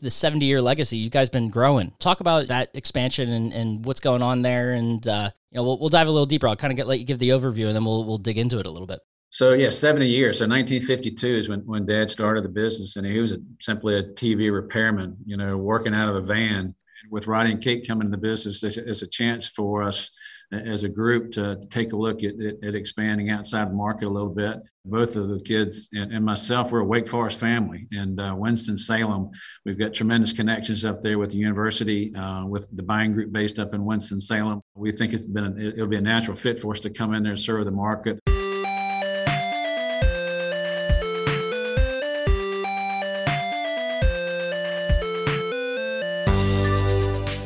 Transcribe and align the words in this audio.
the 0.00 0.10
70 0.10 0.44
year 0.44 0.60
legacy. 0.60 0.96
You 0.96 1.10
guys 1.10 1.30
been 1.30 1.48
growing. 1.48 1.92
Talk 1.98 2.20
about 2.20 2.48
that 2.48 2.70
expansion 2.74 3.30
and, 3.30 3.52
and 3.52 3.84
what's 3.84 4.00
going 4.00 4.22
on 4.22 4.42
there. 4.42 4.72
And, 4.72 5.06
uh, 5.06 5.30
you 5.50 5.56
know, 5.56 5.64
we'll, 5.64 5.78
we'll 5.78 5.88
dive 5.88 6.08
a 6.08 6.10
little 6.10 6.26
deeper. 6.26 6.48
I'll 6.48 6.56
kind 6.56 6.72
of 6.72 6.76
get, 6.76 6.86
let 6.86 6.98
you 6.98 7.04
give 7.04 7.18
the 7.18 7.30
overview 7.30 7.66
and 7.66 7.76
then 7.76 7.84
we'll, 7.84 8.04
we'll 8.04 8.18
dig 8.18 8.38
into 8.38 8.58
it 8.58 8.66
a 8.66 8.70
little 8.70 8.86
bit. 8.86 9.00
So 9.30 9.52
yeah, 9.52 9.70
70 9.70 10.08
years. 10.08 10.38
So 10.38 10.46
1952 10.46 11.28
is 11.28 11.48
when, 11.48 11.60
when 11.60 11.86
dad 11.86 12.10
started 12.10 12.44
the 12.44 12.48
business 12.48 12.96
and 12.96 13.06
he 13.06 13.18
was 13.18 13.32
a, 13.32 13.38
simply 13.60 13.96
a 13.96 14.02
TV 14.02 14.52
repairman, 14.52 15.16
you 15.24 15.36
know, 15.36 15.56
working 15.56 15.94
out 15.94 16.08
of 16.08 16.16
a 16.16 16.20
van 16.20 16.74
with 17.10 17.26
Roddey 17.26 17.52
and 17.52 17.62
Kate 17.62 17.86
coming 17.86 18.08
to 18.08 18.10
the 18.10 18.20
business. 18.20 18.62
It's 18.62 19.02
a 19.02 19.06
chance 19.06 19.46
for 19.46 19.82
us 19.82 20.10
as 20.52 20.82
a 20.82 20.88
group 20.88 21.30
to 21.32 21.60
take 21.70 21.92
a 21.92 21.96
look 21.96 22.24
at, 22.24 22.34
at, 22.40 22.64
at, 22.64 22.74
expanding 22.74 23.30
outside 23.30 23.70
the 23.70 23.74
market 23.74 24.06
a 24.06 24.12
little 24.12 24.30
bit. 24.30 24.58
Both 24.84 25.14
of 25.14 25.28
the 25.28 25.40
kids 25.40 25.88
and, 25.92 26.12
and 26.12 26.24
myself, 26.24 26.72
we're 26.72 26.80
a 26.80 26.84
Wake 26.84 27.08
Forest 27.08 27.38
family. 27.38 27.86
And 27.92 28.20
uh, 28.20 28.34
Winston-Salem, 28.36 29.30
we've 29.64 29.78
got 29.78 29.94
tremendous 29.94 30.32
connections 30.32 30.84
up 30.84 31.02
there 31.02 31.18
with 31.18 31.30
the 31.30 31.36
university, 31.36 32.14
uh, 32.14 32.46
with 32.46 32.66
the 32.72 32.82
buying 32.82 33.12
group 33.12 33.32
based 33.32 33.58
up 33.58 33.74
in 33.74 33.84
Winston-Salem. 33.84 34.60
We 34.74 34.90
think 34.92 35.12
it's 35.12 35.24
been, 35.24 35.44
a, 35.44 35.68
it'll 35.74 35.86
be 35.86 35.96
a 35.96 36.00
natural 36.00 36.36
fit 36.36 36.58
for 36.58 36.72
us 36.72 36.80
to 36.80 36.90
come 36.90 37.14
in 37.14 37.22
there 37.22 37.32
and 37.32 37.40
serve 37.40 37.64
the 37.64 37.70
market. 37.70 38.20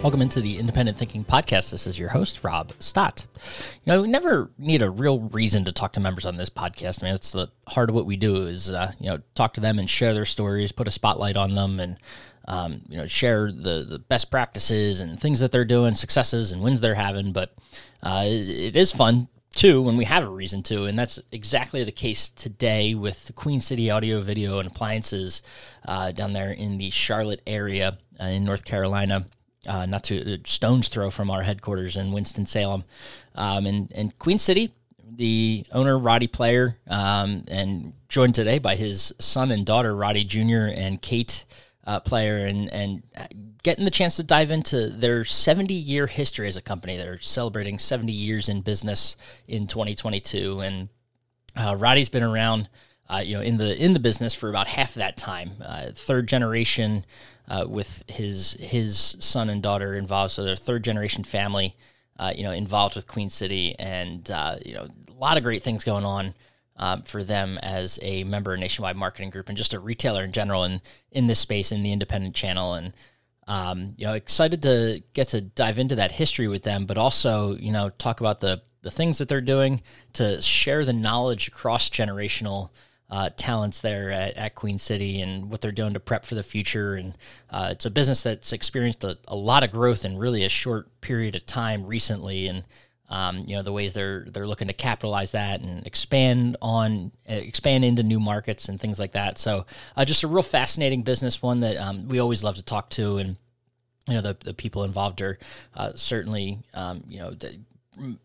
Welcome 0.04 0.20
into 0.20 0.42
the 0.42 0.58
Independent 0.58 0.98
Thinking 0.98 1.24
Podcast. 1.24 1.70
This 1.70 1.86
is 1.86 1.98
your 1.98 2.10
host, 2.10 2.44
Rob 2.44 2.74
Stott. 2.78 3.24
You 3.86 3.90
know, 3.90 4.02
we 4.02 4.08
never 4.08 4.50
need 4.58 4.82
a 4.82 4.90
real 4.90 5.20
reason 5.20 5.64
to 5.64 5.72
talk 5.72 5.94
to 5.94 6.00
members 6.00 6.26
on 6.26 6.36
this 6.36 6.50
podcast. 6.50 7.02
I 7.02 7.06
mean, 7.06 7.14
it's 7.14 7.32
the 7.32 7.48
heart 7.68 7.88
of 7.88 7.94
what 7.94 8.04
we 8.04 8.16
do 8.16 8.44
is, 8.46 8.70
uh, 8.70 8.92
you 9.00 9.06
know, 9.06 9.20
talk 9.34 9.54
to 9.54 9.62
them 9.62 9.78
and 9.78 9.88
share 9.88 10.12
their 10.12 10.26
stories, 10.26 10.72
put 10.72 10.86
a 10.86 10.90
spotlight 10.90 11.38
on 11.38 11.54
them, 11.54 11.80
and, 11.80 11.96
um, 12.46 12.82
you 12.86 12.98
know, 12.98 13.06
share 13.06 13.50
the, 13.50 13.86
the 13.88 13.98
best 13.98 14.30
practices 14.30 15.00
and 15.00 15.18
things 15.18 15.40
that 15.40 15.52
they're 15.52 15.64
doing, 15.64 15.94
successes 15.94 16.52
and 16.52 16.60
wins 16.60 16.82
they're 16.82 16.96
having. 16.96 17.32
But 17.32 17.54
uh, 18.02 18.24
it, 18.26 18.46
it 18.50 18.76
is 18.76 18.92
fun 18.92 19.28
too 19.54 19.80
when 19.80 19.96
we 19.96 20.04
have 20.04 20.24
a 20.24 20.28
reason 20.28 20.62
to 20.64 20.84
and 20.84 20.98
that's 20.98 21.20
exactly 21.30 21.82
the 21.84 21.92
case 21.92 22.28
today 22.28 22.92
with 22.92 23.24
the 23.26 23.32
queen 23.32 23.60
city 23.60 23.88
audio 23.88 24.20
video 24.20 24.58
and 24.58 24.68
appliances 24.68 25.44
uh, 25.86 26.10
down 26.10 26.32
there 26.32 26.50
in 26.50 26.76
the 26.76 26.90
charlotte 26.90 27.40
area 27.46 27.96
uh, 28.20 28.24
in 28.24 28.44
north 28.44 28.64
carolina 28.64 29.24
uh, 29.66 29.86
not 29.86 30.04
to 30.04 30.38
stone's 30.44 30.88
throw 30.88 31.10
from 31.10 31.30
our 31.30 31.42
headquarters 31.42 31.96
in 31.96 32.12
Winston 32.12 32.46
Salem, 32.46 32.84
um, 33.34 33.66
and 33.66 33.92
and 33.94 34.18
Queen 34.18 34.38
City. 34.38 34.72
The 35.16 35.64
owner 35.70 35.96
Roddey 35.96 36.30
Player, 36.30 36.76
um, 36.88 37.44
and 37.46 37.92
joined 38.08 38.34
today 38.34 38.58
by 38.58 38.74
his 38.74 39.14
son 39.20 39.52
and 39.52 39.64
daughter 39.64 39.94
Roddey 39.94 40.26
Jr. 40.26 40.74
and 40.76 41.00
Kate 41.00 41.44
uh, 41.86 42.00
Player, 42.00 42.46
and 42.46 42.72
and 42.72 43.02
getting 43.62 43.84
the 43.84 43.90
chance 43.90 44.16
to 44.16 44.22
dive 44.22 44.50
into 44.50 44.88
their 44.88 45.24
70 45.24 45.72
year 45.72 46.06
history 46.06 46.46
as 46.46 46.56
a 46.56 46.62
company. 46.62 46.96
They're 46.96 47.18
celebrating 47.18 47.78
70 47.78 48.12
years 48.12 48.48
in 48.48 48.60
business 48.60 49.16
in 49.48 49.66
2022, 49.66 50.60
and 50.60 50.88
uh, 51.56 51.74
Roddey's 51.74 52.08
been 52.08 52.22
around. 52.22 52.68
Uh, 53.06 53.18
you 53.22 53.34
know, 53.34 53.42
in 53.42 53.58
the 53.58 53.76
in 53.76 53.92
the 53.92 54.00
business 54.00 54.32
for 54.32 54.48
about 54.48 54.66
half 54.66 54.90
of 54.90 54.94
that 54.94 55.14
time. 55.18 55.52
Uh, 55.62 55.88
third 55.94 56.26
generation 56.26 57.04
uh, 57.48 57.64
with 57.68 58.02
his 58.08 58.52
his 58.54 59.16
son 59.18 59.50
and 59.50 59.62
daughter 59.62 59.94
involved. 59.94 60.32
So 60.32 60.44
they're 60.44 60.56
third 60.56 60.84
generation 60.84 61.24
family, 61.24 61.76
uh, 62.18 62.32
you 62.34 62.44
know, 62.44 62.52
involved 62.52 62.96
with 62.96 63.08
Queen 63.08 63.30
City, 63.30 63.74
and 63.78 64.28
uh, 64.30 64.56
you 64.64 64.74
know, 64.74 64.86
a 65.08 65.12
lot 65.12 65.36
of 65.36 65.42
great 65.42 65.62
things 65.62 65.84
going 65.84 66.04
on. 66.04 66.34
Um, 66.76 67.02
for 67.02 67.22
them 67.22 67.56
as 67.62 68.00
a 68.02 68.24
member 68.24 68.52
of 68.52 68.58
Nationwide 68.58 68.96
Marketing 68.96 69.30
Group 69.30 69.48
and 69.48 69.56
just 69.56 69.74
a 69.74 69.78
retailer 69.78 70.24
in 70.24 70.32
general 70.32 70.64
and 70.64 70.80
in 71.12 71.28
this 71.28 71.38
space 71.38 71.70
in 71.70 71.84
the 71.84 71.92
independent 71.92 72.34
channel 72.34 72.74
and 72.74 72.92
um, 73.46 73.94
you 73.96 74.04
know 74.04 74.14
excited 74.14 74.62
to 74.62 75.00
get 75.12 75.28
to 75.28 75.40
dive 75.40 75.78
into 75.78 75.94
that 75.94 76.10
history 76.10 76.48
with 76.48 76.64
them 76.64 76.84
but 76.84 76.98
also 76.98 77.54
you 77.58 77.70
know 77.70 77.90
talk 77.90 78.18
about 78.18 78.40
the 78.40 78.60
the 78.82 78.90
things 78.90 79.18
that 79.18 79.28
they're 79.28 79.40
doing 79.40 79.82
to 80.14 80.42
share 80.42 80.84
the 80.84 80.92
knowledge 80.92 81.46
across 81.46 81.88
generational 81.88 82.70
uh, 83.14 83.30
talents 83.36 83.80
there 83.80 84.10
at, 84.10 84.34
at, 84.34 84.56
Queen 84.56 84.76
City 84.76 85.20
and 85.20 85.48
what 85.48 85.60
they're 85.60 85.70
doing 85.70 85.94
to 85.94 86.00
prep 86.00 86.24
for 86.24 86.34
the 86.34 86.42
future. 86.42 86.94
And 86.94 87.16
uh, 87.48 87.68
it's 87.70 87.84
a 87.84 87.90
business 87.90 88.24
that's 88.24 88.52
experienced 88.52 89.04
a, 89.04 89.16
a, 89.28 89.36
lot 89.36 89.62
of 89.62 89.70
growth 89.70 90.04
in 90.04 90.18
really 90.18 90.42
a 90.42 90.48
short 90.48 91.00
period 91.00 91.36
of 91.36 91.46
time 91.46 91.86
recently. 91.86 92.48
And 92.48 92.64
um, 93.08 93.44
you 93.46 93.54
know 93.54 93.62
the 93.62 93.72
ways 93.72 93.92
they're 93.92 94.26
they're 94.32 94.48
looking 94.48 94.66
to 94.66 94.74
capitalize 94.74 95.30
that 95.30 95.60
and 95.60 95.86
expand 95.86 96.56
on 96.60 97.12
expand 97.26 97.84
into 97.84 98.02
new 98.02 98.18
markets 98.18 98.68
and 98.68 98.80
things 98.80 98.98
like 98.98 99.12
that. 99.12 99.38
So 99.38 99.64
uh, 99.96 100.04
just 100.04 100.24
a 100.24 100.26
real 100.28 100.42
fascinating 100.42 101.02
business, 101.02 101.40
one 101.40 101.60
that 101.60 101.76
um, 101.76 102.08
we 102.08 102.18
always 102.18 102.42
love 102.42 102.56
to 102.56 102.64
talk 102.64 102.90
to 102.90 103.18
and. 103.18 103.36
You 104.06 104.12
know 104.12 104.20
the, 104.20 104.36
the 104.44 104.52
people 104.52 104.84
involved 104.84 105.22
are 105.22 105.38
uh, 105.74 105.92
certainly 105.94 106.58
um, 106.74 107.04
you 107.08 107.20
know 107.20 107.32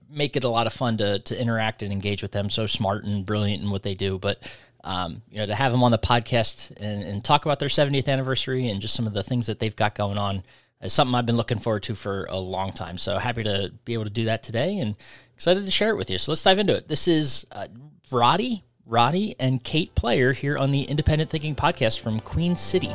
make 0.09 0.35
it 0.35 0.43
a 0.43 0.49
lot 0.49 0.67
of 0.67 0.73
fun 0.73 0.97
to 0.97 1.19
to 1.19 1.41
interact 1.41 1.83
and 1.83 1.93
engage 1.93 2.21
with 2.21 2.33
them. 2.33 2.49
So 2.49 2.65
smart 2.65 3.05
and 3.05 3.25
brilliant 3.25 3.63
in 3.63 3.69
what 3.69 3.83
they 3.83 3.95
do, 3.95 4.19
but 4.19 4.41
um, 4.83 5.21
you 5.29 5.37
know, 5.37 5.45
to 5.45 5.55
have 5.55 5.71
them 5.71 5.83
on 5.83 5.91
the 5.91 5.97
podcast 5.97 6.71
and, 6.77 7.03
and, 7.03 7.23
talk 7.23 7.45
about 7.45 7.59
their 7.59 7.69
70th 7.69 8.07
anniversary 8.07 8.69
and 8.69 8.79
just 8.79 8.95
some 8.95 9.05
of 9.05 9.13
the 9.13 9.23
things 9.23 9.47
that 9.47 9.59
they've 9.59 9.75
got 9.75 9.93
going 9.93 10.17
on 10.17 10.43
is 10.81 10.93
something 10.93 11.15
I've 11.15 11.25
been 11.25 11.35
looking 11.35 11.59
forward 11.59 11.83
to 11.83 11.95
for 11.95 12.25
a 12.29 12.39
long 12.39 12.71
time. 12.71 12.97
So 12.97 13.17
happy 13.17 13.43
to 13.43 13.73
be 13.83 13.93
able 13.93 14.05
to 14.05 14.09
do 14.09 14.25
that 14.25 14.41
today 14.41 14.79
and 14.79 14.95
excited 15.35 15.65
to 15.65 15.71
share 15.71 15.89
it 15.89 15.97
with 15.97 16.09
you. 16.09 16.17
So 16.17 16.31
let's 16.31 16.43
dive 16.43 16.59
into 16.59 16.75
it. 16.75 16.87
This 16.87 17.07
is 17.07 17.45
uh, 17.51 17.67
Roddey, 18.09 18.63
Roddey, 18.89 19.35
and 19.39 19.61
Kate 19.63 19.93
Player 19.95 20.31
here 20.31 20.57
on 20.57 20.71
the 20.71 20.83
Independent 20.83 21.29
Thinking 21.29 21.55
Podcast 21.55 21.99
from 21.99 22.21
Queen 22.21 22.55
City. 22.55 22.91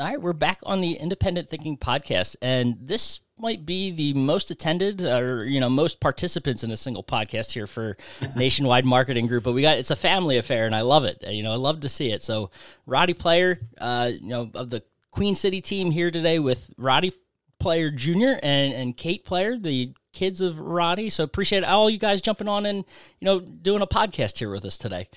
All 0.00 0.06
right, 0.06 0.18
we're 0.18 0.32
back 0.32 0.60
on 0.62 0.80
the 0.80 0.94
Independent 0.94 1.50
Thinking 1.50 1.76
podcast, 1.76 2.34
and 2.40 2.78
this 2.80 3.20
might 3.38 3.66
be 3.66 3.90
the 3.90 4.14
most 4.14 4.50
attended 4.50 5.02
or 5.02 5.44
you 5.44 5.60
know 5.60 5.68
most 5.68 6.00
participants 6.00 6.64
in 6.64 6.70
a 6.70 6.76
single 6.78 7.04
podcast 7.04 7.52
here 7.52 7.66
for 7.66 7.98
Nationwide 8.34 8.86
Marketing 8.86 9.26
Group. 9.26 9.44
But 9.44 9.52
we 9.52 9.60
got 9.60 9.76
it's 9.76 9.90
a 9.90 9.96
family 9.96 10.38
affair, 10.38 10.64
and 10.64 10.74
I 10.74 10.80
love 10.80 11.04
it. 11.04 11.22
You 11.28 11.42
know, 11.42 11.52
I 11.52 11.56
love 11.56 11.80
to 11.80 11.88
see 11.90 12.12
it. 12.12 12.22
So, 12.22 12.50
Roddey 12.88 13.18
Player, 13.18 13.60
uh, 13.78 14.12
you 14.18 14.28
know, 14.28 14.50
of 14.54 14.70
the 14.70 14.82
Queen 15.10 15.34
City 15.34 15.60
team 15.60 15.90
here 15.90 16.10
today 16.10 16.38
with 16.38 16.70
Roddey 16.78 17.12
Player 17.58 17.90
Jr. 17.90 18.38
and 18.42 18.72
and 18.72 18.96
Kate 18.96 19.22
Player, 19.22 19.58
the 19.58 19.92
kids 20.14 20.40
of 20.40 20.54
Roddey. 20.54 21.12
So 21.12 21.24
appreciate 21.24 21.62
all 21.62 21.90
you 21.90 21.98
guys 21.98 22.22
jumping 22.22 22.48
on 22.48 22.64
and 22.64 22.86
you 23.20 23.26
know 23.26 23.40
doing 23.40 23.82
a 23.82 23.86
podcast 23.86 24.38
here 24.38 24.50
with 24.50 24.64
us 24.64 24.78
today. 24.78 25.08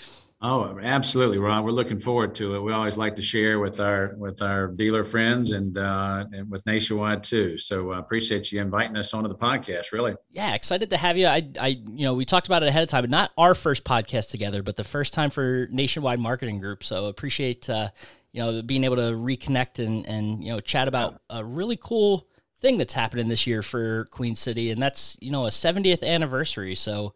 Oh, 0.45 0.77
absolutely, 0.83 1.37
Ron. 1.37 1.63
We're 1.63 1.71
looking 1.71 1.99
forward 1.99 2.35
to 2.35 2.55
it. 2.55 2.59
We 2.59 2.73
always 2.73 2.97
like 2.97 3.15
to 3.15 3.21
share 3.21 3.59
with 3.59 3.79
our 3.79 4.13
with 4.17 4.41
our 4.41 4.67
dealer 4.67 5.05
friends 5.05 5.51
and 5.51 5.77
uh, 5.77 6.25
and 6.33 6.51
with 6.51 6.65
Nationwide 6.65 7.23
too. 7.23 7.57
So 7.57 7.91
I 7.91 7.95
uh, 7.95 7.99
appreciate 7.99 8.51
you 8.51 8.59
inviting 8.59 8.97
us 8.97 9.13
onto 9.13 9.29
the 9.29 9.35
podcast. 9.35 9.93
Really, 9.93 10.15
yeah, 10.31 10.53
excited 10.53 10.89
to 10.89 10.97
have 10.97 11.15
you. 11.17 11.27
I, 11.27 11.47
I, 11.57 11.67
you 11.67 12.03
know, 12.03 12.13
we 12.13 12.25
talked 12.25 12.47
about 12.47 12.61
it 12.61 12.67
ahead 12.67 12.83
of 12.83 12.89
time, 12.89 13.03
but 13.03 13.09
not 13.09 13.31
our 13.37 13.55
first 13.55 13.85
podcast 13.85 14.31
together, 14.31 14.61
but 14.61 14.75
the 14.75 14.83
first 14.83 15.13
time 15.13 15.29
for 15.29 15.69
Nationwide 15.71 16.19
Marketing 16.19 16.59
Group. 16.59 16.83
So 16.83 17.05
appreciate 17.05 17.69
uh, 17.69 17.91
you 18.33 18.43
know 18.43 18.61
being 18.61 18.83
able 18.83 18.97
to 18.97 19.13
reconnect 19.13 19.79
and 19.79 20.05
and 20.05 20.43
you 20.43 20.51
know 20.51 20.59
chat 20.59 20.89
about 20.89 21.21
a 21.29 21.45
really 21.45 21.77
cool 21.77 22.27
thing 22.59 22.77
that's 22.77 22.93
happening 22.93 23.29
this 23.29 23.47
year 23.47 23.63
for 23.63 24.07
Queen 24.11 24.35
City, 24.35 24.71
and 24.71 24.81
that's 24.81 25.15
you 25.21 25.31
know 25.31 25.45
a 25.45 25.51
70th 25.51 26.03
anniversary. 26.03 26.75
So 26.75 27.13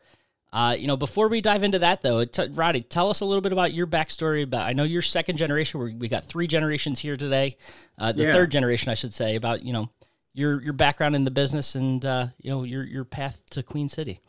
uh, 0.53 0.75
you 0.77 0.87
know, 0.87 0.95
before 0.95 1.27
we 1.27 1.41
dive 1.41 1.63
into 1.63 1.79
that, 1.79 2.01
though, 2.01 2.23
t- 2.23 2.47
Roddey, 2.47 2.87
tell 2.87 3.09
us 3.09 3.19
a 3.19 3.25
little 3.25 3.41
bit 3.41 3.51
about 3.51 3.73
your 3.73 3.85
backstory. 3.85 4.43
About 4.43 4.67
I 4.67 4.73
know 4.73 4.83
you're 4.83 5.01
second 5.01 5.37
generation. 5.37 5.79
we 5.79 5.95
we 5.95 6.07
got 6.07 6.25
three 6.25 6.47
generations 6.47 6.99
here 6.99 7.17
today. 7.17 7.57
Uh, 7.97 8.13
the 8.13 8.23
yeah. 8.23 8.33
third 8.33 8.51
generation, 8.51 8.89
I 8.89 8.93
should 8.93 9.13
say, 9.13 9.35
about 9.35 9.63
you 9.63 9.73
know 9.73 9.89
your 10.33 10.61
your 10.61 10.73
background 10.73 11.15
in 11.15 11.25
the 11.25 11.31
business 11.31 11.75
and 11.75 12.05
uh, 12.05 12.27
you 12.39 12.49
know 12.49 12.63
your 12.63 12.83
your 12.83 13.03
path 13.03 13.41
to 13.51 13.63
Queen 13.63 13.89
City. 13.89 14.19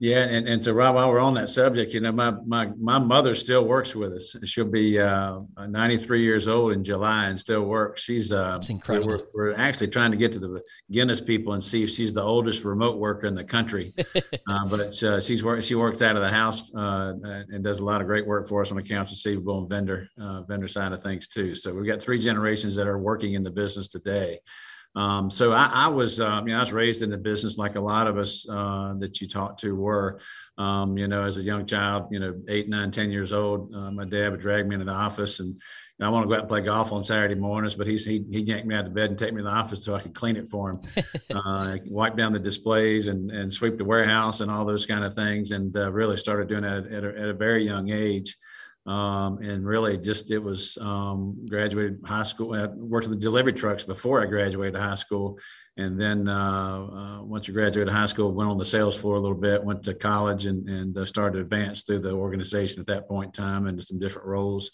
Yeah, 0.00 0.18
and, 0.18 0.48
and 0.48 0.62
so 0.62 0.72
Rob, 0.72 0.94
while 0.94 1.08
we're 1.08 1.18
on 1.18 1.34
that 1.34 1.48
subject, 1.48 1.92
you 1.92 1.98
know, 1.98 2.12
my 2.12 2.30
my 2.46 2.66
my 2.78 3.00
mother 3.00 3.34
still 3.34 3.64
works 3.64 3.96
with 3.96 4.12
us. 4.12 4.36
She'll 4.44 4.64
be 4.64 5.00
uh, 5.00 5.40
93 5.58 6.22
years 6.22 6.46
old 6.46 6.72
in 6.72 6.84
July 6.84 7.26
and 7.26 7.38
still 7.38 7.62
works. 7.62 8.02
She's 8.02 8.30
uh, 8.30 8.52
That's 8.52 8.70
incredible. 8.70 9.24
We're, 9.34 9.50
we're, 9.50 9.56
actually 9.56 9.88
trying 9.88 10.12
to 10.12 10.16
get 10.16 10.32
to 10.34 10.38
the 10.38 10.62
Guinness 10.92 11.20
people 11.20 11.54
and 11.54 11.64
see 11.64 11.82
if 11.82 11.90
she's 11.90 12.14
the 12.14 12.22
oldest 12.22 12.62
remote 12.62 12.98
worker 12.98 13.26
in 13.26 13.34
the 13.34 13.42
country. 13.42 13.92
uh, 14.14 14.68
but 14.68 15.02
uh, 15.02 15.20
she's 15.20 15.42
work 15.42 15.64
she 15.64 15.74
works 15.74 16.00
out 16.00 16.14
of 16.14 16.22
the 16.22 16.30
house 16.30 16.72
uh, 16.76 17.14
and 17.50 17.64
does 17.64 17.80
a 17.80 17.84
lot 17.84 18.00
of 18.00 18.06
great 18.06 18.24
work 18.24 18.48
for 18.48 18.62
us 18.62 18.70
on 18.70 18.78
accounts 18.78 19.10
receivable 19.10 19.58
and 19.58 19.68
vendor 19.68 20.08
uh, 20.20 20.42
vendor 20.42 20.68
side 20.68 20.92
of 20.92 21.02
things 21.02 21.26
too. 21.26 21.56
So 21.56 21.74
we've 21.74 21.86
got 21.86 22.00
three 22.00 22.20
generations 22.20 22.76
that 22.76 22.86
are 22.86 22.98
working 22.98 23.34
in 23.34 23.42
the 23.42 23.50
business 23.50 23.88
today. 23.88 24.38
Um, 24.94 25.30
so 25.30 25.52
I, 25.52 25.70
I 25.72 25.86
was, 25.88 26.18
uh, 26.18 26.42
you 26.44 26.52
know, 26.52 26.56
I 26.56 26.60
was 26.60 26.72
raised 26.72 27.02
in 27.02 27.10
the 27.10 27.18
business 27.18 27.58
like 27.58 27.76
a 27.76 27.80
lot 27.80 28.06
of 28.06 28.18
us 28.18 28.48
uh, 28.48 28.94
that 28.98 29.20
you 29.20 29.28
talked 29.28 29.60
to 29.60 29.74
were. 29.74 30.20
Um, 30.56 30.98
you 30.98 31.06
know, 31.06 31.22
as 31.22 31.36
a 31.36 31.42
young 31.42 31.66
child, 31.66 32.08
you 32.10 32.18
know, 32.18 32.34
eight, 32.48 32.68
nine, 32.68 32.90
ten 32.90 33.12
years 33.12 33.32
old, 33.32 33.72
uh, 33.74 33.92
my 33.92 34.04
dad 34.04 34.30
would 34.30 34.40
drag 34.40 34.66
me 34.66 34.74
into 34.74 34.86
the 34.86 34.92
office 34.92 35.38
and 35.38 35.60
I 36.00 36.10
want 36.10 36.24
to 36.24 36.28
go 36.28 36.34
out 36.34 36.40
and 36.40 36.48
play 36.48 36.60
golf 36.60 36.92
on 36.92 37.02
Saturday 37.02 37.34
mornings, 37.34 37.74
but 37.74 37.86
he's, 37.86 38.04
he, 38.04 38.24
he 38.30 38.40
yanked 38.40 38.66
me 38.66 38.76
out 38.76 38.86
of 38.86 38.94
bed 38.94 39.10
and 39.10 39.18
take 39.18 39.32
me 39.32 39.38
to 39.38 39.44
the 39.44 39.50
office 39.50 39.84
so 39.84 39.96
I 39.96 40.00
could 40.00 40.14
clean 40.14 40.36
it 40.36 40.48
for 40.48 40.70
him, 40.70 40.80
uh, 41.34 41.76
wipe 41.86 42.16
down 42.16 42.32
the 42.32 42.38
displays 42.38 43.08
and, 43.08 43.32
and 43.32 43.52
sweep 43.52 43.78
the 43.78 43.84
warehouse 43.84 44.40
and 44.40 44.50
all 44.50 44.64
those 44.64 44.86
kind 44.86 45.04
of 45.04 45.14
things. 45.14 45.50
And 45.50 45.76
uh, 45.76 45.90
really 45.90 46.16
started 46.16 46.48
doing 46.48 46.62
that 46.62 46.86
at 46.86 47.04
a, 47.04 47.08
at 47.08 47.28
a 47.28 47.34
very 47.34 47.64
young 47.64 47.90
age. 47.90 48.36
Um, 48.88 49.36
and 49.42 49.66
really 49.66 49.98
just 49.98 50.30
it 50.30 50.38
was 50.38 50.78
um, 50.80 51.36
graduated 51.46 52.00
high 52.06 52.22
school. 52.22 52.54
I 52.54 52.68
worked 52.68 53.04
in 53.04 53.12
the 53.12 53.18
delivery 53.18 53.52
trucks 53.52 53.84
before 53.84 54.22
I 54.22 54.26
graduated 54.26 54.80
high 54.80 54.94
school, 54.94 55.38
and 55.76 56.00
then 56.00 56.26
uh, 56.26 56.86
uh, 56.86 57.22
once 57.22 57.46
you 57.46 57.52
graduated 57.52 57.92
high 57.92 58.06
school, 58.06 58.32
went 58.32 58.48
on 58.48 58.56
the 58.56 58.64
sales 58.64 58.98
floor 58.98 59.16
a 59.16 59.20
little 59.20 59.36
bit, 59.36 59.62
went 59.62 59.82
to 59.82 59.92
college, 59.92 60.46
and 60.46 60.66
and 60.70 60.96
uh, 60.96 61.04
started 61.04 61.36
to 61.36 61.42
advance 61.42 61.82
through 61.82 61.98
the 61.98 62.12
organization 62.12 62.80
at 62.80 62.86
that 62.86 63.06
point 63.06 63.38
in 63.38 63.44
time 63.44 63.66
into 63.66 63.82
some 63.82 63.98
different 63.98 64.26
roles. 64.26 64.70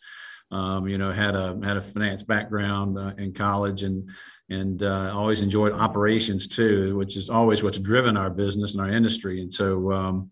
Um, 0.53 0.87
you 0.87 0.97
know, 0.97 1.11
had 1.11 1.35
a 1.35 1.59
had 1.65 1.77
a 1.77 1.83
finance 1.83 2.23
background 2.23 2.97
uh, 2.97 3.15
in 3.19 3.33
college, 3.33 3.83
and 3.83 4.09
and 4.49 4.81
uh, 4.85 5.11
always 5.13 5.41
enjoyed 5.41 5.73
operations 5.73 6.47
too, 6.47 6.97
which 6.97 7.17
is 7.17 7.31
always 7.31 7.65
what's 7.65 7.81
driven 7.81 8.17
our 8.17 8.31
business 8.31 8.75
and 8.75 8.81
our 8.81 8.91
industry. 8.91 9.41
And 9.41 9.53
so 9.53 9.91
um, 9.91 10.31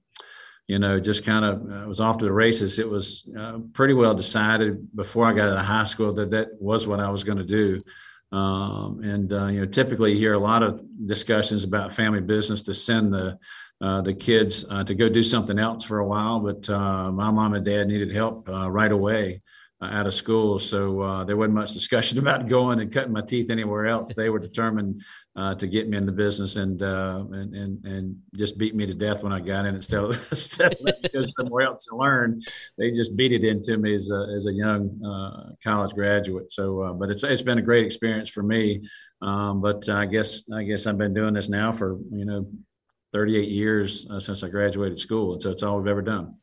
you 0.73 0.79
know, 0.79 0.99
just 0.99 1.23
kind 1.23 1.45
of 1.45 1.71
uh, 1.71 1.87
was 1.87 2.01
off 2.01 2.17
to 2.17 2.25
the 2.25 2.33
races. 2.33 2.79
It 2.79 2.89
was 2.89 3.31
uh, 3.39 3.59
pretty 3.75 3.93
well 3.93 4.15
decided 4.15 4.97
before 4.97 5.27
I 5.27 5.35
got 5.35 5.51
out 5.51 5.59
of 5.59 5.67
high 5.67 5.85
school 5.85 6.15
that 6.15 6.31
that 6.31 6.49
was 6.59 6.87
what 6.87 6.99
I 6.99 7.11
was 7.11 7.25
going 7.25 7.37
to 7.37 7.45
do. 7.45 7.85
Um, 8.35 9.03
and 9.05 9.31
uh, 9.31 9.49
you 9.49 9.61
know, 9.61 9.67
typically 9.67 10.13
you 10.13 10.19
hear 10.19 10.33
a 10.33 10.39
lot 10.39 10.63
of 10.63 10.83
discussions 11.07 11.63
about 11.63 11.93
family 11.93 12.23
business 12.23 12.63
to 12.63 12.73
send 12.73 13.13
the 13.13 13.39
uh, 13.83 14.01
the 14.01 14.15
kids 14.15 14.65
uh, 14.71 14.83
to 14.85 14.95
go 14.95 15.11
do 15.11 15.23
something 15.23 15.59
else 15.59 15.85
for 15.85 15.99
a 15.99 16.07
while. 16.07 16.41
But 16.41 16.71
uh, 16.71 17.13
my 17.13 17.31
mom 17.31 17.53
and 17.53 17.67
dad 17.67 17.89
needed 17.89 18.15
help 18.15 18.49
right 18.49 18.93
away, 18.93 19.43
out 19.87 20.06
of 20.06 20.14
school. 20.14 20.58
So 20.58 21.00
uh, 21.00 21.25
there 21.25 21.37
wasn't 21.37 21.55
much 21.55 21.73
discussion 21.73 22.19
about 22.20 22.49
going 22.49 22.81
and 22.81 22.93
cutting 22.93 23.12
my 23.12 23.20
teeth 23.20 23.50
anywhere 23.50 23.87
else. 23.87 24.12
They 24.14 24.31
were 24.31 24.38
determined 24.38 25.02
uh, 25.34 25.55
to 25.56 25.67
get 25.67 25.88
me 25.88 25.96
in 25.96 26.06
the 26.06 26.12
business 26.12 26.56
and, 26.56 26.82
uh, 26.82 27.25
and, 27.32 27.55
and 27.55 27.84
and 27.84 28.17
just 28.34 28.58
beat 28.58 28.75
me 28.75 28.87
to 28.87 28.94
death 28.94 29.23
when 29.23 29.32
I 29.32 29.40
got 29.40 29.64
in 29.64 29.75
instead 29.75 30.05
of, 30.05 30.29
instead 30.31 30.75
of 30.75 31.12
go 31.12 31.25
somewhere 31.25 31.67
else 31.67 31.88
and 31.90 31.99
learn. 31.99 32.40
They 32.79 32.90
just 32.90 33.17
beat 33.17 33.32
it 33.32 33.44
into 33.44 33.79
me 33.79 33.94
as 33.94 34.11
a, 34.11 34.26
as 34.37 34.46
a 34.46 34.52
young 34.52 35.00
uh, 35.05 35.52
college 35.64 35.93
graduate. 35.94 36.52
So, 36.52 36.82
uh, 36.82 36.93
but 36.93 37.11
it's 37.11 37.25
it's 37.25 37.43
been 37.43 37.58
a 37.58 37.62
great 37.62 37.87
experience 37.87 38.31
for 38.31 38.43
me. 38.43 38.88
Um, 39.20 39.61
but 39.61 39.88
I 39.88 40.06
guess 40.06 40.43
I 40.52 40.64
guess 40.64 40.87
I've 40.87 40.99
been 40.99 41.14
doing 41.14 41.34
this 41.34 41.49
now 41.49 41.73
for 41.73 41.99
you 42.11 42.25
know 42.25 42.46
38 43.12 43.49
years 43.49 44.06
since 44.25 44.43
I 44.43 44.49
graduated 44.49 44.99
school, 44.99 45.34
and 45.34 45.43
so 45.43 45.50
it's 45.50 45.62
all 45.62 45.79
we've 45.79 45.87
ever 45.87 46.02
done. 46.02 46.37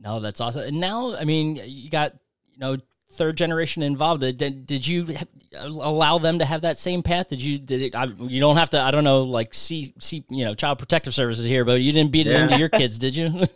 No, 0.00 0.20
that's 0.20 0.40
awesome. 0.40 0.62
And 0.62 0.80
now, 0.80 1.14
I 1.14 1.24
mean, 1.24 1.60
you 1.64 1.88
got 1.88 2.14
you 2.54 2.60
know 2.60 2.76
third 3.14 3.36
generation 3.36 3.82
involved 3.82 4.22
did, 4.22 4.66
did 4.66 4.86
you 4.86 5.16
allow 5.56 6.18
them 6.18 6.40
to 6.40 6.44
have 6.44 6.62
that 6.62 6.78
same 6.78 7.02
path? 7.02 7.28
Did 7.28 7.40
you 7.40 7.58
did 7.58 7.80
it 7.80 7.94
I, 7.94 8.06
you 8.06 8.40
don't 8.40 8.56
have 8.56 8.70
to 8.70 8.80
i 8.80 8.90
don't 8.90 9.04
know 9.04 9.22
like 9.22 9.54
see 9.54 9.94
see 10.00 10.24
you 10.28 10.44
know 10.44 10.54
child 10.54 10.78
protective 10.78 11.14
services 11.14 11.46
here 11.46 11.64
but 11.64 11.80
you 11.80 11.92
didn't 11.92 12.10
beat 12.10 12.26
it 12.26 12.30
yeah. 12.30 12.42
into 12.42 12.58
your 12.58 12.68
kids 12.68 12.98
did 12.98 13.16
you? 13.16 13.44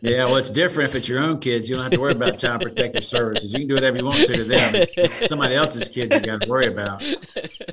Yeah 0.00 0.24
well 0.24 0.36
it's 0.36 0.50
different 0.50 0.90
if 0.90 0.96
it's 0.96 1.08
your 1.08 1.20
own 1.20 1.40
kids. 1.40 1.68
You 1.68 1.76
don't 1.76 1.84
have 1.84 1.92
to 1.92 2.00
worry 2.00 2.12
about 2.12 2.38
child 2.38 2.60
protective 2.60 3.04
services. 3.04 3.50
You 3.50 3.60
can 3.60 3.68
do 3.68 3.74
whatever 3.74 3.96
you 3.96 4.04
want 4.04 4.18
to 4.18 4.34
to 4.34 4.44
them 4.44 5.08
somebody 5.10 5.54
else's 5.54 5.88
kids 5.88 6.14
you 6.14 6.20
got 6.20 6.42
to 6.42 6.48
worry 6.48 6.66
about. 6.66 7.02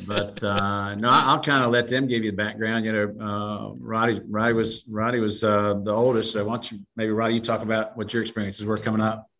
But 0.07 0.41
uh, 0.41 0.95
no 0.95 1.09
i'll 1.09 1.41
kind 1.41 1.63
of 1.63 1.71
let 1.71 1.87
them 1.87 2.07
give 2.07 2.23
you 2.23 2.31
the 2.31 2.37
background. 2.37 2.85
You 2.85 2.93
know 2.93 3.03
uh, 3.19 3.73
roddey 3.83 4.21
roddey 4.29 4.55
was 4.55 4.83
roddey 4.83 5.19
was 5.19 5.43
uh, 5.43 5.79
the 5.83 5.91
oldest 5.91 6.31
so 6.31 6.45
why 6.45 6.53
don't 6.53 6.71
you 6.71 6.79
maybe 6.95 7.11
roddey 7.11 7.35
you 7.35 7.41
talk 7.41 7.61
about 7.61 7.97
what 7.97 8.13
your 8.13 8.21
experiences 8.21 8.65
were 8.65 8.77
coming 8.77 9.01
up 9.01 9.30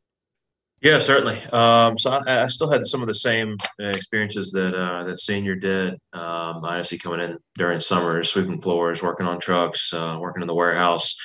yeah, 0.81 0.99
certainly. 0.99 1.37
Um, 1.51 1.97
so 1.97 2.11
I, 2.11 2.43
I, 2.43 2.47
still 2.47 2.71
had 2.71 2.85
some 2.85 3.01
of 3.01 3.07
the 3.07 3.13
same 3.13 3.57
experiences 3.79 4.51
that 4.53 4.73
uh, 4.73 5.03
that 5.03 5.19
senior 5.19 5.55
did. 5.55 5.93
Um, 6.13 6.63
honestly, 6.63 6.97
coming 6.97 7.21
in 7.21 7.37
during 7.55 7.79
summer, 7.79 8.23
sweeping 8.23 8.59
floors, 8.59 9.03
working 9.03 9.27
on 9.27 9.39
trucks, 9.39 9.93
uh, 9.93 10.17
working 10.19 10.41
in 10.41 10.47
the 10.47 10.55
warehouse, 10.55 11.15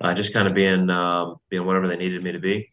uh, 0.00 0.12
just 0.14 0.34
kind 0.34 0.48
of 0.48 0.54
being 0.54 0.90
um, 0.90 1.36
being 1.48 1.64
whatever 1.64 1.88
they 1.88 1.96
needed 1.96 2.22
me 2.22 2.32
to 2.32 2.40
be. 2.40 2.68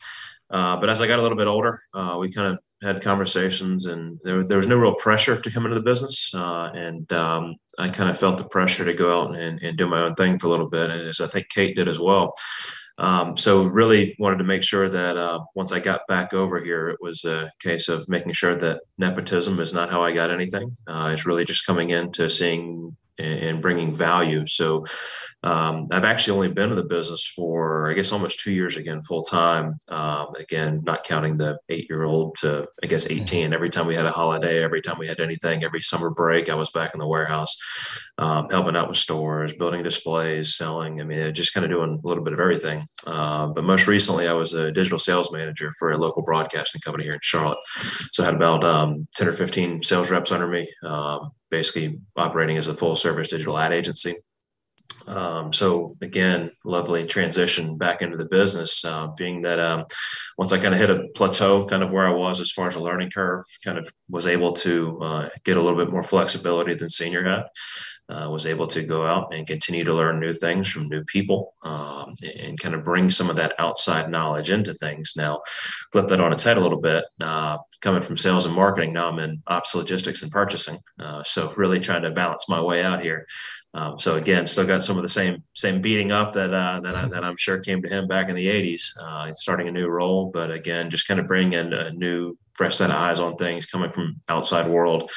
Uh, 0.50 0.80
but 0.80 0.90
as 0.90 1.02
I 1.02 1.08
got 1.08 1.20
a 1.20 1.22
little 1.22 1.38
bit 1.38 1.48
older, 1.48 1.82
uh, 1.94 2.18
we 2.20 2.32
kind 2.32 2.54
of 2.54 2.60
had 2.82 3.02
conversations, 3.02 3.86
and 3.86 4.20
there 4.24 4.44
there 4.44 4.58
was 4.58 4.68
no 4.68 4.78
real 4.78 4.96
pressure 4.96 5.40
to 5.40 5.52
come 5.52 5.66
into 5.66 5.76
the 5.76 5.82
business, 5.82 6.34
uh, 6.34 6.72
and 6.74 7.12
um, 7.12 7.56
I 7.78 7.90
kind 7.90 8.10
of 8.10 8.18
felt 8.18 8.38
the 8.38 8.46
pressure 8.46 8.86
to 8.86 8.94
go 8.94 9.24
out 9.24 9.38
and, 9.38 9.62
and 9.62 9.78
do 9.78 9.88
my 9.88 10.02
own 10.02 10.14
thing 10.16 10.40
for 10.40 10.48
a 10.48 10.50
little 10.50 10.70
bit, 10.70 10.90
as 10.90 11.20
I 11.20 11.28
think 11.28 11.50
Kate 11.50 11.76
did 11.76 11.88
as 11.88 12.00
well. 12.00 12.34
Um, 13.00 13.38
so 13.38 13.64
really 13.64 14.16
wanted 14.18 14.38
to 14.38 14.44
make 14.44 14.64
sure 14.64 14.90
that 14.90 15.18
uh, 15.18 15.40
once 15.56 15.72
I 15.72 15.80
got 15.80 16.08
back 16.08 16.34
over 16.34 16.64
here, 16.64 16.90
it 16.90 16.98
was 17.00 17.26
a 17.26 17.52
case 17.60 17.90
of 17.90 18.10
making 18.10 18.34
sure 18.34 18.56
that 18.56 18.82
nepotism 18.98 19.60
is 19.60 19.74
not 19.74 19.92
how 19.92 20.02
I 20.02 20.14
got 20.14 20.32
anything. 20.32 20.76
Uh, 20.88 21.12
it's 21.14 21.26
really 21.26 21.46
just 21.46 21.66
coming 21.66 21.92
into 21.92 22.30
seeing 22.30 22.96
and 23.18 23.62
bringing 23.62 23.94
value. 23.94 24.46
So 24.46 24.86
um, 25.44 25.88
I've 25.92 26.04
actually 26.04 26.36
only 26.36 26.52
been 26.52 26.72
in 26.72 26.76
the 26.76 26.84
business 26.84 27.26
for, 27.26 27.90
I 27.90 27.94
guess, 27.94 28.12
almost 28.12 28.40
two 28.40 28.52
years 28.52 28.76
again, 28.76 29.02
full 29.02 29.24
time. 29.24 29.78
Um, 29.88 30.28
again, 30.38 30.82
not 30.84 31.04
counting 31.04 31.38
the 31.38 31.60
eight 31.70 31.88
year 31.90 32.04
old 32.04 32.36
to, 32.38 32.68
I 32.84 32.88
guess, 32.88 33.08
mm-hmm. 33.08 33.22
18. 33.22 33.54
Every 33.54 33.70
time 33.70 33.86
we 33.86 33.96
had 33.96 34.06
a 34.06 34.12
holiday, 34.12 34.64
every 34.64 34.82
time 34.82 34.98
we 34.98 35.08
had 35.08 35.20
anything, 35.20 35.64
every 35.64 35.82
summer 35.82 36.10
break, 36.10 36.50
I 36.50 36.56
was 36.56 36.72
back 36.72 36.94
in 36.94 37.00
the 37.00 37.08
warehouse, 37.08 37.56
um, 38.18 38.48
helping 38.50 38.76
out 38.76 38.88
with 38.88 38.98
stores, 38.98 39.54
building 39.54 39.84
displays, 39.84 40.56
selling. 40.56 41.00
I 41.02 41.04
mean, 41.04 41.34
just 41.34 41.54
kind 41.54 41.64
of 41.64 41.72
doing 41.72 42.02
a 42.04 42.08
little 42.08 42.24
bit 42.24 42.34
of 42.34 42.40
everything. 42.40 42.86
Uh, 43.06 43.48
but 43.48 43.64
most 43.64 43.88
recently, 43.88 44.28
I 44.28 44.34
was 44.34 44.54
a 44.54 44.72
digital 44.72 45.00
sales 45.00 45.32
manager 45.32 45.72
for 45.78 45.92
a 45.92 45.98
local 45.98 46.24
broadcasting 46.24 46.82
company 46.82 47.04
here 47.04 47.14
in 47.14 47.20
Charlotte. 47.22 47.60
So 48.12 48.24
I 48.24 48.26
had 48.26 48.36
about 48.36 48.64
um, 48.64 49.08
10 49.16 49.28
or 49.28 49.34
15 49.34 49.84
sales 49.84 50.10
reps 50.10 50.32
under 50.32 50.48
me, 50.48 50.68
um, 50.84 51.32
basically 51.50 52.00
operating 52.16 52.58
as 52.58 52.68
a 52.68 52.74
full 52.74 52.96
service 52.96 53.28
digital 53.28 53.58
ad 53.58 53.74
agency. 53.74 54.14
Um, 55.08 55.54
so 55.54 55.96
again, 56.02 56.52
lovely 56.66 57.06
transition 57.06 57.78
back 57.78 58.02
into 58.02 58.18
the 58.18 58.26
business, 58.26 58.84
uh, 58.84 59.08
being 59.18 59.42
that 59.44 59.60
um, 59.60 59.86
once 60.38 60.52
I 60.52 60.60
kind 60.60 60.74
of 60.74 60.80
hit 60.80 60.90
a 60.90 61.08
plateau, 61.16 61.66
kind 61.66 61.82
of 61.84 61.92
where 61.92 62.08
I 62.08 62.12
was 62.12 62.42
as 62.42 62.52
far 62.52 62.68
as 62.68 62.76
a 62.76 62.84
learning 62.84 63.12
curve, 63.12 63.46
kind 63.64 63.78
of 63.78 63.90
was 64.10 64.28
able 64.28 64.54
to 64.54 65.00
uh, 65.02 65.30
get 65.46 65.58
a 65.58 65.62
little 65.62 65.78
bit 65.78 65.92
more 65.92 66.04
flexibility 66.04 66.74
than 66.74 66.90
senior 66.90 67.24
had. 67.24 67.46
Uh, 68.10 68.30
was 68.30 68.46
able 68.46 68.68
to 68.68 68.84
go 68.84 69.06
out 69.06 69.34
and 69.34 69.46
continue 69.46 69.84
to 69.84 69.94
learn 69.94 70.18
new 70.18 70.32
things 70.32 70.70
from 70.70 70.88
new 70.88 71.04
people 71.04 71.54
um, 71.64 72.14
and 72.42 72.58
kind 72.58 72.74
of 72.74 72.82
bring 72.82 73.10
some 73.10 73.30
of 73.30 73.36
that 73.36 73.54
outside 73.60 74.10
knowledge 74.10 74.50
into 74.50 74.74
things. 74.74 75.16
Now, 75.18 75.42
flip 75.92 76.08
that 76.08 76.22
on 76.22 76.32
its 76.32 76.46
head 76.46 76.56
a 76.56 76.62
little 76.62 76.80
bit. 76.80 77.04
Uh, 77.20 77.58
coming 77.82 78.02
from 78.02 78.18
sales 78.18 78.46
and 78.46 78.56
marketing, 78.56 78.94
now 78.94 79.10
I'm 79.10 79.20
in 79.20 79.42
ops, 79.48 79.76
logistics, 79.76 80.24
and 80.24 80.32
purchasing. 80.32 80.78
Uh, 81.00 81.24
so 81.24 81.54
really 81.56 81.80
trying 81.80 82.04
to 82.04 82.12
balance 82.12 82.50
my 82.50 82.62
way 82.62 82.84
out 82.84 83.02
here. 83.02 83.28
Um, 83.74 84.00
so 84.00 84.16
again, 84.16 84.48
still 84.48 84.66
got 84.66 84.82
some 84.82 84.98
of 84.98 85.04
the 85.04 85.10
same 85.10 85.44
same 85.54 85.82
beating 85.82 86.12
up 86.12 86.34
that 86.34 86.54
uh, 86.54 86.80
that, 86.80 86.96
I, 86.96 87.08
that 87.10 87.24
I'm 87.24 87.36
sure 87.38 87.60
came 87.60 87.82
to 87.84 87.90
him 87.90 88.08
back 88.08 88.30
in 88.30 88.36
the 88.36 88.48
'80s, 88.48 88.98
uh, 89.00 89.34
starting 89.36 89.68
a 89.68 89.72
new 89.72 89.88
role. 89.88 90.32
But 90.32 90.52
again, 90.52 90.90
just 90.90 91.08
kind 91.08 91.20
of 91.20 91.28
bringing 91.28 91.54
in 91.54 91.74
a 91.74 91.92
new, 91.92 92.36
fresh 92.56 92.76
set 92.76 92.90
of 92.90 92.96
eyes 92.96 93.20
on 93.20 93.36
things 93.36 93.68
coming 93.68 93.92
from 93.92 94.22
outside 94.30 94.68
world. 94.68 95.12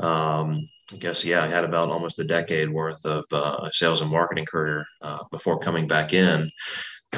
Um, 0.00 0.68
I 0.92 0.96
guess 0.96 1.24
yeah, 1.24 1.42
I 1.42 1.48
had 1.48 1.64
about 1.64 1.90
almost 1.90 2.18
a 2.18 2.24
decade 2.24 2.70
worth 2.70 3.06
of 3.06 3.24
uh, 3.32 3.70
sales 3.70 4.02
and 4.02 4.10
marketing 4.10 4.44
career 4.44 4.84
uh, 5.00 5.20
before 5.30 5.58
coming 5.58 5.86
back 5.86 6.12
in, 6.12 6.50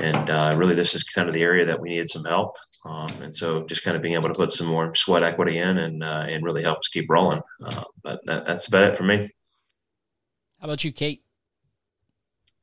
and 0.00 0.30
uh, 0.30 0.52
really 0.56 0.74
this 0.74 0.94
is 0.94 1.04
kind 1.04 1.28
of 1.28 1.34
the 1.34 1.42
area 1.42 1.64
that 1.66 1.80
we 1.80 1.90
needed 1.90 2.10
some 2.10 2.24
help. 2.24 2.56
Um, 2.84 3.08
and 3.22 3.34
so 3.34 3.64
just 3.64 3.84
kind 3.84 3.96
of 3.96 4.02
being 4.02 4.14
able 4.14 4.28
to 4.28 4.34
put 4.34 4.52
some 4.52 4.66
more 4.66 4.94
sweat 4.94 5.22
equity 5.22 5.58
in 5.58 5.78
and 5.78 6.04
uh, 6.04 6.26
and 6.28 6.44
really 6.44 6.62
help 6.62 6.78
us 6.78 6.88
keep 6.88 7.10
rolling. 7.10 7.40
but 8.02 8.20
that, 8.26 8.46
that's 8.46 8.68
about 8.68 8.84
it 8.84 8.96
for 8.96 9.04
me. 9.04 9.30
How 10.60 10.66
about 10.66 10.84
you, 10.84 10.92
Kate? 10.92 11.22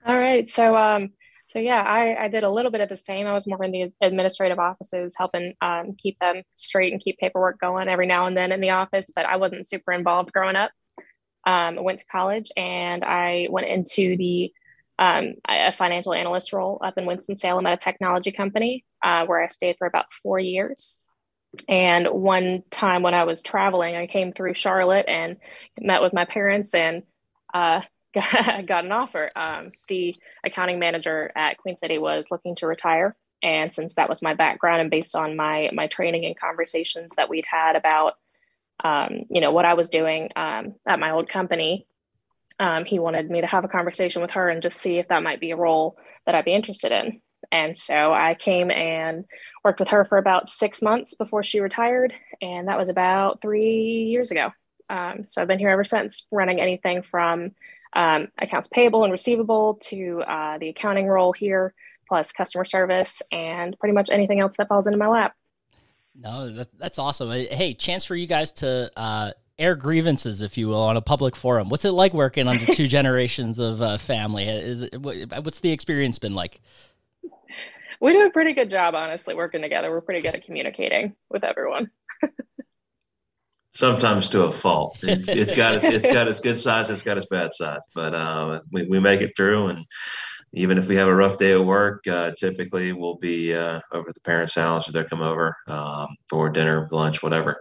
All 0.05 0.17
right. 0.17 0.49
So, 0.49 0.75
um, 0.75 1.11
so 1.47 1.59
yeah, 1.59 1.81
I, 1.81 2.25
I 2.25 2.27
did 2.27 2.43
a 2.43 2.49
little 2.49 2.71
bit 2.71 2.81
of 2.81 2.89
the 2.89 2.97
same. 2.97 3.27
I 3.27 3.33
was 3.33 3.47
more 3.47 3.63
in 3.63 3.71
the 3.71 3.91
administrative 4.01 4.59
offices, 4.59 5.13
helping 5.17 5.53
um, 5.61 5.95
keep 6.01 6.19
them 6.19 6.41
straight 6.53 6.91
and 6.91 7.01
keep 7.01 7.19
paperwork 7.19 7.59
going 7.59 7.87
every 7.87 8.07
now 8.07 8.25
and 8.25 8.35
then 8.35 8.51
in 8.51 8.59
the 8.59 8.71
office, 8.71 9.05
but 9.15 9.25
I 9.25 9.35
wasn't 9.37 9.67
super 9.67 9.93
involved 9.93 10.31
growing 10.33 10.55
up. 10.55 10.71
Um, 11.45 11.77
I 11.77 11.81
went 11.81 11.99
to 11.99 12.05
college 12.05 12.51
and 12.57 13.03
I 13.03 13.47
went 13.49 13.67
into 13.67 14.17
the 14.17 14.51
um, 14.99 15.33
a 15.47 15.73
financial 15.73 16.13
analyst 16.13 16.53
role 16.53 16.79
up 16.83 16.97
in 16.97 17.05
Winston-Salem 17.05 17.65
at 17.65 17.73
a 17.73 17.77
technology 17.77 18.31
company 18.31 18.85
uh, 19.03 19.25
where 19.25 19.43
I 19.43 19.47
stayed 19.47 19.77
for 19.77 19.87
about 19.87 20.05
four 20.21 20.39
years. 20.39 20.99
And 21.67 22.07
one 22.07 22.63
time 22.71 23.03
when 23.03 23.13
I 23.13 23.25
was 23.25 23.41
traveling, 23.41 23.95
I 23.95 24.07
came 24.07 24.33
through 24.33 24.55
Charlotte 24.55 25.05
and 25.07 25.37
met 25.79 26.01
with 26.01 26.13
my 26.13 26.25
parents 26.25 26.73
and 26.73 27.03
uh, 27.53 27.81
got 28.13 28.85
an 28.85 28.91
offer. 28.91 29.29
Um, 29.35 29.71
the 29.87 30.15
accounting 30.43 30.79
manager 30.79 31.31
at 31.35 31.57
Queen 31.57 31.77
City 31.77 31.97
was 31.97 32.25
looking 32.31 32.55
to 32.55 32.67
retire, 32.67 33.15
and 33.41 33.73
since 33.73 33.95
that 33.95 34.09
was 34.09 34.21
my 34.21 34.33
background 34.33 34.81
and 34.81 34.89
based 34.89 35.15
on 35.15 35.35
my 35.35 35.69
my 35.73 35.87
training 35.87 36.25
and 36.25 36.39
conversations 36.39 37.11
that 37.17 37.29
we'd 37.29 37.45
had 37.45 37.75
about 37.75 38.13
um, 38.83 39.25
you 39.29 39.41
know, 39.41 39.51
what 39.51 39.65
I 39.65 39.73
was 39.73 39.89
doing 39.89 40.29
um, 40.35 40.75
at 40.87 40.99
my 40.99 41.11
old 41.11 41.29
company. 41.29 41.87
Um, 42.59 42.85
he 42.85 42.99
wanted 42.99 43.29
me 43.29 43.41
to 43.41 43.47
have 43.47 43.63
a 43.63 43.69
conversation 43.69 44.21
with 44.21 44.31
her 44.31 44.49
and 44.49 44.61
just 44.61 44.79
see 44.79 44.97
if 44.97 45.07
that 45.07 45.23
might 45.23 45.39
be 45.39 45.51
a 45.51 45.57
role 45.57 45.97
that 46.25 46.35
I'd 46.35 46.45
be 46.45 46.53
interested 46.53 46.91
in. 46.91 47.21
And 47.51 47.77
so 47.77 48.13
I 48.13 48.35
came 48.35 48.71
and 48.71 49.25
worked 49.63 49.79
with 49.79 49.89
her 49.89 50.05
for 50.05 50.17
about 50.17 50.49
six 50.49 50.81
months 50.81 51.13
before 51.13 51.43
she 51.43 51.59
retired. 51.59 52.13
And 52.41 52.67
that 52.67 52.77
was 52.77 52.89
about 52.89 53.41
three 53.41 54.05
years 54.09 54.31
ago. 54.31 54.51
Um, 54.89 55.23
so 55.29 55.41
I've 55.41 55.47
been 55.47 55.59
here 55.59 55.69
ever 55.69 55.85
since, 55.85 56.25
running 56.31 56.61
anything 56.61 57.03
from 57.03 57.51
um, 57.95 58.29
accounts 58.39 58.67
payable 58.67 59.03
and 59.03 59.11
receivable 59.11 59.79
to 59.83 60.23
uh, 60.27 60.57
the 60.57 60.69
accounting 60.69 61.07
role 61.07 61.31
here, 61.31 61.73
plus 62.07 62.31
customer 62.31 62.65
service, 62.65 63.21
and 63.31 63.77
pretty 63.79 63.93
much 63.93 64.09
anything 64.09 64.39
else 64.39 64.53
that 64.57 64.67
falls 64.67 64.87
into 64.87 64.97
my 64.97 65.07
lap. 65.07 65.33
No, 66.15 66.51
that, 66.51 66.67
that's 66.77 66.99
awesome. 66.99 67.31
Hey, 67.31 67.73
chance 67.73 68.05
for 68.05 68.15
you 68.15 68.27
guys 68.27 68.51
to 68.53 68.91
uh, 68.95 69.31
air 69.59 69.75
grievances, 69.75 70.41
if 70.41 70.57
you 70.57 70.67
will, 70.67 70.81
on 70.81 70.97
a 70.97 71.01
public 71.01 71.35
forum. 71.35 71.69
What's 71.69 71.85
it 71.85 71.91
like 71.91 72.13
working 72.13 72.47
under 72.47 72.65
two 72.73 72.87
generations 72.99 73.59
of 73.59 73.81
uh, 73.81 73.97
family? 73.97 74.45
Is 74.45 74.81
it, 74.81 75.01
what's 75.01 75.59
the 75.59 75.71
experience 75.71 76.19
been 76.19 76.35
like? 76.35 76.61
We 78.01 78.11
do 78.11 78.25
a 78.25 78.31
pretty 78.31 78.53
good 78.53 78.69
job, 78.69 78.95
honestly, 78.95 79.33
working 79.33 79.61
together. 79.61 79.89
We're 79.89 80.01
pretty 80.01 80.21
good 80.21 80.35
at 80.35 80.45
communicating 80.45 81.15
with 81.29 81.43
everyone. 81.43 81.89
Sometimes 83.71 84.29
to 84.29 84.43
a 84.43 84.51
fault. 84.51 84.99
It's, 85.01 85.29
it's 85.29 85.53
got 85.53 85.73
its 85.73 85.85
it's 85.85 86.07
got 86.07 86.27
its 86.29 86.39
good 86.39 86.59
sides. 86.59 86.89
It's 86.89 87.01
got 87.01 87.17
its 87.17 87.25
bad 87.25 87.53
sides. 87.53 87.87
But 87.95 88.13
uh, 88.13 88.59
we 88.71 88.83
we 88.87 88.99
make 88.99 89.21
it 89.21 89.31
through, 89.35 89.67
and 89.69 89.85
even 90.53 90.77
if 90.77 90.87
we 90.87 90.95
have 90.95 91.07
a 91.07 91.15
rough 91.15 91.37
day 91.37 91.53
at 91.53 91.65
work, 91.65 92.07
uh, 92.07 92.31
typically 92.37 92.93
we'll 92.93 93.15
be 93.15 93.53
uh, 93.53 93.81
over 93.91 94.09
at 94.09 94.15
the 94.15 94.21
parents' 94.21 94.55
house 94.55 94.87
or 94.87 94.91
they'll 94.91 95.03
come 95.03 95.21
over 95.21 95.57
um, 95.67 96.15
for 96.29 96.49
dinner, 96.49 96.87
lunch, 96.91 97.23
whatever, 97.23 97.59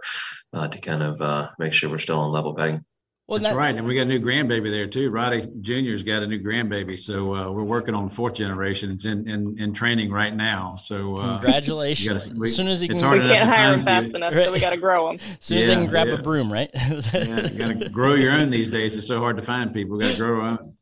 uh, 0.53 0.67
to 0.67 0.79
kind 0.79 1.01
of 1.01 1.21
uh, 1.21 1.49
make 1.57 1.73
sure 1.73 1.89
we're 1.89 1.97
still 1.97 2.19
on 2.19 2.31
level 2.31 2.53
pegging. 2.53 2.85
Well, 3.25 3.39
that's 3.39 3.53
that, 3.53 3.57
right, 3.57 3.73
and 3.73 3.87
we 3.87 3.95
got 3.95 4.01
a 4.01 4.05
new 4.05 4.19
grandbaby 4.19 4.69
there 4.69 4.85
too. 4.85 5.09
Roddey 5.09 5.61
Junior's 5.61 6.03
got 6.03 6.23
a 6.23 6.27
new 6.27 6.43
grandbaby, 6.43 6.99
so 6.99 7.33
uh, 7.33 7.49
we're 7.51 7.63
working 7.63 7.95
on 7.95 8.09
fourth 8.09 8.33
generation. 8.33 8.91
It's 8.91 9.05
in 9.05 9.29
in, 9.29 9.57
in 9.57 9.73
training 9.73 10.11
right 10.11 10.35
now. 10.35 10.75
So 10.75 11.15
uh, 11.15 11.39
congratulations! 11.39 12.25
Gotta, 12.25 12.37
we, 12.37 12.47
as 12.47 12.55
soon 12.55 12.67
as 12.67 12.81
he 12.81 12.89
can, 12.89 12.97
we 12.97 13.19
can't 13.19 13.49
hire 13.49 13.75
him 13.75 13.85
fast 13.85 14.13
enough, 14.13 14.35
right. 14.35 14.43
so 14.43 14.51
we 14.51 14.59
got 14.59 14.71
to 14.71 14.77
grow 14.77 15.09
him. 15.09 15.15
As 15.15 15.37
soon 15.39 15.57
yeah, 15.57 15.63
as 15.63 15.67
they 15.69 15.75
can 15.75 15.87
grab 15.87 16.07
yeah. 16.07 16.15
a 16.15 16.21
broom, 16.21 16.51
right? 16.51 16.69
yeah, 16.75 17.47
you 17.47 17.57
got 17.57 17.79
to 17.79 17.89
grow 17.89 18.15
your 18.15 18.33
own 18.33 18.49
these 18.49 18.67
days. 18.67 18.97
It's 18.97 19.07
so 19.07 19.19
hard 19.19 19.37
to 19.37 19.41
find 19.41 19.73
people. 19.73 19.97
We 19.97 20.03
got 20.03 20.11
to 20.11 20.17
grow 20.17 20.41
our 20.41 20.47
own. 20.49 20.73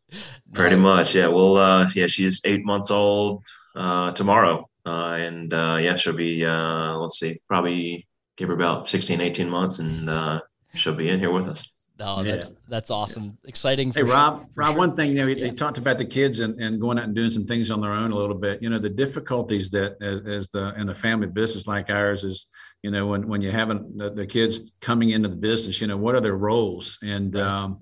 Pretty 0.54 0.76
much, 0.76 1.16
yeah. 1.16 1.28
Well, 1.28 1.58
uh, 1.58 1.90
yeah, 1.96 2.08
she's 2.08 2.42
eight 2.46 2.66
months 2.66 2.92
old 2.92 3.46
uh, 3.76 4.12
tomorrow, 4.12 4.66
uh, 4.86 5.18
and 5.20 5.54
uh, 5.54 5.78
yeah, 5.80 5.96
she'll 5.96 6.16
be 6.16 6.46
uh, 6.46 6.98
let's 6.98 7.20
see, 7.20 7.40
probably 7.48 8.08
give 8.36 8.50
her 8.50 8.56
about 8.56 8.90
16, 8.90 9.22
18 9.22 9.50
months, 9.50 9.80
and 9.80 10.10
uh, 10.10 10.40
she'll 10.74 10.96
be 10.96 11.10
in 11.10 11.20
here 11.20 11.32
with 11.32 11.48
us. 11.48 11.90
No, 12.00 12.24
that's 12.24 12.50
yeah. 12.50 12.56
that's 12.68 12.90
awesome, 12.90 13.38
yeah. 13.44 13.50
exciting. 13.50 13.92
hey, 13.92 14.02
Rob, 14.02 14.48
Rob, 14.56 14.70
sure. 14.70 14.78
one 14.78 14.96
thing 14.96 15.12
you 15.12 15.18
know, 15.18 15.28
yeah. 15.28 15.50
they 15.50 15.52
talked 15.52 15.78
about 15.78 16.00
the 16.00 16.06
kids 16.06 16.40
and, 16.40 16.60
and 16.60 16.82
going 16.82 16.98
out 16.98 17.04
and 17.04 17.14
doing 17.14 17.30
some 17.30 17.46
things 17.46 17.70
on 17.70 17.80
their 17.80 17.92
own 17.92 18.12
a 18.12 18.16
little 18.16 18.36
bit. 18.36 18.64
You 18.64 18.72
know, 18.72 18.80
the 18.80 18.90
difficulties 18.90 19.70
that 19.72 19.98
as, 20.02 20.28
as 20.28 20.50
the 20.50 20.74
in 20.80 20.90
a 20.90 20.96
family 20.96 21.28
business 21.28 21.68
like 21.68 21.92
ours 21.92 22.24
is, 22.24 22.48
you 22.82 22.90
know, 22.90 23.06
when 23.06 23.28
when 23.28 23.42
you 23.42 23.52
haven't 23.52 24.00
the, 24.00 24.10
the, 24.10 24.26
kids 24.26 24.72
coming 24.82 25.12
into 25.12 25.30
the 25.30 25.36
business, 25.36 25.80
you 25.80 25.86
know, 25.86 25.98
what 25.98 26.16
are 26.16 26.22
their 26.22 26.36
roles 26.36 26.98
and. 27.02 27.36
Right. 27.36 27.44
Um, 27.44 27.80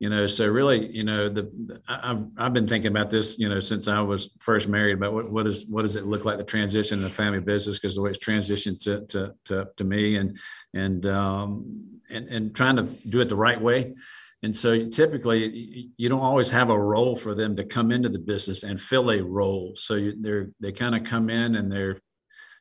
you 0.00 0.08
know 0.08 0.26
so 0.26 0.48
really 0.48 0.90
you 0.90 1.04
know 1.04 1.28
the 1.28 1.80
I've, 1.86 2.24
I've 2.36 2.52
been 2.52 2.66
thinking 2.66 2.90
about 2.90 3.10
this 3.10 3.38
you 3.38 3.48
know 3.48 3.60
since 3.60 3.86
i 3.86 4.00
was 4.00 4.30
first 4.38 4.66
married 4.66 4.94
about 4.94 5.12
what, 5.12 5.30
what 5.30 5.46
is 5.46 5.66
what 5.68 5.82
does 5.82 5.94
it 5.94 6.06
look 6.06 6.24
like 6.24 6.38
the 6.38 6.44
transition 6.44 6.98
in 6.98 7.04
the 7.04 7.10
family 7.10 7.40
business? 7.40 7.78
Because 7.78 7.94
the 7.94 8.02
way 8.02 8.10
it's 8.10 8.18
transitioned 8.18 8.82
to, 8.84 9.06
to 9.06 9.34
to 9.44 9.68
to, 9.76 9.84
me 9.84 10.16
and 10.16 10.38
and 10.74 11.06
um 11.06 12.00
and 12.08 12.28
and 12.28 12.54
trying 12.54 12.76
to 12.76 12.82
do 13.08 13.20
it 13.20 13.28
the 13.28 13.36
right 13.36 13.60
way. 13.60 13.94
And 14.42 14.56
so 14.56 14.88
typically 14.88 15.90
you 15.98 16.08
don't 16.08 16.20
always 16.20 16.50
have 16.50 16.70
a 16.70 16.78
role 16.78 17.14
for 17.14 17.34
them 17.34 17.56
to 17.56 17.64
come 17.64 17.92
into 17.92 18.08
the 18.08 18.18
business 18.18 18.62
and 18.62 18.80
fill 18.80 19.10
a 19.10 19.22
role. 19.22 19.74
So 19.76 19.96
you, 19.96 20.14
they're 20.18 20.50
they 20.60 20.72
kind 20.72 20.94
of 20.94 21.04
come 21.04 21.28
in 21.28 21.56
and 21.56 21.70
they're 21.70 22.00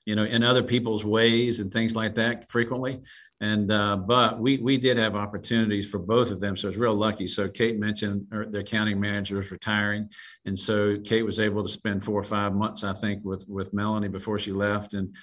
you 0.05 0.15
know 0.15 0.25
in 0.25 0.43
other 0.43 0.63
people's 0.63 1.05
ways 1.05 1.61
and 1.61 1.71
things 1.71 1.95
like 1.95 2.15
that 2.15 2.51
frequently 2.51 2.99
and 3.41 3.71
uh, 3.71 3.95
but 3.95 4.39
we 4.39 4.57
we 4.57 4.77
did 4.77 4.97
have 4.97 5.15
opportunities 5.15 5.87
for 5.87 5.99
both 5.99 6.31
of 6.31 6.39
them, 6.39 6.57
so 6.57 6.67
it's 6.67 6.77
real 6.77 6.93
lucky. 6.93 7.27
So 7.27 7.47
Kate 7.47 7.79
mentioned 7.79 8.27
the 8.31 8.59
accounting 8.59 8.99
manager 8.99 9.37
was 9.37 9.51
retiring, 9.51 10.09
and 10.45 10.57
so 10.57 10.97
Kate 11.03 11.23
was 11.23 11.39
able 11.39 11.63
to 11.63 11.69
spend 11.69 12.03
four 12.03 12.19
or 12.19 12.23
five 12.23 12.53
months, 12.53 12.83
I 12.83 12.93
think, 12.93 13.23
with 13.23 13.47
with 13.47 13.73
Melanie 13.73 14.09
before 14.09 14.39
she 14.39 14.51
left, 14.51 14.93
and 14.93 15.15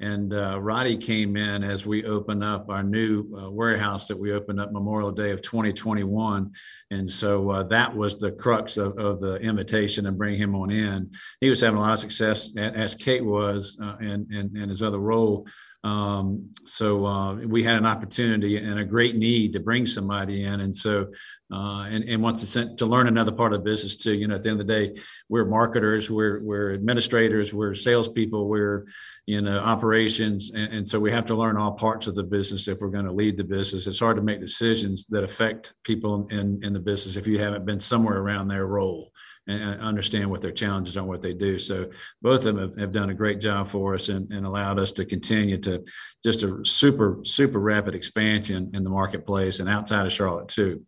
and 0.00 0.32
uh, 0.32 0.58
Roddey 0.58 1.00
came 1.00 1.36
in 1.36 1.62
as 1.62 1.86
we 1.86 2.04
opened 2.04 2.42
up 2.42 2.68
our 2.68 2.82
new 2.82 3.26
uh, 3.36 3.50
warehouse 3.50 4.08
that 4.08 4.18
we 4.18 4.32
opened 4.32 4.60
up 4.60 4.72
Memorial 4.72 5.12
Day 5.12 5.30
of 5.30 5.40
2021. 5.40 6.50
And 6.90 7.08
so 7.08 7.50
uh, 7.50 7.62
that 7.64 7.94
was 7.94 8.18
the 8.18 8.32
crux 8.32 8.76
of, 8.76 8.98
of, 8.98 9.20
the 9.20 9.36
invitation 9.36 10.06
and 10.06 10.18
bring 10.18 10.36
him 10.36 10.56
on 10.56 10.72
in. 10.72 11.12
He 11.40 11.48
was 11.48 11.60
having 11.60 11.78
a 11.78 11.80
lot 11.80 11.92
of 11.92 12.00
success, 12.00 12.56
as 12.56 12.96
Kate 12.96 13.24
was 13.24 13.78
uh, 13.80 13.96
in, 14.00 14.26
in, 14.32 14.56
in 14.56 14.68
his 14.68 14.82
other 14.82 14.98
role. 14.98 15.46
Um, 15.84 16.50
so 16.64 17.04
uh, 17.04 17.34
we 17.34 17.62
had 17.62 17.76
an 17.76 17.84
opportunity 17.84 18.56
and 18.56 18.78
a 18.78 18.84
great 18.86 19.16
need 19.16 19.52
to 19.52 19.60
bring 19.60 19.84
somebody 19.84 20.44
in, 20.44 20.60
and 20.60 20.74
so 20.74 21.08
uh, 21.52 21.82
and 21.82 22.04
and 22.04 22.22
once 22.22 22.52
to 22.54 22.74
to 22.76 22.86
learn 22.86 23.06
another 23.06 23.32
part 23.32 23.52
of 23.52 23.62
the 23.62 23.70
business 23.70 23.98
too. 23.98 24.14
You 24.14 24.26
know, 24.26 24.36
at 24.36 24.42
the 24.42 24.48
end 24.48 24.62
of 24.62 24.66
the 24.66 24.72
day, 24.72 25.00
we're 25.28 25.44
marketers, 25.44 26.10
we're 26.10 26.42
we're 26.42 26.72
administrators, 26.72 27.52
we're 27.52 27.74
salespeople, 27.74 28.48
we're 28.48 28.86
you 29.26 29.42
know 29.42 29.58
operations, 29.58 30.52
and, 30.54 30.72
and 30.72 30.88
so 30.88 30.98
we 30.98 31.12
have 31.12 31.26
to 31.26 31.34
learn 31.34 31.58
all 31.58 31.72
parts 31.72 32.06
of 32.06 32.14
the 32.14 32.22
business 32.22 32.66
if 32.66 32.80
we're 32.80 32.88
going 32.88 33.04
to 33.04 33.12
lead 33.12 33.36
the 33.36 33.44
business. 33.44 33.86
It's 33.86 34.00
hard 34.00 34.16
to 34.16 34.22
make 34.22 34.40
decisions 34.40 35.04
that 35.10 35.22
affect 35.22 35.74
people 35.84 36.28
in 36.30 36.60
in 36.64 36.72
the 36.72 36.80
business 36.80 37.16
if 37.16 37.26
you 37.26 37.38
haven't 37.38 37.66
been 37.66 37.80
somewhere 37.80 38.16
around 38.16 38.48
their 38.48 38.66
role 38.66 39.12
and 39.46 39.80
understand 39.80 40.30
what 40.30 40.40
their 40.40 40.52
challenges 40.52 40.96
are 40.96 41.00
and 41.00 41.08
what 41.08 41.20
they 41.20 41.34
do. 41.34 41.58
So 41.58 41.90
both 42.22 42.44
of 42.46 42.56
them 42.56 42.58
have, 42.58 42.78
have 42.78 42.92
done 42.92 43.10
a 43.10 43.14
great 43.14 43.40
job 43.40 43.68
for 43.68 43.94
us 43.94 44.08
and, 44.08 44.30
and, 44.32 44.46
allowed 44.46 44.78
us 44.78 44.92
to 44.92 45.04
continue 45.04 45.58
to 45.58 45.84
just 46.24 46.42
a 46.42 46.64
super, 46.64 47.20
super 47.24 47.58
rapid 47.58 47.94
expansion 47.94 48.70
in 48.72 48.84
the 48.84 48.90
marketplace 48.90 49.60
and 49.60 49.68
outside 49.68 50.06
of 50.06 50.12
Charlotte 50.12 50.48
too. 50.48 50.84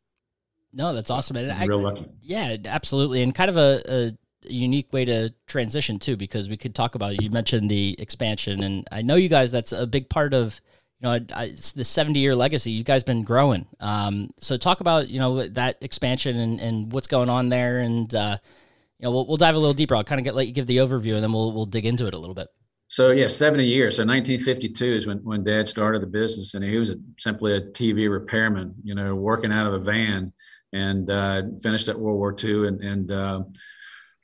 No, 0.73 0.95
that's 0.95 1.11
awesome. 1.11 1.37
And 1.37 1.53
I, 1.53 1.65
real 1.67 1.83
lucky. 1.83 2.07
Yeah, 2.23 2.57
absolutely. 2.65 3.23
And 3.23 3.35
kind 3.35 3.51
of 3.51 3.57
a, 3.57 3.83
a 3.87 4.13
unique 4.49 4.93
way 4.93 5.05
to 5.05 5.35
transition 5.47 5.99
too, 5.99 6.17
because 6.17 6.49
we 6.49 6.57
could 6.57 6.75
talk 6.75 6.95
about, 6.95 7.21
you 7.21 7.31
mentioned 7.31 7.71
the 7.71 7.95
expansion 7.99 8.63
and 8.63 8.87
I 8.91 9.03
know 9.03 9.17
you 9.17 9.29
guys, 9.29 9.51
that's 9.51 9.73
a 9.73 9.87
big 9.87 10.09
part 10.09 10.33
of 10.33 10.61
you 11.01 11.09
know, 11.09 11.13
I, 11.13 11.21
I, 11.35 11.45
it's 11.47 11.73
the 11.73 11.85
70 11.85 12.19
year 12.19 12.35
legacy. 12.35 12.71
You 12.71 12.85
guys 12.85 13.05
been 13.05 13.23
growing. 13.23 13.67
Um, 13.81 14.31
so 14.39 14.57
talk 14.57 14.81
about, 14.81 15.09
you 15.09 15.19
know, 15.19 15.47
that 15.49 15.77
expansion 15.83 16.39
and, 16.39 16.61
and 16.61 16.93
what's 16.93 17.07
going 17.07 17.29
on 17.29 17.49
there. 17.49 17.79
And, 17.79 18.15
uh, 18.15 18.39
you 18.99 19.05
know, 19.05 19.11
we'll, 19.11 19.27
we'll 19.27 19.37
dive 19.37 19.55
a 19.55 19.59
little 19.59 19.75
deeper. 19.75 19.95
I'll 19.95 20.05
kind 20.05 20.19
of 20.19 20.25
get, 20.25 20.35
let 20.35 20.47
you 20.47 20.55
give 20.55 20.67
the 20.67 20.79
overview 20.79 21.15
and 21.15 21.23
then 21.23 21.33
we'll, 21.33 21.53
we'll 21.53 21.67
dig 21.67 21.85
into 21.85 22.07
it 22.07 22.15
a 22.15 22.19
little 22.19 22.35
bit. 22.35 22.49
So 22.89 23.11
yeah, 23.11 23.27
70 23.27 23.65
years. 23.65 23.97
So 23.97 24.05
1952 24.05 24.85
is 24.87 25.07
when, 25.07 25.19
when 25.19 25.45
dad 25.45 25.69
started 25.69 26.01
the 26.01 26.07
business 26.07 26.55
and 26.55 26.65
he 26.65 26.77
was 26.77 26.91
a, 26.91 26.97
simply 27.19 27.55
a 27.55 27.61
TV 27.61 28.11
repairman, 28.11 28.75
you 28.83 28.95
know, 28.95 29.15
working 29.17 29.53
out 29.53 29.67
of 29.67 29.75
a 29.75 29.79
van 29.79 30.33
and, 30.73 31.11
uh, 31.11 31.43
finished 31.63 31.89
at 31.89 31.99
World 31.99 32.19
War 32.19 32.35
II 32.43 32.69
and, 32.69 32.81
and, 32.81 33.11
uh, 33.11 33.43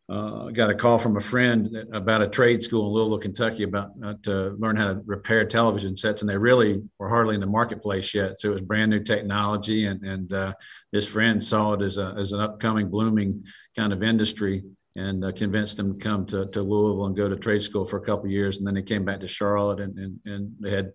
uh, 0.09 0.51
got 0.51 0.71
a 0.71 0.75
call 0.75 0.99
from 0.99 1.17
a 1.17 1.21
friend 1.21 1.75
about 1.93 2.23
a 2.23 2.29
trade 2.29 2.63
school 2.63 2.89
in 2.89 2.93
Louisville, 2.93 3.19
Kentucky, 3.19 3.63
about 3.63 3.93
uh, 4.05 4.15
to 4.25 4.57
learn 4.59 4.77
how 4.77 4.89
to 4.89 5.03
repair 5.07 5.47
television 5.47 5.97
sets, 5.97 6.23
and 6.23 6.29
they 6.29 6.37
really 6.37 6.83
were 6.99 7.09
hardly 7.09 7.35
in 7.35 7.41
the 7.41 7.47
marketplace 7.47 8.13
yet. 8.13 8.39
So 8.39 8.49
it 8.49 8.53
was 8.53 8.61
brand 8.61 8.91
new 8.91 9.03
technology, 9.03 9.87
and 9.87 10.03
and 10.03 10.33
uh, 10.33 10.55
this 10.93 11.07
friend 11.07 11.43
saw 11.43 11.75
it 11.75 11.83
as 11.83 11.99
a 11.99 12.15
as 12.19 12.33
an 12.33 12.41
upcoming, 12.41 12.89
blooming 12.89 13.45
kind 13.77 13.93
of 13.93 14.03
industry, 14.03 14.65
and 14.97 15.25
uh, 15.25 15.33
convinced 15.33 15.77
them 15.77 15.99
to 15.99 16.05
come 16.05 16.27
to, 16.27 16.47
to 16.47 16.63
Louisville 16.63 17.07
and 17.07 17.17
go 17.17 17.29
to 17.29 17.37
trade 17.37 17.63
school 17.63 17.85
for 17.85 17.99
a 17.99 18.05
couple 18.05 18.29
years, 18.29 18.59
and 18.59 18.67
then 18.67 18.75
they 18.75 18.83
came 18.83 19.05
back 19.05 19.21
to 19.21 19.29
Charlotte, 19.29 19.81
and 19.81 19.99
and, 19.99 20.21
and 20.27 20.53
they 20.61 20.71
had. 20.71 20.93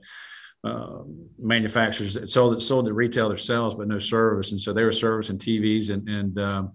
Uh, 0.63 1.03
manufacturers 1.37 2.15
that 2.15 2.29
sold 2.29 2.61
sold 2.61 2.85
the 2.85 2.91
retail 2.91 3.29
themselves, 3.29 3.75
but 3.75 3.87
no 3.87 3.99
service, 3.99 4.51
and 4.51 4.59
so 4.59 4.73
they 4.73 4.83
were 4.83 4.91
servicing 4.91 5.37
TVs 5.37 5.91
and 5.91 6.09
and 6.09 6.39
um, 6.39 6.71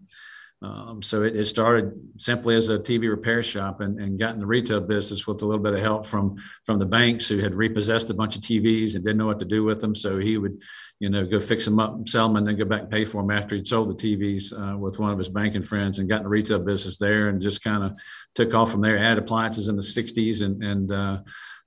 um, 0.62 1.02
so 1.02 1.24
it, 1.24 1.34
it, 1.34 1.46
started 1.46 1.92
simply 2.18 2.54
as 2.54 2.68
a 2.68 2.78
TV 2.78 3.10
repair 3.10 3.42
shop 3.42 3.80
and, 3.80 3.98
and 3.98 4.16
got 4.16 4.34
in 4.34 4.38
the 4.38 4.46
retail 4.46 4.80
business 4.80 5.26
with 5.26 5.42
a 5.42 5.46
little 5.46 5.62
bit 5.62 5.74
of 5.74 5.80
help 5.80 6.06
from 6.06 6.36
from 6.64 6.78
the 6.78 6.86
banks 6.86 7.26
who 7.26 7.38
had 7.38 7.54
repossessed 7.54 8.10
a 8.10 8.14
bunch 8.14 8.36
of 8.36 8.42
TVs 8.42 8.94
and 8.94 9.02
didn't 9.02 9.16
know 9.16 9.26
what 9.26 9.40
to 9.40 9.44
do 9.44 9.64
with 9.64 9.80
them. 9.80 9.96
So 9.96 10.18
he 10.18 10.38
would, 10.38 10.62
you 11.00 11.10
know, 11.10 11.26
go 11.26 11.40
fix 11.40 11.64
them 11.64 11.80
up, 11.80 12.06
sell 12.06 12.28
them, 12.28 12.36
and 12.36 12.46
then 12.46 12.56
go 12.56 12.64
back 12.64 12.82
and 12.82 12.90
pay 12.90 13.04
for 13.04 13.22
them 13.22 13.32
after 13.32 13.56
he'd 13.56 13.66
sold 13.66 13.90
the 13.90 14.16
TVs 14.16 14.52
uh, 14.52 14.78
with 14.78 15.00
one 15.00 15.10
of 15.10 15.18
his 15.18 15.28
banking 15.28 15.64
friends 15.64 15.98
and 15.98 16.08
got 16.08 16.18
in 16.18 16.22
the 16.24 16.28
retail 16.28 16.60
business 16.60 16.96
there 16.96 17.28
and 17.28 17.42
just 17.42 17.64
kind 17.64 17.82
of 17.82 17.98
took 18.36 18.54
off 18.54 18.70
from 18.70 18.82
there. 18.82 18.96
Had 18.96 19.18
appliances 19.18 19.66
in 19.66 19.74
the 19.74 19.82
60s 19.82 20.42
and 20.42 20.62
and 20.62 20.92
uh, 20.92 21.18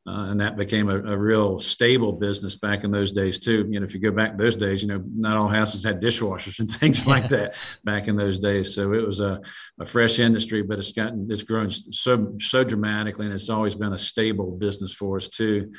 uh, 0.07 0.27
and 0.29 0.39
that 0.39 0.55
became 0.55 0.87
a, 0.87 0.97
a, 0.97 1.17
real 1.17 1.57
stable 1.57 2.11
business 2.11 2.55
back 2.55 2.83
in 2.83 2.91
those 2.91 3.11
days 3.11 3.39
too. 3.39 3.67
You 3.69 3.79
know, 3.79 3.83
if 3.85 3.95
you 3.95 3.99
go 3.99 4.11
back 4.11 4.37
those 4.37 4.55
days, 4.55 4.83
you 4.83 4.87
know, 4.87 5.03
not 5.03 5.35
all 5.35 5.47
houses 5.47 5.83
had 5.83 5.99
dishwashers 5.99 6.59
and 6.59 6.69
things 6.79 7.07
like 7.07 7.29
that 7.29 7.55
back 7.83 8.07
in 8.07 8.15
those 8.15 8.37
days. 8.37 8.75
So 8.75 8.93
it 8.93 9.05
was 9.05 9.19
a, 9.19 9.41
a 9.79 9.85
fresh 9.85 10.19
industry, 10.19 10.61
but 10.61 10.77
it's 10.77 10.91
gotten 10.91 11.27
it's 11.31 11.41
grown 11.41 11.71
so 11.71 12.35
so 12.39 12.63
dramatically, 12.63 13.25
and 13.25 13.33
it's 13.33 13.49
always 13.49 13.73
been 13.73 13.93
a 13.93 13.97
stable 13.97 14.51
business 14.51 14.93
for 14.93 15.17
us 15.17 15.27
too. 15.27 15.71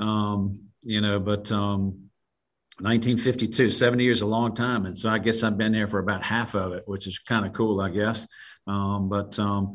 Um, 0.00 0.68
you 0.82 1.02
know, 1.02 1.20
but 1.20 1.52
um, 1.52 2.08
1952, 2.78 3.70
70 3.70 4.04
years, 4.04 4.20
a 4.20 4.26
long 4.26 4.54
time. 4.54 4.86
And 4.86 4.96
so 4.96 5.08
I 5.08 5.18
guess 5.18 5.42
I've 5.42 5.56
been 5.58 5.72
there 5.72 5.88
for 5.88 5.98
about 5.98 6.22
half 6.22 6.54
of 6.54 6.72
it, 6.72 6.84
which 6.86 7.06
is 7.06 7.18
kind 7.18 7.46
of 7.46 7.52
cool, 7.52 7.80
I 7.80 7.90
guess. 7.90 8.28
Um, 8.66 9.08
but, 9.08 9.38
um, 9.38 9.72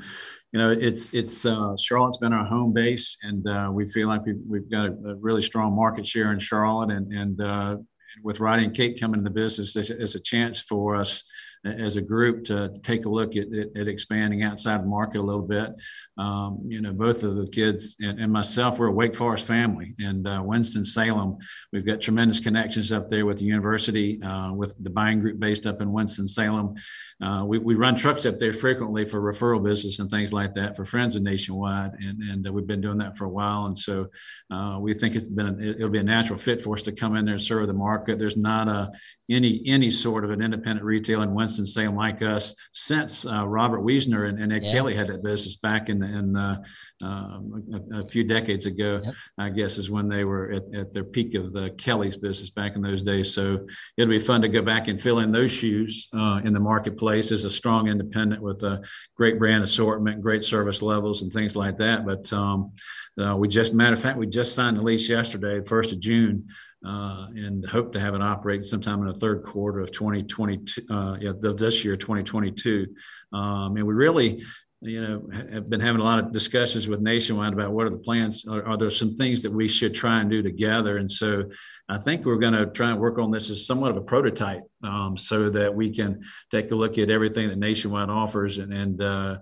you 0.52 0.60
know, 0.60 0.70
it's, 0.70 1.14
it's, 1.14 1.46
uh, 1.46 1.76
Charlotte's 1.78 2.18
been 2.18 2.34
our 2.34 2.46
home 2.46 2.74
base 2.74 3.18
and, 3.24 3.48
uh, 3.48 3.70
we 3.72 3.88
feel 3.88 4.08
like 4.08 4.26
we've, 4.26 4.42
we've 4.48 4.70
got 4.70 4.88
a, 4.88 4.92
a, 4.92 5.16
really 5.16 5.42
strong 5.42 5.74
market 5.74 6.06
share 6.06 6.32
in 6.34 6.40
Charlotte 6.40 6.92
and, 6.92 7.12
and, 7.14 7.42
uh, 7.42 7.78
with 8.24 8.40
Roddey 8.40 8.66
and 8.66 8.76
Kate 8.76 9.00
coming 9.00 9.20
in 9.20 9.24
the 9.24 9.30
business, 9.30 9.76
it's, 9.76 9.90
it's 9.90 10.16
a 10.16 10.20
chance 10.20 10.60
for 10.60 10.96
us 10.96 11.24
as 11.64 11.96
a 11.96 12.02
group 12.02 12.44
to 12.46 12.74
take 12.82 13.06
a 13.06 13.10
look 13.10 13.36
at, 13.36 13.48
at, 13.54 13.78
at 13.78 13.88
expanding 13.88 14.44
outside 14.44 14.82
the 14.82 14.88
market 14.88 15.20
a 15.20 15.26
little 15.26 15.44
bit. 15.44 15.70
Um, 16.18 16.60
you 16.68 16.82
know, 16.82 16.92
both 16.92 17.24
of 17.24 17.36
the 17.36 17.48
kids 17.48 17.98
and, 18.02 18.20
and, 18.20 18.32
myself, 18.32 18.80
we're 18.80 18.88
a 18.88 18.92
Wake 18.92 19.16
Forest 19.16 19.46
family, 19.46 19.94
and 20.00 20.28
uh, 20.28 20.42
Winston 20.44 20.86
Salem. 20.86 21.38
We've 21.72 21.86
got 21.86 22.02
tremendous 22.02 22.40
connections 22.40 22.92
up 22.92 23.10
there 23.10 23.26
with 23.26 23.38
the 23.38 23.46
university, 23.46 24.22
uh, 24.24 24.54
with 24.54 24.74
the 24.80 24.90
buying 24.90 25.20
group 25.20 25.40
based 25.40 25.68
up 25.68 25.82
in 25.82 25.92
Winston 25.92 26.28
Salem. 26.28 26.76
Uh, 27.22 27.44
we, 27.46 27.60
we 27.60 27.76
run 27.76 27.96
trucks 27.96 28.26
up 28.26 28.40
there 28.40 28.54
frequently 28.54 29.06
for 29.06 29.22
referral 29.22 29.64
business 29.64 30.00
and 30.00 30.10
things 30.10 30.34
like 30.34 30.56
that 30.56 30.76
for 30.76 30.86
friends 30.86 31.16
of 31.16 31.22
Nationwide, 31.22 31.92
and 32.00 32.22
and 32.24 32.48
uh, 32.48 32.52
we've 32.52 32.66
been 32.66 32.82
doing 32.82 32.98
that 32.98 33.18
for 33.18 33.26
a 33.26 33.30
while. 33.30 33.66
And 33.66 33.78
so 33.78 34.08
uh, 34.50 34.78
we 34.82 34.96
think 34.96 35.16
it's 35.16 35.28
been 35.28 35.62
it'll 35.62 35.90
be 35.90 36.00
a 36.00 36.04
natural 36.04 36.40
fit 36.40 36.62
for 36.62 36.74
us 36.76 36.82
to 36.84 36.92
come 36.92 37.16
in 37.16 37.26
there 37.26 37.36
and 37.36 37.42
serve 37.42 37.68
the 37.68 37.74
market. 37.74 38.18
There's 38.18 38.38
not 38.38 38.68
a 38.68 38.92
any 39.32 39.62
any 39.66 39.90
sort 39.90 40.24
of 40.24 40.32
an 40.32 40.42
independent 40.42 40.86
retail 40.86 41.22
in 41.22 41.34
Winston 41.34 41.66
Salem 41.66 41.96
like 41.96 42.22
us 42.22 42.56
since 42.74 43.26
uh, 43.26 43.48
Robert 43.48 43.82
Wiesner 43.82 44.28
and, 44.28 44.40
and 44.40 44.52
Ed 44.52 44.64
yeah. 44.64 44.72
Kelly 44.72 44.94
had 44.94 45.08
that 45.08 45.24
business 45.24 45.56
back 45.56 45.90
in 45.90 46.00
the, 46.00 46.06
in 46.06 46.34
the, 46.34 46.62
um, 47.04 47.64
a, 47.94 48.00
a, 48.00 48.08
few 48.08 48.24
decades 48.24 48.66
ago. 48.66 49.02
Yep. 49.04 49.14
I 49.38 49.50
guess 49.50 49.78
is 49.78 49.90
when 49.90 50.10
they 50.10 50.24
were 50.24 50.52
at, 50.52 50.76
at 50.76 50.92
their 50.92 51.04
peak 51.04 51.34
of 51.36 51.54
the 51.54 51.72
Kelly's 51.72 52.18
business 52.18 52.50
back 52.50 52.76
in 52.76 52.82
those 52.82 53.02
days. 53.02 53.34
So 53.34 53.68
it'll 53.98 54.12
be 54.12 54.20
fun 54.20 54.42
to 54.42 54.50
go 54.50 54.62
back 54.62 54.88
and 54.88 55.00
fill 55.00 55.20
in 55.20 55.32
those 55.32 55.52
shoes 55.52 56.08
uh, 56.14 56.42
in 56.44 56.54
the 56.54 56.60
marketplace 56.60 57.32
as 57.32 57.46
a 57.46 57.52
strong 57.52 57.88
independent 57.88 58.42
with 58.42 58.64
a 58.64 58.84
great 59.16 59.40
brand 59.40 59.64
assortment, 59.64 60.22
great 60.22 60.44
service 60.44 60.82
levels, 60.82 61.22
and 61.22 61.32
things 61.32 61.56
like 61.56 61.78
that. 61.78 62.06
But 62.06 62.32
um, 62.34 62.74
uh, 63.20 63.36
we 63.36 63.48
just, 63.48 63.74
matter 63.74 63.94
of 63.94 64.02
fact, 64.02 64.18
we 64.18 64.28
just 64.28 64.56
signed 64.56 64.78
the 64.78 64.82
lease 64.82 65.10
yesterday, 65.10 65.64
first 65.66 65.92
of 65.92 66.00
June 66.00 66.48
uh, 66.86 67.28
and 67.36 67.66
hope 67.66 67.94
to 67.94 68.00
have 68.00 68.16
it 68.16 68.22
operate 68.22 68.66
sometime 68.66 69.02
in 69.02 69.08
the 69.08 69.14
third 69.14 69.44
quarter 69.44 69.80
of 69.80 69.92
2022, 69.92 70.82
uh, 70.90 71.18
yeah, 71.20 71.32
this 71.40 71.86
year, 71.86 71.96
2022. 71.96 72.88
Um, 73.34 73.78
and 73.78 73.86
we 73.86 73.94
really, 73.94 74.44
you 74.82 75.02
know, 75.02 75.30
have 75.52 75.70
been 75.70 75.80
having 75.80 76.02
a 76.02 76.04
lot 76.04 76.18
of 76.18 76.32
discussions 76.32 76.88
with 76.88 77.02
Nationwide 77.02 77.54
about 77.54 77.72
what 77.72 77.86
are 77.86 77.92
the 77.92 78.00
plans. 78.00 78.48
Are, 78.48 78.66
are 78.66 78.78
there 78.78 78.90
some 78.90 79.16
things 79.16 79.44
that 79.44 79.52
we 79.52 79.68
should 79.68 79.94
try 79.94 80.22
and 80.22 80.30
do 80.30 80.42
together? 80.42 80.98
And 80.98 81.12
so 81.12 81.52
I 81.88 82.00
think 82.00 82.26
we're 82.26 82.38
going 82.38 82.54
to 82.54 82.66
try 82.66 82.90
and 82.90 83.00
work 83.00 83.20
on 83.20 83.30
this 83.30 83.52
as 83.52 83.68
somewhat 83.68 83.92
of 83.92 83.98
a 83.98 84.02
prototype 84.02 84.64
um, 84.84 85.16
so 85.18 85.52
that 85.52 85.76
we 85.76 85.92
can 85.92 86.24
take 86.50 86.72
a 86.72 86.76
look 86.76 86.98
at 86.98 87.12
everything 87.12 87.50
that 87.50 87.60
Nationwide 87.60 88.10
offers 88.10 88.58
and, 88.58 88.74
and 88.74 89.02
uh, 89.02 89.38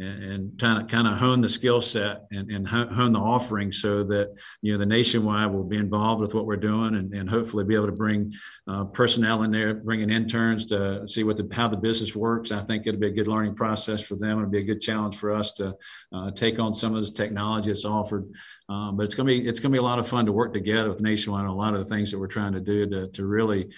and 0.00 0.58
kind 0.58 0.80
of 0.80 0.88
kind 0.88 1.06
of 1.06 1.18
hone 1.18 1.40
the 1.40 1.48
skill 1.48 1.80
set 1.80 2.26
and, 2.32 2.50
and 2.50 2.66
hone 2.66 3.12
the 3.12 3.18
offering 3.18 3.70
so 3.70 4.02
that 4.02 4.30
you 4.62 4.72
know 4.72 4.78
the 4.78 4.86
nationwide 4.86 5.52
will 5.52 5.64
be 5.64 5.76
involved 5.76 6.20
with 6.20 6.34
what 6.34 6.46
we're 6.46 6.56
doing 6.56 6.94
and, 6.94 7.12
and 7.12 7.28
hopefully 7.28 7.64
be 7.64 7.74
able 7.74 7.86
to 7.86 7.92
bring 7.92 8.32
uh, 8.66 8.84
personnel 8.84 9.42
in 9.42 9.50
there 9.50 9.74
bringing 9.74 10.10
interns 10.10 10.66
to 10.66 11.06
see 11.06 11.22
what 11.22 11.36
the 11.36 11.48
how 11.52 11.68
the 11.68 11.76
business 11.76 12.16
works. 12.16 12.50
I 12.50 12.60
think 12.62 12.86
it'll 12.86 13.00
be 13.00 13.08
a 13.08 13.12
good 13.12 13.28
learning 13.28 13.54
process 13.54 14.00
for 14.00 14.16
them. 14.16 14.38
It'll 14.38 14.50
be 14.50 14.58
a 14.58 14.64
good 14.64 14.80
challenge 14.80 15.16
for 15.16 15.32
us 15.32 15.52
to 15.52 15.74
uh, 16.12 16.30
take 16.30 16.58
on 16.58 16.74
some 16.74 16.94
of 16.94 17.02
this 17.02 17.10
technology 17.10 17.70
that's 17.70 17.84
offered. 17.84 18.30
Um, 18.68 18.96
but 18.96 19.02
it's 19.02 19.14
going 19.14 19.26
to 19.26 19.42
be 19.42 19.48
it's 19.48 19.58
going 19.58 19.72
to 19.72 19.76
be 19.76 19.80
a 19.80 19.86
lot 19.86 19.98
of 19.98 20.08
fun 20.08 20.26
to 20.26 20.32
work 20.32 20.54
together 20.54 20.90
with 20.90 21.00
nationwide 21.00 21.44
on 21.44 21.50
a 21.50 21.54
lot 21.54 21.74
of 21.74 21.80
the 21.80 21.92
things 21.94 22.10
that 22.10 22.18
we're 22.18 22.28
trying 22.28 22.52
to 22.52 22.60
do 22.60 22.88
to, 22.88 23.08
to 23.08 23.26
really 23.26 23.70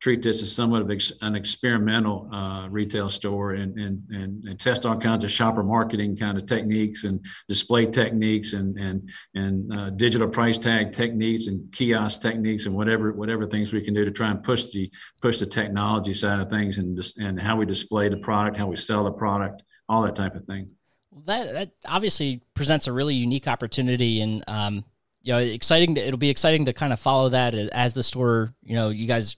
treat 0.00 0.22
this 0.22 0.42
as 0.42 0.54
somewhat 0.54 0.82
of 0.82 0.90
an 1.22 1.34
experimental 1.34 2.28
uh, 2.32 2.68
retail 2.68 3.08
store 3.08 3.52
and, 3.52 3.78
and, 3.78 4.02
and, 4.10 4.44
and, 4.44 4.60
test 4.60 4.84
all 4.84 4.96
kinds 4.98 5.24
of 5.24 5.30
shopper 5.30 5.62
marketing 5.62 6.16
kind 6.16 6.36
of 6.36 6.46
techniques 6.46 7.04
and 7.04 7.24
display 7.48 7.86
techniques 7.86 8.52
and, 8.52 8.78
and, 8.78 9.10
and 9.34 9.76
uh, 9.76 9.90
digital 9.90 10.28
price 10.28 10.58
tag 10.58 10.92
techniques 10.92 11.46
and 11.46 11.72
kiosk 11.72 12.20
techniques 12.20 12.66
and 12.66 12.74
whatever, 12.74 13.12
whatever 13.12 13.46
things 13.46 13.72
we 13.72 13.80
can 13.80 13.94
do 13.94 14.04
to 14.04 14.10
try 14.10 14.30
and 14.30 14.42
push 14.42 14.70
the, 14.70 14.90
push 15.22 15.38
the 15.38 15.46
technology 15.46 16.12
side 16.12 16.40
of 16.40 16.50
things 16.50 16.78
and, 16.78 16.98
and 17.18 17.40
how 17.40 17.56
we 17.56 17.64
display 17.64 18.08
the 18.08 18.18
product, 18.18 18.56
how 18.56 18.66
we 18.66 18.76
sell 18.76 19.04
the 19.04 19.12
product, 19.12 19.62
all 19.88 20.02
that 20.02 20.14
type 20.16 20.34
of 20.34 20.44
thing. 20.44 20.68
That, 21.24 21.52
that 21.54 21.70
obviously 21.86 22.42
presents 22.52 22.86
a 22.86 22.92
really 22.92 23.14
unique 23.14 23.48
opportunity 23.48 24.20
and, 24.20 24.44
um, 24.46 24.84
you 25.22 25.32
know, 25.32 25.38
exciting. 25.38 25.94
To, 25.94 26.06
it'll 26.06 26.18
be 26.18 26.28
exciting 26.28 26.66
to 26.66 26.72
kind 26.74 26.92
of 26.92 27.00
follow 27.00 27.30
that 27.30 27.54
as 27.54 27.94
the 27.94 28.02
store, 28.02 28.54
you 28.62 28.76
know, 28.76 28.90
you 28.90 29.06
guys 29.06 29.36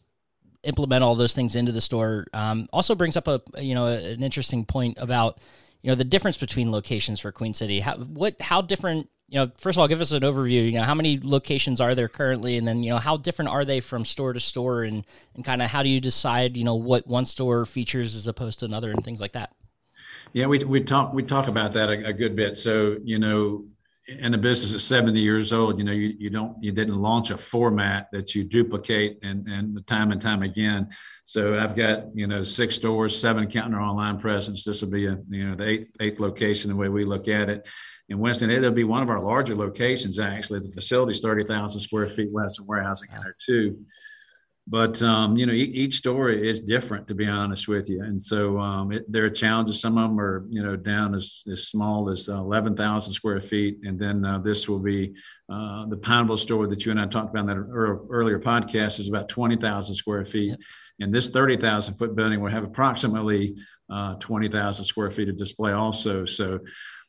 implement 0.65 1.05
all 1.05 1.15
those 1.15 1.33
things 1.33 1.55
into 1.55 1.73
the 1.73 1.81
store. 1.81 2.27
Um, 2.33 2.69
also 2.73 2.95
brings 2.95 3.17
up 3.17 3.29
a 3.29 3.41
you 3.61 3.75
know 3.75 3.87
an 3.87 4.23
interesting 4.23 4.65
point 4.65 4.99
about 5.01 5.39
you 5.83 5.91
know 5.91 5.95
the 5.95 6.05
difference 6.05 6.37
between 6.37 6.71
locations 6.73 7.21
for 7.21 7.33
Queen 7.33 7.55
City. 7.55 7.81
How 7.81 7.97
what 7.97 8.41
how 8.41 8.61
different 8.61 9.09
you 9.29 9.39
know 9.39 9.51
first 9.57 9.77
of 9.77 9.81
all 9.81 9.89
give 9.89 10.01
us 10.01 10.13
an 10.13 10.23
overview. 10.23 10.65
You 10.67 10.73
know 10.73 10.83
how 10.83 10.95
many 10.95 11.21
locations 11.23 11.81
are 11.81 11.95
there 11.95 12.09
currently, 12.09 12.57
and 12.57 12.67
then 12.67 12.83
you 12.83 12.91
know 12.91 12.99
how 12.99 13.17
different 13.17 13.51
are 13.51 13.65
they 13.65 13.81
from 13.81 14.05
store 14.05 14.33
to 14.33 14.41
store, 14.41 14.83
and 14.83 15.05
and 15.35 15.45
kind 15.45 15.63
of 15.63 15.71
how 15.71 15.83
do 15.83 15.89
you 15.89 16.01
decide 16.01 16.57
you 16.57 16.65
know 16.65 16.75
what 16.75 17.07
one 17.07 17.25
store 17.25 17.65
features 17.67 18.17
as 18.17 18.27
opposed 18.27 18.59
to 18.61 18.65
another, 18.65 18.91
and 18.91 19.05
things 19.05 19.21
like 19.21 19.33
that. 19.33 19.53
Yeah, 20.33 20.47
we 20.47 20.59
we 20.65 20.83
talk 20.83 21.13
we 21.13 21.23
talk 21.23 21.49
about 21.49 21.73
that 21.73 21.89
a, 21.89 22.09
a 22.09 22.13
good 22.13 22.35
bit. 22.35 22.57
So 22.57 22.97
you 23.05 23.19
know 23.19 23.65
in 24.09 24.33
a 24.33 24.39
business 24.39 24.75
at 24.75 24.81
70 24.81 25.21
years 25.21 25.53
old, 25.53 25.79
you 25.79 25.85
know, 25.85 25.93
you, 25.93 26.15
you 26.19 26.31
don't, 26.31 26.57
you 26.63 26.73
didn't 26.73 26.97
launch 26.97 27.31
a 27.31 27.37
format 27.37 28.09
that 28.13 28.35
you 28.35 28.43
duplicate 28.43 29.19
and, 29.23 29.47
and 29.47 29.87
time 29.87 30.13
and 30.13 30.21
time 30.21 30.43
again. 30.43 30.89
So 31.25 31.59
I've 31.59 31.77
got, 31.77 32.05
you 32.15 32.27
know, 32.27 32.43
six 32.43 32.75
stores, 32.75 33.19
seven 33.19 33.51
counting 33.51 33.75
our 33.75 33.83
online 33.83 34.19
presence. 34.19 34.65
This 34.65 34.81
will 34.81 34.91
be 34.91 35.07
a, 35.07 35.19
you 35.29 35.51
know, 35.51 35.57
the 35.57 35.69
eighth, 35.69 35.93
eighth 36.01 36.21
location, 36.21 36.71
the 36.71 36.77
way 36.77 36.89
we 36.89 37.05
look 37.05 37.29
at 37.29 37.51
it. 37.51 37.69
In 38.09 38.19
Winston, 38.19 38.51
it'll 38.51 38.71
be 38.71 38.85
one 38.85 39.03
of 39.03 39.11
our 39.11 39.21
larger 39.21 39.55
locations, 39.55 40.19
actually. 40.19 40.61
The 40.61 40.73
facility 40.73 41.13
is 41.13 41.21
30,000 41.21 41.79
square 41.79 42.07
feet, 42.07 42.31
we 42.33 42.43
have 42.43 42.51
warehousing 42.67 43.11
in 43.15 43.21
there 43.21 43.37
too 43.39 43.79
but 44.71 45.01
um, 45.03 45.37
you 45.37 45.47
know 45.47 45.53
each 45.55 45.97
story 45.97 46.47
is 46.47 46.61
different 46.61 47.09
to 47.09 47.15
be 47.15 47.27
honest 47.27 47.69
with 47.69 47.89
you. 47.89 48.03
And 48.03 48.21
so 48.21 48.59
um, 48.59 48.93
it, 48.93 49.11
there 49.11 49.25
are 49.25 49.31
challenges. 49.31 49.81
Some 49.81 49.97
of 49.97 50.11
them 50.11 50.21
are 50.21 50.47
you 50.51 50.63
know 50.63 50.77
down 50.77 51.15
as, 51.15 51.43
as 51.51 51.69
small 51.69 52.11
as 52.11 52.29
11,000 52.29 53.13
square 53.13 53.41
feet. 53.41 53.79
And 53.85 53.99
then 53.99 54.25
uh, 54.27 54.39
this 54.39 54.69
will 54.69 54.79
be 54.79 55.15
uh, 55.51 55.87
the 55.87 55.97
Pineville 55.97 56.37
store 56.37 56.67
that 56.67 56.85
you 56.85 56.91
and 56.91 57.01
I 57.01 57.07
talked 57.07 57.31
about 57.31 57.41
in 57.41 57.47
that 57.47 57.57
earlier 57.57 58.39
podcast 58.39 58.99
is 58.99 59.09
about 59.09 59.31
20,000 59.31 59.95
square 59.95 60.25
feet. 60.27 60.51
Yep. 60.51 60.61
and 61.01 61.15
this 61.15 61.31
30,000 61.31 61.95
foot 61.95 62.15
building 62.15 62.41
will 62.41 62.51
have 62.51 62.65
approximately 62.65 63.57
uh, 63.91 64.17
20,000 64.17 64.85
square 64.85 65.11
feet 65.11 65.31
of 65.31 65.39
display 65.39 65.73
also. 65.73 66.27
So 66.27 66.59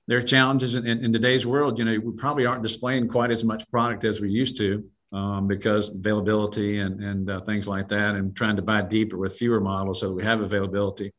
there 0.07 0.17
are 0.17 0.23
challenges 0.23 0.75
in, 0.75 0.87
in, 0.87 1.03
in 1.03 1.11
today's 1.11 1.45
world. 1.45 1.77
You 1.77 1.85
know 1.85 1.99
we 1.99 2.13
probably 2.13 2.45
aren't 2.45 2.63
displaying 2.63 3.09
quite 3.09 3.31
as 3.31 3.43
much 3.43 3.69
product 3.69 4.05
as 4.05 4.21
we 4.21 4.29
used 4.29 4.55
to 4.59 4.85
um, 5.11 5.47
because 5.47 5.89
availability 5.89 6.79
and, 6.79 7.03
and 7.03 7.29
uh, 7.29 7.41
things 7.41 7.67
like 7.67 7.87
that, 7.89 8.15
and 8.15 8.35
trying 8.35 8.55
to 8.55 8.61
buy 8.61 8.81
deeper 8.81 9.17
with 9.17 9.35
fewer 9.35 9.59
models 9.59 9.99
so 10.01 10.09
that 10.09 10.13
we 10.13 10.23
have 10.23 10.41
availability. 10.41 11.11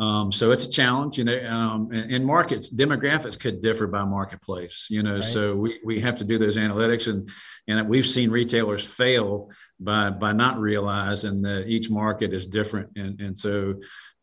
Um, 0.00 0.30
so 0.30 0.52
it's 0.52 0.64
a 0.64 0.70
challenge, 0.70 1.18
you 1.18 1.24
know. 1.24 1.38
Um, 1.48 1.92
in 1.92 2.24
markets, 2.24 2.70
demographics 2.72 3.38
could 3.38 3.60
differ 3.60 3.88
by 3.88 4.04
marketplace, 4.04 4.86
you 4.88 5.02
know. 5.02 5.16
Right. 5.16 5.24
So 5.24 5.56
we, 5.56 5.80
we 5.84 6.00
have 6.00 6.16
to 6.16 6.24
do 6.24 6.38
those 6.38 6.56
analytics, 6.56 7.08
and 7.08 7.28
and 7.66 7.88
we've 7.88 8.06
seen 8.06 8.30
retailers 8.30 8.84
fail 8.84 9.50
by 9.80 10.10
by 10.10 10.32
not 10.32 10.60
realizing 10.60 11.42
that 11.42 11.66
each 11.66 11.90
market 11.90 12.32
is 12.32 12.46
different, 12.46 12.90
and 12.96 13.20
and 13.20 13.36
so 13.36 13.74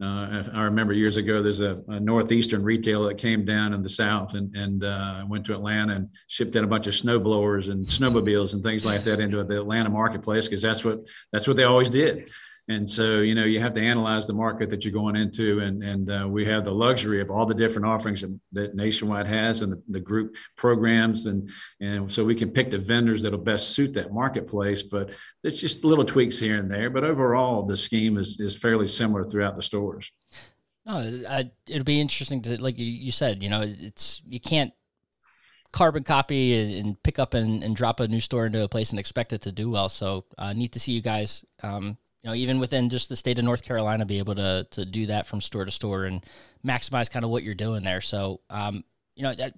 uh, 0.02 0.44
I 0.54 0.64
remember 0.64 0.92
years 0.92 1.16
ago, 1.16 1.42
there's 1.42 1.62
a, 1.62 1.82
a, 1.88 2.02
northeastern 2.02 2.64
retailer 2.64 3.08
that 3.08 3.18
came 3.18 3.46
down 3.46 3.74
in 3.74 3.82
the 3.82 3.88
south 3.88 4.34
and, 4.34 4.54
and 4.54 4.84
uh, 4.84 5.24
went 5.26 5.46
to 5.46 5.54
Atlanta 5.54 5.96
and 5.96 6.10
shipped 6.28 6.54
in 6.58 6.66
a 6.66 6.68
bunch 6.68 6.88
of 6.88 6.94
snowblowers 6.94 7.72
and 7.72 7.86
snowmobiles 7.88 8.54
and 8.54 8.62
things 8.62 8.84
like 8.84 9.06
that 9.06 9.22
into 9.22 9.42
the 9.46 9.62
Atlanta 9.62 9.90
marketplace 9.90 10.50
because 10.50 10.62
that's 10.62 10.84
what 10.84 11.08
that's 11.32 11.48
what 11.48 11.56
they 11.56 11.64
always 11.64 11.90
did. 11.90 12.30
And 12.68 12.90
so, 12.90 13.20
you 13.20 13.36
know, 13.36 13.44
you 13.44 13.60
have 13.62 13.76
to 13.76 13.82
analyze 13.82 14.26
the 14.26 14.34
market 14.34 14.72
that 14.72 14.84
you're 14.84 14.94
going 14.94 15.16
into, 15.16 15.60
and 15.60 15.84
and 15.84 16.10
uh, 16.10 16.28
we 16.28 16.46
have 16.46 16.66
the 16.66 16.72
luxury 16.72 17.22
of 17.22 17.30
all 17.30 17.46
the 17.46 17.54
different 17.54 17.86
offerings 17.86 18.24
that, 18.54 18.74
Nationwide 18.74 19.28
has, 19.28 19.62
and 19.62 19.72
the, 19.72 19.84
the, 19.88 20.00
group 20.00 20.36
programs, 20.58 21.28
and 21.28 21.50
and 21.80 22.12
so 22.12 22.26
we 22.26 22.34
can 22.34 22.50
pick 22.50 22.72
the 22.72 22.80
vendors 22.80 23.22
that'll 23.22 23.38
best 23.38 23.76
suit 23.76 23.94
that 23.94 24.12
marketplace. 24.12 24.82
But 24.82 25.12
it's 25.44 25.62
just 25.62 25.84
little 25.84 26.06
tweaks 26.06 26.40
here 26.40 26.58
and 26.58 26.70
there. 26.70 26.90
But 26.90 27.04
overall, 27.04 27.64
the 27.64 27.78
scheme 27.78 28.18
is 28.18 28.40
is 28.40 28.58
fairly 28.58 28.88
similar 28.88 29.26
throughout 29.26 29.56
the 29.56 29.62
stores. 29.62 30.12
No, 30.88 31.24
I, 31.30 31.52
it'll 31.68 31.84
be 31.84 32.02
interesting 32.02 32.42
to 32.44 32.60
like 32.60 32.80
you 32.80 33.12
said. 33.12 33.44
You 33.44 33.50
know, 33.50 33.62
it's 33.62 34.24
you 34.28 34.40
can't 34.40 34.74
carbon 35.72 36.04
copy 36.04 36.80
and, 36.80 37.02
pick 37.04 37.20
up 37.20 37.34
and, 37.34 37.62
and, 37.62 37.76
drop 37.76 38.00
a 38.00 38.08
new 38.08 38.22
store 38.22 38.46
into 38.46 38.64
a 38.64 38.70
place 38.70 38.92
and 38.92 39.00
expect 39.00 39.34
it 39.34 39.42
to 39.42 39.52
do 39.52 39.70
well. 39.70 39.90
So 39.90 40.24
uh, 40.38 40.54
neat 40.54 40.72
to 40.72 40.80
see 40.80 40.94
you 40.94 41.02
guys 41.02 41.44
um, 41.64 41.98
you 42.26 42.32
know, 42.32 42.36
even 42.36 42.58
within 42.58 42.90
just 42.90 43.08
the 43.08 43.16
state 43.16 43.38
of 43.38 43.46
North 43.46 43.62
Carolina, 43.62 44.04
be 44.04 44.18
able 44.18 44.34
to 44.34 44.66
to 44.72 44.84
do 44.84 45.06
that 45.06 45.28
from 45.28 45.42
store 45.42 45.64
to 45.64 45.70
store 45.70 46.06
and 46.06 46.26
maximize 46.66 47.10
kind 47.10 47.24
of 47.24 47.30
what 47.30 47.44
you're 47.44 47.54
doing 47.54 47.84
there. 47.84 48.02
So, 48.02 48.42
um, 48.50 48.84
you 49.16 49.22
know, 49.22 49.36
that 49.36 49.54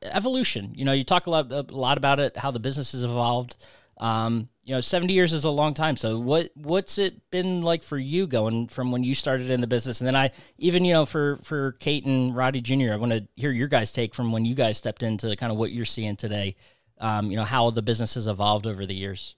evolution. 0.00 0.72
You 0.74 0.86
know, 0.86 0.92
you 0.92 1.04
talk 1.04 1.26
a 1.26 1.30
lot 1.30 1.52
a 1.52 1.60
lot 1.68 1.98
about 1.98 2.18
it, 2.18 2.38
how 2.38 2.52
the 2.52 2.58
business 2.58 2.92
has 2.92 3.04
evolved. 3.04 3.56
Um, 3.98 4.48
you 4.64 4.74
know, 4.74 4.80
70 4.80 5.12
years 5.12 5.34
is 5.34 5.44
a 5.44 5.50
long 5.50 5.74
time. 5.74 5.98
So 5.98 6.18
what 6.18 6.48
what's 6.54 6.96
it 6.96 7.30
been 7.30 7.60
like 7.60 7.82
for 7.82 7.98
you 7.98 8.26
going 8.26 8.68
from 8.68 8.92
when 8.92 9.04
you 9.04 9.14
started 9.14 9.50
in 9.50 9.60
the 9.60 9.66
business? 9.66 10.00
And 10.00 10.08
then 10.08 10.16
I 10.16 10.30
even, 10.56 10.86
you 10.86 10.94
know, 10.94 11.04
for 11.04 11.36
for 11.42 11.72
Kate 11.72 12.06
and 12.06 12.32
Roddey 12.34 12.62
Jr., 12.62 12.94
I 12.94 12.96
want 12.96 13.12
to 13.12 13.28
hear 13.36 13.50
your 13.50 13.68
guys' 13.68 13.92
take 13.92 14.14
from 14.14 14.32
when 14.32 14.46
you 14.46 14.54
guys 14.54 14.78
stepped 14.78 15.02
into 15.02 15.36
kind 15.36 15.52
of 15.52 15.58
what 15.58 15.70
you're 15.70 15.84
seeing 15.84 16.16
today. 16.16 16.56
Um, 16.98 17.30
you 17.30 17.36
know, 17.36 17.44
how 17.44 17.68
the 17.68 17.82
business 17.82 18.14
has 18.14 18.26
evolved 18.26 18.66
over 18.66 18.86
the 18.86 18.94
years. 18.94 19.36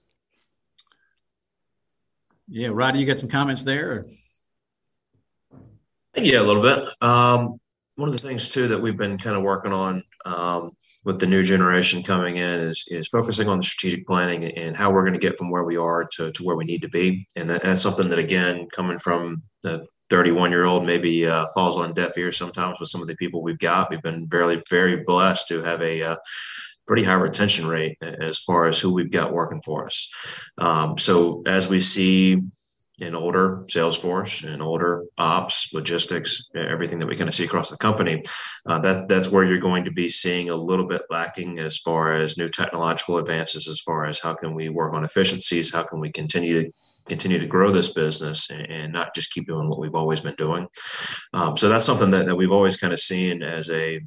Yeah, 2.47 2.69
Roddey, 2.69 2.99
you 2.99 3.05
got 3.05 3.19
some 3.19 3.29
comments 3.29 3.63
there? 3.63 3.91
Or? 3.91 4.05
Yeah, 6.15 6.41
a 6.41 6.43
little 6.43 6.61
bit. 6.61 6.87
Um, 7.01 7.59
one 7.95 8.09
of 8.09 8.15
the 8.15 8.27
things 8.27 8.49
too 8.49 8.67
that 8.69 8.81
we've 8.81 8.97
been 8.97 9.17
kind 9.17 9.35
of 9.35 9.43
working 9.43 9.73
on 9.73 10.03
um, 10.25 10.71
with 11.05 11.19
the 11.19 11.27
new 11.27 11.43
generation 11.43 12.01
coming 12.01 12.37
in 12.37 12.59
is 12.59 12.85
is 12.87 13.07
focusing 13.07 13.47
on 13.47 13.57
the 13.57 13.63
strategic 13.63 14.07
planning 14.07 14.45
and 14.45 14.75
how 14.75 14.91
we're 14.91 15.03
going 15.03 15.13
to 15.13 15.19
get 15.19 15.37
from 15.37 15.51
where 15.51 15.63
we 15.63 15.77
are 15.77 16.07
to, 16.15 16.31
to 16.31 16.43
where 16.43 16.55
we 16.55 16.65
need 16.65 16.81
to 16.81 16.89
be 16.89 17.25
and 17.35 17.49
that, 17.49 17.63
that's 17.63 17.81
something 17.81 18.09
that 18.09 18.19
again 18.19 18.67
coming 18.71 18.97
from 18.97 19.41
the 19.61 19.85
31 20.09 20.51
year 20.51 20.65
old 20.65 20.85
maybe 20.85 21.27
uh, 21.27 21.45
falls 21.53 21.77
on 21.77 21.93
deaf 21.93 22.17
ears 22.17 22.37
sometimes 22.37 22.79
with 22.79 22.89
some 22.89 23.01
of 23.01 23.07
the 23.07 23.15
people 23.15 23.43
we've 23.43 23.59
got 23.59 23.89
we've 23.89 24.01
been 24.01 24.27
very 24.27 24.61
very 24.69 25.03
blessed 25.03 25.47
to 25.47 25.61
have 25.61 25.81
a 25.81 26.01
uh, 26.01 26.15
pretty 26.87 27.03
high 27.03 27.13
retention 27.13 27.67
rate 27.67 27.97
as 28.01 28.39
far 28.39 28.67
as 28.67 28.79
who 28.79 28.93
we've 28.93 29.11
got 29.11 29.33
working 29.33 29.61
for 29.61 29.85
us 29.85 30.09
um, 30.57 30.97
so 30.97 31.43
as 31.45 31.69
we 31.69 31.79
see 31.79 32.41
in 33.01 33.15
older 33.15 33.63
Salesforce 33.67 34.47
and 34.47 34.61
older 34.61 35.03
ops, 35.17 35.73
logistics, 35.73 36.47
everything 36.55 36.99
that 36.99 37.07
we 37.07 37.15
kind 37.15 37.27
of 37.27 37.33
see 37.33 37.45
across 37.45 37.71
the 37.71 37.77
company. 37.77 38.21
Uh, 38.67 38.79
that, 38.79 39.07
that's 39.09 39.29
where 39.29 39.43
you're 39.43 39.57
going 39.57 39.85
to 39.85 39.91
be 39.91 40.09
seeing 40.09 40.49
a 40.49 40.55
little 40.55 40.87
bit 40.87 41.01
lacking 41.09 41.59
as 41.59 41.77
far 41.77 42.15
as 42.15 42.37
new 42.37 42.47
technological 42.47 43.17
advances, 43.17 43.67
as 43.67 43.79
far 43.79 44.05
as 44.05 44.19
how 44.19 44.35
can 44.35 44.53
we 44.53 44.69
work 44.69 44.93
on 44.93 45.03
efficiencies, 45.03 45.73
how 45.73 45.83
can 45.83 45.99
we 45.99 46.11
continue 46.11 46.63
to 46.63 46.71
continue 47.05 47.37
to 47.37 47.47
grow 47.47 47.69
this 47.69 47.93
business 47.93 48.49
and, 48.49 48.93
not 48.93 49.13
just 49.15 49.31
keep 49.31 49.45
doing 49.47 49.67
what 49.67 49.79
we've 49.79 49.95
always 49.95 50.21
been 50.21 50.35
doing. 50.35 50.67
Um, 51.33 51.57
so 51.57 51.67
that's 51.67 51.83
something 51.83 52.11
that, 52.11 52.27
that 52.27 52.35
we've 52.35 52.51
always 52.51 52.77
kind 52.77 52.93
of 52.93 52.99
seen 52.99 53.41
as 53.41 53.69
a 53.69 53.99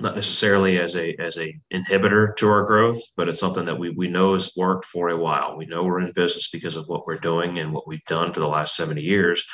not 0.00 0.16
necessarily 0.16 0.78
as 0.78 0.96
a 0.96 1.14
as 1.20 1.38
a 1.38 1.56
inhibitor 1.72 2.34
to 2.36 2.48
our 2.48 2.64
growth, 2.64 3.00
but 3.16 3.28
it's 3.28 3.38
something 3.38 3.64
that 3.66 3.78
we 3.78 3.90
we 3.90 4.08
know 4.08 4.32
has 4.32 4.52
worked 4.56 4.84
for 4.84 5.08
a 5.08 5.16
while. 5.16 5.56
We 5.56 5.66
know 5.66 5.84
we're 5.84 6.00
in 6.00 6.12
business 6.12 6.50
because 6.50 6.76
of 6.76 6.88
what 6.88 7.06
we're 7.06 7.16
doing 7.16 7.58
and 7.58 7.72
what 7.72 7.86
we've 7.86 8.04
done 8.06 8.32
for 8.32 8.40
the 8.40 8.48
last 8.48 8.76
70 8.76 9.02
years. 9.02 9.44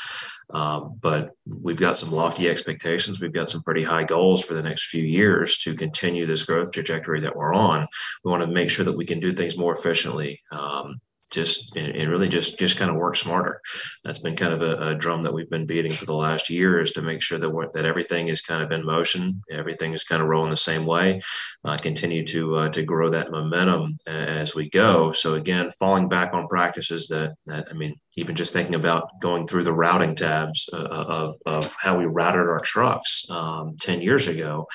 Um, 0.53 0.99
but 1.01 1.31
we've 1.47 1.79
got 1.79 1.97
some 1.97 2.11
lofty 2.11 2.49
expectations. 2.49 3.21
We've 3.21 3.33
got 3.33 3.49
some 3.49 3.63
pretty 3.63 3.85
high 3.85 4.05
goals 4.05 4.43
for 4.43 4.55
the 4.55 4.63
next 4.63 4.89
few 4.89 5.05
years 5.05 5.59
to 5.59 5.75
continue 5.75 6.27
this 6.27 6.45
growth 6.45 6.73
trajectory 6.73 7.21
that 7.21 7.37
we're 7.37 7.55
on. 7.55 7.87
We 8.25 8.31
want 8.31 8.43
to 8.43 8.49
make 8.49 8.71
sure 8.71 8.85
that 8.85 8.97
we 8.97 9.05
can 9.05 9.21
do 9.21 9.33
things 9.33 9.57
more 9.57 9.73
efficiently. 9.73 10.41
Um, 10.51 11.01
just 11.31 11.77
and 11.77 12.11
really 12.11 12.29
just 12.29 12.59
just 12.59 12.79
kind 12.79 12.91
of 12.91 12.97
work 12.97 13.17
smarter. 13.17 13.61
That's 14.05 14.19
been 14.19 14.37
kind 14.37 14.53
of 14.53 14.63
a, 14.63 14.91
a, 14.91 14.95
drum 14.95 15.23
that 15.23 15.33
we've 15.33 15.49
been 15.49 15.67
beating 15.67 15.93
for 15.93 16.05
the 16.05 16.15
last 16.15 16.51
year 16.51 16.81
is 16.81 16.93
to 16.93 17.03
make 17.03 17.23
sure 17.23 17.39
that 17.39 17.71
that 17.73 17.85
everything 17.85 18.29
is 18.29 18.43
kind 18.43 18.63
of 18.63 18.73
in 18.73 18.85
motion, 18.85 19.43
everything 19.51 19.93
is 19.93 20.05
kind 20.05 20.23
of 20.23 20.29
rolling 20.29 20.51
the 20.51 20.57
same 20.57 20.87
way. 20.87 21.21
Uh, 21.65 21.77
continue 21.77 22.27
to 22.27 22.57
uh, 22.57 22.69
to 22.71 22.83
grow 22.83 23.11
that 23.11 23.31
momentum 23.31 23.99
as 24.07 24.55
we 24.55 24.69
go. 24.69 25.13
So 25.13 25.35
again, 25.35 25.71
falling 25.79 26.09
back 26.09 26.35
on 26.35 26.49
practices 26.49 27.09
that 27.09 27.35
that 27.47 27.69
I 27.71 27.75
mean, 27.75 27.95
even 28.17 28.35
just 28.35 28.53
thinking 28.53 28.75
about 28.75 29.21
going 29.21 29.47
through 29.47 29.65
the 29.65 29.73
routing 29.73 30.15
tabs 30.15 30.69
uh, 30.73 30.79
of 30.87 31.37
of 31.47 31.77
how 31.79 31.97
we 31.97 32.07
routed 32.07 32.49
our 32.49 32.61
trucks 32.61 33.31
um, 33.31 33.77
ten 33.81 34.03
years 34.03 34.27
ago, 34.27 34.67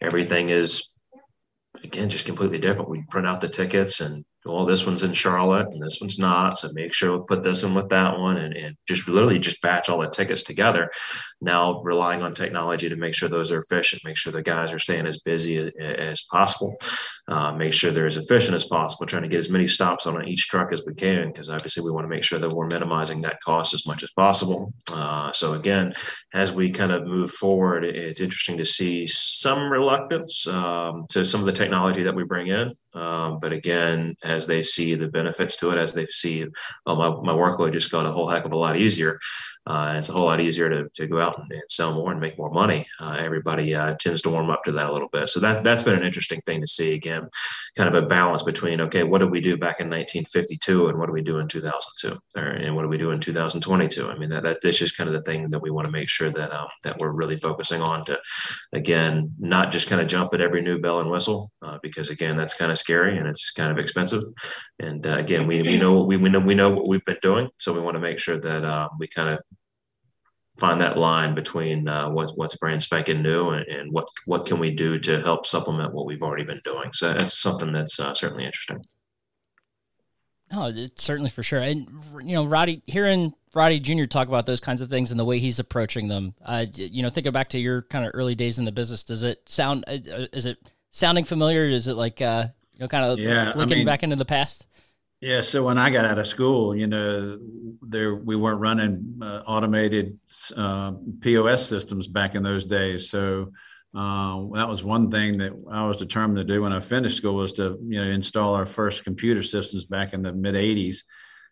everything 0.00 0.48
is 0.48 0.98
again 1.84 2.08
just 2.08 2.26
completely 2.26 2.58
different. 2.58 2.90
We 2.90 3.04
print 3.10 3.26
out 3.26 3.40
the 3.40 3.48
tickets 3.48 4.00
and 4.00 4.24
well, 4.48 4.64
this 4.64 4.86
one's 4.86 5.02
in 5.02 5.12
Charlotte 5.12 5.68
and 5.72 5.82
this 5.82 5.98
one's 6.00 6.18
not. 6.18 6.58
So 6.58 6.70
make 6.72 6.92
sure 6.92 7.18
we 7.18 7.24
put 7.26 7.42
this 7.42 7.62
one 7.62 7.74
with 7.74 7.88
that 7.90 8.18
one 8.18 8.36
and, 8.36 8.54
and 8.54 8.76
just 8.86 9.08
literally 9.08 9.38
just 9.38 9.62
batch 9.62 9.88
all 9.88 9.98
the 9.98 10.08
tickets 10.08 10.42
together. 10.42 10.90
Now 11.40 11.82
relying 11.82 12.22
on 12.22 12.34
technology 12.34 12.88
to 12.88 12.96
make 12.96 13.14
sure 13.14 13.28
those 13.28 13.52
are 13.52 13.60
efficient, 13.60 14.04
make 14.04 14.16
sure 14.16 14.32
the 14.32 14.42
guys 14.42 14.72
are 14.72 14.78
staying 14.78 15.06
as 15.06 15.20
busy 15.20 15.58
as, 15.58 15.72
as 15.78 16.22
possible, 16.22 16.78
uh, 17.28 17.52
make 17.52 17.72
sure 17.72 17.90
they're 17.90 18.06
as 18.06 18.16
efficient 18.16 18.54
as 18.54 18.64
possible, 18.64 19.06
trying 19.06 19.22
to 19.22 19.28
get 19.28 19.38
as 19.38 19.50
many 19.50 19.66
stops 19.66 20.06
on 20.06 20.26
each 20.26 20.48
truck 20.48 20.72
as 20.72 20.82
we 20.86 20.94
can, 20.94 21.28
because 21.28 21.50
obviously 21.50 21.84
we 21.84 21.90
want 21.90 22.04
to 22.04 22.08
make 22.08 22.24
sure 22.24 22.38
that 22.38 22.50
we're 22.50 22.66
minimizing 22.66 23.20
that 23.20 23.40
cost 23.40 23.74
as 23.74 23.86
much 23.86 24.02
as 24.02 24.10
possible. 24.12 24.72
Uh, 24.92 25.30
so 25.32 25.52
again, 25.52 25.92
as 26.32 26.52
we 26.52 26.70
kind 26.70 26.90
of 26.90 27.06
move 27.06 27.30
forward, 27.30 27.84
it's 27.84 28.20
interesting 28.20 28.56
to 28.56 28.64
see 28.64 29.06
some 29.06 29.70
reluctance 29.70 30.46
um, 30.46 31.04
to 31.10 31.24
some 31.24 31.40
of 31.40 31.46
the 31.46 31.52
technology 31.52 32.02
that 32.02 32.14
we 32.14 32.24
bring 32.24 32.48
in. 32.48 32.72
Um, 32.94 33.38
but 33.40 33.52
again, 33.52 34.16
as 34.24 34.46
they 34.46 34.62
see 34.62 34.94
the 34.94 35.08
benefits 35.08 35.56
to 35.56 35.70
it, 35.70 35.78
as 35.78 35.92
they 35.92 36.06
see, 36.06 36.46
oh, 36.86 36.96
my, 36.96 37.32
my 37.32 37.38
workload 37.38 37.72
just 37.72 37.92
got 37.92 38.06
a 38.06 38.10
whole 38.10 38.28
heck 38.28 38.44
of 38.44 38.52
a 38.52 38.56
lot 38.56 38.76
easier. 38.76 39.18
Uh, 39.68 39.96
it's 39.98 40.08
a 40.08 40.12
whole 40.12 40.24
lot 40.24 40.40
easier 40.40 40.70
to, 40.70 40.88
to 40.94 41.06
go 41.06 41.20
out 41.20 41.38
and, 41.38 41.62
sell 41.68 41.92
more 41.92 42.10
and 42.10 42.20
make 42.20 42.38
more 42.38 42.50
money. 42.50 42.86
Uh, 42.98 43.16
everybody 43.20 43.74
uh, 43.74 43.94
tends 44.00 44.22
to 44.22 44.30
warm 44.30 44.48
up 44.48 44.64
to 44.64 44.72
that 44.72 44.88
a 44.88 44.92
little 44.92 45.08
bit. 45.08 45.28
So 45.28 45.38
that, 45.40 45.62
that's 45.62 45.82
been 45.82 45.98
an 45.98 46.06
interesting 46.06 46.40
thing 46.46 46.62
to 46.62 46.66
see 46.66 46.94
again, 46.94 47.28
kind 47.76 47.94
of 47.94 48.02
a 48.02 48.06
balance 48.06 48.42
between, 48.42 48.80
okay, 48.80 49.04
what 49.04 49.18
did 49.18 49.30
we 49.30 49.42
do 49.42 49.58
back 49.58 49.80
in 49.80 49.90
1952 49.90 50.88
and 50.88 50.98
what 50.98 51.06
do 51.06 51.12
we 51.12 51.20
do 51.20 51.38
in 51.38 51.46
2002 51.46 52.18
or, 52.40 52.48
and 52.48 52.74
what 52.74 52.82
do 52.82 52.88
we 52.88 52.96
do 52.96 53.10
in 53.10 53.20
2022? 53.20 54.10
I 54.10 54.16
mean, 54.16 54.30
that, 54.30 54.44
that, 54.44 54.58
that's 54.62 54.78
just 54.78 54.96
kind 54.96 55.08
of 55.08 55.14
the 55.14 55.30
thing 55.30 55.50
that 55.50 55.60
we 55.60 55.70
want 55.70 55.84
to 55.84 55.92
make 55.92 56.08
sure 56.08 56.30
that, 56.30 56.50
um, 56.52 56.68
that 56.84 56.98
we're 56.98 57.12
really 57.12 57.36
focusing 57.36 57.82
on 57.82 58.02
to, 58.06 58.18
again, 58.72 59.34
not 59.38 59.70
just 59.70 59.90
kind 59.90 60.00
of 60.00 60.08
jump 60.08 60.32
at 60.32 60.40
every 60.40 60.62
new 60.62 60.78
bell 60.80 61.00
and 61.00 61.10
whistle, 61.10 61.50
uh, 61.60 61.78
because 61.82 62.08
again, 62.08 62.38
that's 62.38 62.54
kind 62.54 62.72
of 62.72 62.78
scary 62.78 63.18
and 63.18 63.26
it's 63.26 63.50
kind 63.50 63.70
of 63.70 63.78
expensive. 63.78 64.22
And 64.78 65.06
uh, 65.06 65.18
again, 65.18 65.46
we, 65.46 65.60
we 65.60 65.76
know, 65.76 66.02
we, 66.02 66.16
we 66.16 66.30
know, 66.30 66.40
we 66.40 66.54
know 66.54 66.70
what 66.70 66.88
we've 66.88 67.04
been 67.04 67.18
doing. 67.20 67.50
So 67.58 67.74
we 67.74 67.80
want 67.80 67.96
to 67.96 68.00
make 68.00 68.18
sure 68.18 68.40
that 68.40 68.64
uh, 68.64 68.88
we 68.98 69.06
kind 69.08 69.28
of 69.28 69.40
find 70.58 70.80
that 70.80 70.98
line 70.98 71.34
between 71.34 71.88
uh, 71.88 72.10
what's 72.10 72.32
what's 72.32 72.56
brand 72.56 72.82
spanking 72.82 73.22
new 73.22 73.50
and, 73.50 73.66
and, 73.68 73.92
what 73.92 74.08
what 74.26 74.46
can 74.46 74.58
we 74.58 74.70
do 74.70 74.98
to 74.98 75.20
help 75.20 75.46
supplement 75.46 75.94
what 75.94 76.06
we've 76.06 76.22
already 76.22 76.44
been 76.44 76.60
doing. 76.64 76.92
So 76.92 77.12
that's 77.12 77.38
something 77.38 77.72
that's 77.72 77.98
uh, 77.98 78.12
certainly 78.14 78.44
interesting. 78.44 78.84
No, 80.52 80.72
it's 80.74 81.02
certainly 81.02 81.30
for 81.30 81.42
sure. 81.42 81.60
And 81.60 81.86
you 82.22 82.34
know, 82.34 82.44
Roddey, 82.44 82.82
hearing 82.86 83.34
Roddey 83.54 83.80
Jr. 83.80 84.04
talk 84.04 84.28
about 84.28 84.46
those 84.46 84.60
kinds 84.60 84.80
of 84.80 84.88
things 84.88 85.10
and 85.10 85.20
the 85.20 85.24
way 85.24 85.38
he's 85.38 85.58
approaching 85.58 86.08
them, 86.08 86.34
uh, 86.44 86.66
you 86.72 87.02
know, 87.02 87.10
thinking 87.10 87.32
back 87.32 87.50
to 87.50 87.58
your 87.58 87.82
kind 87.82 88.06
of 88.06 88.12
early 88.14 88.34
days 88.34 88.58
in 88.58 88.64
the 88.64 88.72
business, 88.72 89.02
does 89.04 89.22
it 89.22 89.48
sound? 89.48 89.84
Uh, 89.86 89.98
uh, 90.10 90.26
is 90.32 90.46
it 90.46 90.58
sounding 90.90 91.24
familiar? 91.24 91.64
Is 91.64 91.86
it 91.86 91.94
like 91.94 92.22
uh, 92.22 92.48
you 92.72 92.80
know, 92.80 92.88
kind 92.88 93.04
of 93.04 93.18
yeah, 93.18 93.52
looking 93.54 93.74
I 93.74 93.76
mean, 93.76 93.86
back 93.86 94.02
into 94.02 94.16
the 94.16 94.24
past? 94.24 94.66
Yeah, 95.20 95.40
so 95.40 95.64
when 95.64 95.78
I 95.78 95.90
got 95.90 96.04
out 96.04 96.18
of 96.18 96.28
school, 96.28 96.76
you 96.76 96.86
know, 96.86 97.38
there 97.82 98.14
we 98.14 98.36
weren't 98.36 98.60
running 98.60 99.18
uh, 99.20 99.42
automated 99.46 100.16
uh, 100.56 100.92
POS 101.20 101.66
systems 101.66 102.06
back 102.06 102.36
in 102.36 102.44
those 102.44 102.64
days. 102.64 103.10
So 103.10 103.50
uh, 103.96 104.46
that 104.54 104.68
was 104.68 104.84
one 104.84 105.10
thing 105.10 105.38
that 105.38 105.52
I 105.70 105.84
was 105.86 105.96
determined 105.96 106.36
to 106.38 106.44
do 106.44 106.62
when 106.62 106.72
I 106.72 106.78
finished 106.78 107.16
school 107.16 107.34
was 107.34 107.54
to 107.54 107.78
you 107.82 108.00
know 108.00 108.08
install 108.08 108.54
our 108.54 108.66
first 108.66 109.02
computer 109.02 109.42
systems 109.42 109.86
back 109.86 110.12
in 110.12 110.22
the 110.22 110.32
mid 110.32 110.54
'80s. 110.54 110.98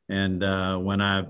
And 0.09 0.44
uh, 0.44 0.79
when 0.79 1.00
I 1.00 1.24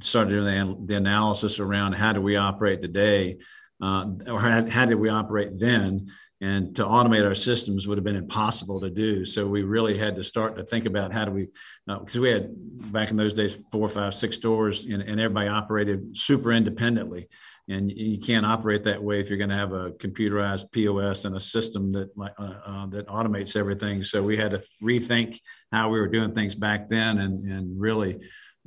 started 0.00 0.30
doing 0.30 0.46
the, 0.46 0.76
the, 0.86 0.96
analysis 0.96 1.58
around 1.58 1.92
how 1.92 2.14
do 2.14 2.22
we 2.22 2.36
operate 2.36 2.80
today, 2.80 3.36
uh, 3.82 4.06
or 4.26 4.40
how, 4.40 4.66
how 4.70 4.86
did 4.86 4.94
we 4.94 5.10
operate 5.10 5.58
then, 5.58 6.06
and 6.42 6.74
to 6.74 6.84
automate 6.84 7.24
our 7.24 7.36
systems 7.36 7.86
would 7.86 7.96
have 7.96 8.04
been 8.04 8.16
impossible 8.16 8.80
to 8.80 8.90
do. 8.90 9.24
So 9.24 9.46
we 9.46 9.62
really 9.62 9.96
had 9.96 10.16
to 10.16 10.24
start 10.24 10.56
to 10.56 10.64
think 10.64 10.86
about 10.86 11.12
how 11.12 11.24
do 11.24 11.30
we, 11.30 11.48
because 11.86 12.18
uh, 12.18 12.20
we 12.20 12.30
had 12.30 12.48
back 12.92 13.12
in 13.12 13.16
those 13.16 13.32
days 13.32 13.62
four, 13.70 13.88
five, 13.88 14.12
six 14.12 14.36
stores, 14.36 14.84
and, 14.84 15.02
and, 15.02 15.20
everybody 15.20 15.46
operated 15.46 16.16
super 16.16 16.50
independently, 16.50 17.28
and 17.68 17.92
you 17.92 18.18
can't 18.18 18.44
operate 18.44 18.82
that 18.84 19.00
way 19.00 19.20
if 19.20 19.28
you're 19.28 19.38
going 19.38 19.50
to 19.50 19.56
have 19.56 19.72
a 19.72 19.92
computerized 19.92 20.72
POS 20.72 21.26
and 21.26 21.36
a 21.36 21.40
system 21.40 21.92
that 21.92 22.10
uh, 22.18 22.54
uh, 22.66 22.86
that 22.86 23.06
automates 23.06 23.54
everything. 23.54 24.02
So 24.02 24.20
we 24.20 24.36
had 24.36 24.50
to 24.50 24.62
rethink 24.82 25.38
how 25.70 25.90
we 25.90 26.00
were 26.00 26.08
doing 26.08 26.34
things 26.34 26.56
back 26.56 26.90
then, 26.90 27.18
and 27.18 27.44
and 27.44 27.80
really. 27.80 28.18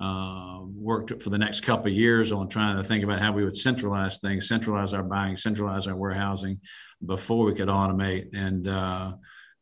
Uh, 0.02 0.60
worked 0.76 1.24
for 1.24 1.30
the 1.30 1.38
next 1.38 1.62
couple 1.62 1.88
of 1.88 1.94
years 1.94 2.34
on 2.34 2.50
trying 2.50 2.76
to 2.76 2.84
think 2.84 3.02
about 3.02 3.22
how 3.22 3.32
we 3.32 3.46
would 3.46 3.56
centralize 3.56 4.18
things, 4.18 4.48
centralize 4.48 4.94
our 4.94 5.04
buying, 5.04 5.38
centralize 5.38 5.88
our 5.88 5.96
warehousing, 5.96 6.60
before 7.06 7.46
we 7.46 7.54
could 7.54 7.70
automate. 7.70 8.28
And 8.36 8.68
uh, 8.68 9.14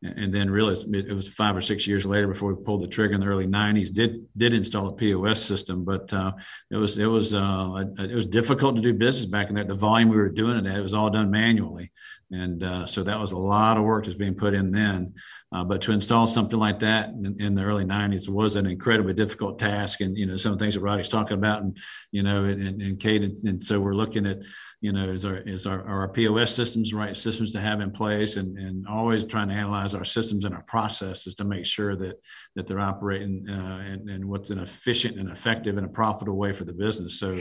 and 0.03 0.33
then 0.33 0.49
really 0.49 0.75
it 0.97 1.13
was 1.13 1.27
five 1.27 1.55
or 1.55 1.61
six 1.61 1.87
years 1.87 2.05
later 2.05 2.27
before 2.27 2.53
we 2.53 2.63
pulled 2.63 2.81
the 2.81 2.87
trigger 2.87 3.13
in 3.13 3.21
the 3.21 3.27
early 3.27 3.47
90s 3.47 3.93
did 3.93 4.25
did 4.35 4.53
install 4.53 4.89
a 4.89 4.91
pos 4.91 5.41
system. 5.41 5.85
But 5.85 6.11
uh, 6.11 6.33
it 6.71 6.75
was 6.75 6.97
it 6.97 7.05
was 7.05 7.33
uh, 7.33 7.85
it 7.99 8.13
was 8.13 8.25
difficult 8.25 8.75
to 8.75 8.81
do 8.81 8.93
business 8.93 9.25
back 9.25 9.49
in 9.49 9.55
there. 9.55 9.63
The 9.63 9.75
volume 9.75 10.09
we 10.09 10.17
were 10.17 10.29
doing 10.29 10.57
it 10.57 10.65
at 10.65 10.77
it 10.77 10.81
was 10.81 10.93
all 10.93 11.09
done 11.09 11.31
manually 11.31 11.91
and 12.33 12.63
uh, 12.63 12.85
so 12.85 13.03
that 13.03 13.19
was 13.19 13.31
a 13.31 13.37
lot 13.37 13.77
of 13.77 13.83
work 13.83 14.05
that's 14.05 14.17
being 14.17 14.35
put 14.35 14.53
in 14.53 14.71
then. 14.71 15.13
Uh, 15.51 15.63
but 15.63 15.81
to 15.81 15.91
install 15.91 16.25
something 16.25 16.57
like 16.57 16.79
that 16.79 17.09
in, 17.09 17.35
in, 17.39 17.53
the 17.53 17.63
early 17.63 17.85
90s 17.85 18.27
was 18.27 18.55
an 18.55 18.65
incredibly 18.65 19.13
difficult 19.13 19.59
task 19.59 20.01
and 20.01 20.17
you 20.17 20.25
know 20.25 20.35
some 20.35 20.51
of 20.51 20.57
the 20.57 20.65
things 20.65 20.73
that 20.73 20.81
roddey's 20.81 21.09
talking 21.09 21.37
about 21.37 21.61
and 21.61 21.77
you 22.11 22.23
know 22.23 22.45
and, 22.45 22.81
and 22.81 22.99
kate 22.99 23.21
and, 23.21 23.35
and 23.45 23.61
so 23.61 23.79
we're 23.79 23.93
looking 23.93 24.25
at 24.25 24.39
you 24.81 24.91
know 24.91 25.11
is 25.11 25.25
our 25.25 25.37
is 25.37 25.67
our, 25.67 25.87
our 25.87 26.07
pos 26.09 26.55
systems 26.55 26.91
right 26.91 27.15
systems 27.15 27.51
to 27.51 27.61
have 27.61 27.81
in 27.81 27.91
place? 27.91 28.37
And, 28.37 28.57
and 28.57 28.87
always 28.87 29.25
trying 29.25 29.49
to 29.49 29.53
analyze 29.53 29.93
our 29.93 30.03
systems 30.03 30.45
and 30.45 30.55
our 30.55 30.63
processes 30.63 31.35
to 31.35 31.43
make 31.43 31.65
sure 31.65 31.95
that 31.95 32.19
that 32.55 32.67
they're 32.67 32.79
operating 32.79 33.47
uh, 33.49 33.83
and, 33.85 34.09
and 34.09 34.25
what's 34.25 34.49
an 34.49 34.59
efficient 34.59 35.17
and 35.17 35.29
effective 35.29 35.77
and 35.77 35.85
a 35.85 35.89
profitable 35.89 36.37
way 36.37 36.51
for 36.51 36.65
the 36.65 36.73
business. 36.73 37.19
So 37.19 37.39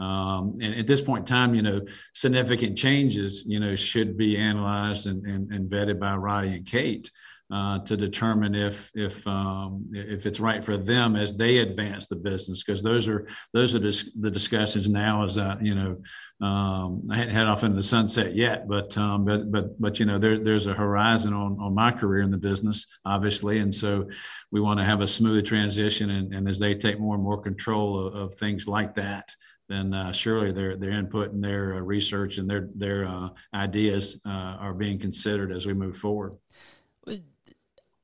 um, 0.00 0.58
and 0.62 0.74
at 0.74 0.86
this 0.86 1.00
point 1.00 1.20
in 1.20 1.26
time, 1.26 1.54
you 1.54 1.62
know, 1.62 1.82
significant 2.14 2.76
changes, 2.76 3.44
you 3.46 3.60
know, 3.60 3.76
should 3.76 4.16
be 4.16 4.36
analyzed 4.36 5.06
and, 5.06 5.24
and, 5.26 5.52
and 5.52 5.70
vetted 5.70 6.00
by 6.00 6.16
Roddey 6.16 6.56
and 6.56 6.66
Kate 6.66 7.10
uh, 7.52 7.80
to 7.80 7.96
determine 7.96 8.54
if 8.54 8.90
if 8.94 9.26
um, 9.26 9.84
if 9.92 10.24
it's 10.24 10.38
right 10.38 10.64
for 10.64 10.76
them 10.76 11.16
as 11.16 11.36
they 11.36 11.58
advance 11.58 12.06
the 12.06 12.16
business. 12.16 12.62
Because 12.62 12.82
those 12.82 13.08
are 13.08 13.26
those 13.52 13.74
are 13.74 13.80
dis- 13.80 14.12
the 14.18 14.30
discussions 14.30 14.88
now 14.88 15.24
as 15.24 15.36
uh, 15.36 15.56
you 15.60 15.74
know 15.74 16.46
um, 16.46 17.02
I 17.10 17.16
hadn't 17.16 17.34
head 17.34 17.46
off 17.46 17.64
into 17.64 17.76
the 17.76 17.82
sunset 17.82 18.34
yet 18.36 18.68
but 18.68 18.96
um, 18.96 19.24
but 19.24 19.50
but 19.50 19.80
but 19.80 19.98
you 19.98 20.06
know 20.06 20.18
there, 20.18 20.38
there's 20.38 20.66
a 20.66 20.74
horizon 20.74 21.32
on, 21.34 21.58
on 21.60 21.74
my 21.74 21.90
career 21.90 22.22
in 22.22 22.30
the 22.30 22.38
business 22.38 22.86
obviously. 23.04 23.58
And 23.58 23.74
so 23.74 24.08
we 24.52 24.60
want 24.60 24.78
to 24.78 24.84
have 24.84 25.00
a 25.00 25.06
smooth 25.06 25.44
transition 25.44 26.10
and, 26.10 26.32
and 26.32 26.48
as 26.48 26.60
they 26.60 26.74
take 26.74 27.00
more 27.00 27.16
and 27.16 27.24
more 27.24 27.42
control 27.42 28.06
of, 28.06 28.14
of 28.14 28.34
things 28.36 28.68
like 28.68 28.94
that 28.94 29.28
then 29.70 29.94
uh, 29.94 30.12
surely 30.12 30.52
their 30.52 30.76
their 30.76 30.90
input 30.90 31.32
and 31.32 31.42
their 31.42 31.74
uh, 31.76 31.80
research 31.80 32.38
and 32.38 32.50
their 32.50 32.68
their 32.74 33.06
uh, 33.06 33.28
ideas 33.54 34.20
uh, 34.26 34.56
are 34.60 34.74
being 34.74 34.98
considered 34.98 35.52
as 35.52 35.66
we 35.66 35.72
move 35.72 35.96
forward 35.96 36.32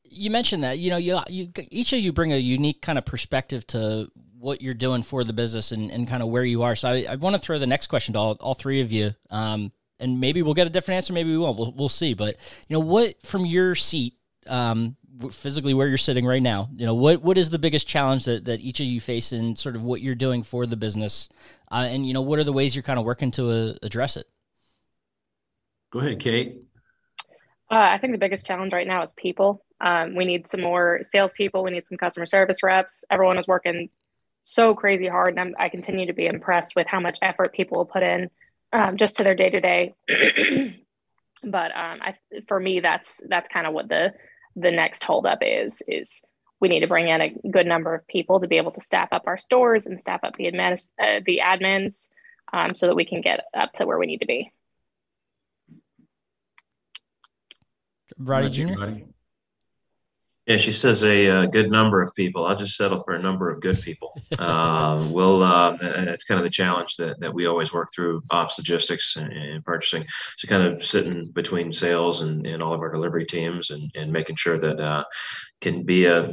you 0.08 0.30
mentioned 0.30 0.62
that 0.64 0.78
you 0.78 0.90
know 0.90 0.96
you, 0.96 1.20
you 1.28 1.52
each 1.70 1.92
of 1.92 2.00
you 2.00 2.12
bring 2.12 2.32
a 2.32 2.36
unique 2.36 2.80
kind 2.80 2.98
of 2.98 3.04
perspective 3.04 3.66
to 3.66 4.10
what 4.38 4.62
you're 4.62 4.74
doing 4.74 5.02
for 5.02 5.24
the 5.24 5.32
business 5.32 5.72
and, 5.72 5.90
and 5.90 6.06
kind 6.06 6.22
of 6.22 6.28
where 6.28 6.44
you 6.44 6.62
are. 6.62 6.76
So 6.76 6.88
I, 6.88 7.06
I 7.10 7.14
want 7.16 7.34
to 7.34 7.40
throw 7.40 7.58
the 7.58 7.66
next 7.66 7.86
question 7.88 8.14
to 8.14 8.18
all, 8.20 8.32
all 8.40 8.54
three 8.54 8.80
of 8.80 8.92
you. 8.92 9.14
Um, 9.30 9.72
and 9.98 10.20
maybe 10.20 10.42
we'll 10.42 10.54
get 10.54 10.66
a 10.66 10.70
different 10.70 10.96
answer. 10.96 11.12
Maybe 11.14 11.30
we 11.30 11.38
won't. 11.38 11.58
We'll, 11.58 11.72
we'll 11.72 11.88
see. 11.88 12.14
But 12.14 12.36
you 12.68 12.74
know, 12.74 12.80
what 12.80 13.20
from 13.26 13.46
your 13.46 13.74
seat, 13.74 14.14
um, 14.46 14.96
physically 15.30 15.74
where 15.74 15.88
you're 15.88 15.96
sitting 15.96 16.26
right 16.26 16.42
now, 16.42 16.68
you 16.74 16.86
know, 16.86 16.94
what, 16.94 17.22
what 17.22 17.38
is 17.38 17.50
the 17.50 17.58
biggest 17.58 17.86
challenge 17.86 18.24
that, 18.24 18.44
that 18.44 18.60
each 18.60 18.80
of 18.80 18.86
you 18.86 19.00
face 19.00 19.32
in 19.32 19.56
sort 19.56 19.76
of 19.76 19.82
what 19.82 20.00
you're 20.00 20.14
doing 20.14 20.42
for 20.42 20.66
the 20.66 20.76
business? 20.76 21.28
Uh, 21.70 21.86
and, 21.90 22.06
you 22.06 22.14
know, 22.14 22.22
what 22.22 22.38
are 22.38 22.44
the 22.44 22.52
ways 22.52 22.74
you're 22.74 22.82
kind 22.82 22.98
of 22.98 23.04
working 23.04 23.30
to 23.32 23.50
uh, 23.50 23.74
address 23.82 24.16
it? 24.16 24.26
Go 25.92 26.00
ahead, 26.00 26.18
Kate. 26.18 26.62
Uh, 27.70 27.74
I 27.74 27.98
think 27.98 28.12
the 28.12 28.18
biggest 28.18 28.46
challenge 28.46 28.72
right 28.72 28.86
now 28.86 29.02
is 29.02 29.12
people. 29.14 29.64
Um, 29.80 30.14
we 30.14 30.24
need 30.24 30.50
some 30.50 30.62
more 30.62 31.00
salespeople. 31.10 31.62
We 31.64 31.72
need 31.72 31.84
some 31.88 31.98
customer 31.98 32.26
service 32.26 32.62
reps. 32.62 33.04
Everyone 33.10 33.38
is 33.38 33.46
working 33.46 33.88
so 34.44 34.74
crazy 34.74 35.08
hard, 35.08 35.34
and 35.34 35.40
I'm, 35.40 35.54
i 35.58 35.68
continue 35.68 36.06
to 36.06 36.12
be 36.12 36.26
impressed 36.26 36.76
with 36.76 36.86
how 36.86 37.00
much 37.00 37.18
effort 37.20 37.52
people 37.52 37.78
will 37.78 37.84
put 37.84 38.04
in 38.04 38.30
um, 38.72 38.96
just 38.96 39.16
to 39.16 39.24
their 39.24 39.34
day 39.34 39.50
to 39.50 39.60
day. 39.60 39.94
But 41.42 41.70
um, 41.76 41.98
I, 42.02 42.14
for 42.48 42.58
me, 42.58 42.80
that's 42.80 43.20
that's 43.28 43.48
kind 43.48 43.66
of 43.66 43.72
what 43.72 43.88
the 43.88 44.12
the 44.56 44.70
next 44.70 45.04
holdup 45.04 45.38
is. 45.42 45.82
Is 45.86 46.22
we 46.60 46.68
need 46.68 46.80
to 46.80 46.86
bring 46.86 47.08
in 47.08 47.20
a 47.20 47.34
good 47.50 47.66
number 47.66 47.94
of 47.94 48.06
people 48.08 48.40
to 48.40 48.48
be 48.48 48.56
able 48.56 48.72
to 48.72 48.80
staff 48.80 49.08
up 49.12 49.24
our 49.26 49.38
stores 49.38 49.86
and 49.86 50.00
staff 50.00 50.20
up 50.24 50.36
the 50.36 50.50
admin 50.50 50.84
uh, 51.00 51.20
the 51.24 51.40
admins, 51.44 52.08
um, 52.52 52.74
so 52.74 52.86
that 52.86 52.96
we 52.96 53.04
can 53.04 53.20
get 53.20 53.44
up 53.54 53.72
to 53.74 53.86
where 53.86 53.98
we 53.98 54.06
need 54.06 54.20
to 54.20 54.26
be. 54.26 54.50
Roddey 58.20 58.50
Jr. 58.50 59.04
Yeah, 60.46 60.58
she 60.58 60.70
says 60.70 61.02
a, 61.02 61.26
a, 61.26 61.42
uh, 61.42 61.46
good 61.46 61.72
number 61.72 62.00
of 62.00 62.14
people. 62.14 62.46
I'll 62.46 62.54
just 62.54 62.76
settle 62.76 63.00
for 63.00 63.14
a 63.14 63.22
number 63.22 63.50
of 63.50 63.60
good 63.60 63.80
people. 63.80 64.16
um, 64.38 65.10
we'll, 65.16 65.42
uh, 65.42 65.76
it's 65.80 66.24
kind 66.24 66.38
of 66.38 66.44
the 66.44 66.50
challenge 66.50 66.96
that, 66.96 67.18
that 67.20 67.34
we 67.34 67.46
always 67.46 67.72
work 67.72 67.88
through 67.92 68.22
ops 68.30 68.56
logistics 68.56 69.16
and, 69.16 69.32
and 69.32 69.64
purchasing. 69.64 70.04
So 70.36 70.46
kind 70.46 70.62
of 70.62 70.80
sitting 70.82 71.26
between 71.26 71.72
sales 71.72 72.20
and, 72.20 72.46
and 72.46 72.62
all 72.62 72.74
of 72.74 72.80
our 72.80 72.92
delivery 72.92 73.24
teams 73.24 73.70
and, 73.70 73.90
and 73.96 74.12
making 74.12 74.36
sure 74.36 74.56
that 74.58 74.80
uh, 74.80 75.04
can 75.60 75.82
be 75.82 76.06
a 76.06 76.32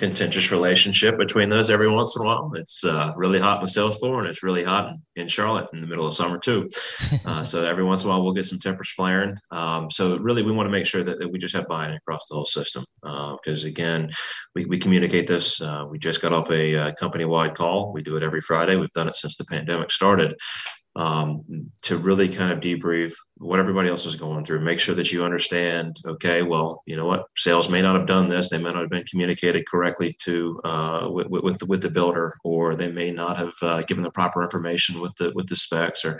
contentious 0.00 0.50
relationship 0.50 1.18
between 1.18 1.50
those 1.50 1.68
every 1.68 1.88
once 1.88 2.16
in 2.16 2.22
a 2.22 2.24
while. 2.24 2.50
It's 2.54 2.82
uh, 2.82 3.12
really 3.16 3.38
hot 3.38 3.58
in 3.58 3.62
the 3.62 3.68
sales 3.68 3.98
floor 3.98 4.20
and 4.20 4.28
it's 4.28 4.42
really 4.42 4.64
hot 4.64 4.94
in, 5.14 5.28
Charlotte 5.28 5.68
in 5.74 5.82
the 5.82 5.86
middle 5.86 6.06
of 6.06 6.14
summer 6.14 6.38
too. 6.38 6.68
Uh, 7.26 7.44
so 7.44 7.64
every 7.64 7.84
once 7.84 8.02
in 8.02 8.08
a 8.08 8.12
while 8.12 8.22
we'll 8.22 8.32
get 8.32 8.46
some 8.46 8.58
tempers 8.58 8.90
flaring. 8.92 9.36
Um, 9.50 9.90
so 9.90 10.16
really 10.18 10.42
we 10.42 10.52
want 10.52 10.66
to 10.66 10.70
make 10.70 10.86
sure 10.86 11.02
that, 11.02 11.18
that, 11.18 11.28
we 11.30 11.38
just 11.38 11.54
have 11.54 11.68
buy-in 11.68 11.92
across 11.92 12.26
the 12.26 12.34
whole 12.34 12.46
system 12.46 12.84
because 13.02 13.64
uh, 13.64 13.68
again, 13.68 14.10
we, 14.54 14.64
we 14.64 14.78
communicate 14.78 15.26
this. 15.26 15.60
Uh, 15.60 15.84
we 15.88 15.98
just 15.98 16.22
got 16.22 16.32
off 16.32 16.50
a 16.50 16.76
uh, 16.76 16.92
company-wide 16.94 17.54
call. 17.54 17.92
We 17.92 18.02
do 18.02 18.16
it 18.16 18.22
every 18.22 18.40
Friday. 18.40 18.76
We've 18.76 18.90
done 18.90 19.08
it 19.08 19.16
since 19.16 19.36
the 19.36 19.44
pandemic 19.44 19.90
started 19.90 20.34
um, 20.96 21.70
to 21.82 21.96
really 21.96 22.28
kind 22.28 22.52
of 22.52 22.60
debrief 22.60 23.14
what 23.36 23.60
everybody 23.60 23.88
else 23.88 24.06
is 24.06 24.16
going 24.16 24.44
through. 24.44 24.60
Make 24.60 24.80
sure 24.80 24.94
that 24.96 25.12
you 25.12 25.24
understand. 25.24 25.96
Okay, 26.04 26.42
well, 26.42 26.82
you 26.86 26.96
know 26.96 27.06
what, 27.06 27.26
sales 27.36 27.68
may 27.68 27.80
not 27.80 27.96
have 27.96 28.06
done 28.06 28.28
this. 28.28 28.50
They 28.50 28.58
may 28.58 28.72
not 28.72 28.82
have 28.82 28.90
been 28.90 29.04
communicated 29.04 29.68
correctly 29.68 30.14
to 30.24 30.60
uh, 30.64 31.08
with, 31.10 31.28
with, 31.28 31.58
the, 31.58 31.66
with 31.66 31.82
the 31.82 31.90
builder, 31.90 32.36
or 32.44 32.74
they 32.74 32.90
may 32.90 33.10
not 33.10 33.36
have 33.36 33.54
uh, 33.62 33.82
given 33.82 34.02
the 34.04 34.10
proper 34.10 34.42
information 34.42 35.00
with 35.00 35.14
the 35.16 35.32
with 35.34 35.46
the 35.46 35.56
specs, 35.56 36.04
or 36.04 36.18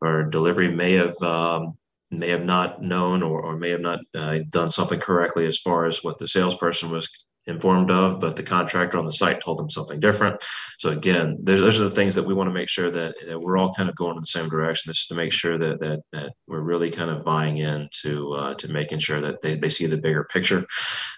or 0.00 0.24
delivery 0.24 0.68
may 0.68 0.94
have. 0.94 1.20
Um, 1.22 1.76
may 2.10 2.28
have 2.28 2.44
not 2.44 2.80
known 2.80 3.24
or, 3.24 3.42
or 3.42 3.56
may 3.56 3.70
have 3.70 3.80
not 3.80 3.98
uh, 4.14 4.38
done 4.50 4.68
something 4.68 5.00
correctly 5.00 5.46
as 5.46 5.58
far 5.58 5.84
as 5.84 6.04
what 6.04 6.16
the 6.18 6.28
salesperson 6.28 6.88
was 6.88 7.08
informed 7.46 7.90
of, 7.90 8.20
but 8.20 8.36
the 8.36 8.42
contractor 8.42 8.98
on 8.98 9.04
the 9.04 9.12
site 9.12 9.40
told 9.40 9.58
them 9.58 9.68
something 9.68 10.00
different. 10.00 10.42
So 10.78 10.90
again, 10.90 11.38
those 11.42 11.78
are 11.78 11.84
the 11.84 11.90
things 11.90 12.14
that 12.14 12.24
we 12.24 12.34
want 12.34 12.48
to 12.48 12.54
make 12.54 12.68
sure 12.68 12.90
that, 12.90 13.14
that, 13.26 13.40
we're 13.40 13.58
all 13.58 13.72
kind 13.72 13.88
of 13.88 13.96
going 13.96 14.14
in 14.14 14.20
the 14.20 14.26
same 14.26 14.48
direction. 14.48 14.88
This 14.88 15.00
is 15.00 15.06
to 15.08 15.14
make 15.14 15.32
sure 15.32 15.58
that 15.58 15.80
that 15.80 16.00
that 16.12 16.32
we're 16.46 16.60
really 16.60 16.90
kind 16.90 17.10
of 17.10 17.24
buying 17.24 17.58
into 17.58 18.32
uh, 18.32 18.54
to 18.54 18.68
making 18.68 19.00
sure 19.00 19.20
that 19.20 19.42
they, 19.42 19.56
they 19.56 19.68
see 19.68 19.86
the 19.86 19.98
bigger 19.98 20.24
picture. 20.24 20.64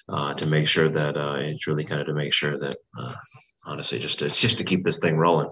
Uh, 0.09 0.33
to 0.35 0.49
make 0.49 0.69
sure 0.69 0.89
that 0.89 1.17
uh, 1.17 1.35
it's 1.41 1.67
really 1.67 1.83
kind 1.83 2.01
of 2.01 2.07
to 2.07 2.15
make 2.15 2.33
sure 2.33 2.57
that 2.57 2.77
uh, 2.97 3.13
honestly, 3.67 3.99
just 3.99 4.21
to, 4.21 4.29
just 4.29 4.59
to 4.59 4.65
keep 4.65 4.85
this 4.85 5.01
thing 5.01 5.17
rolling. 5.17 5.51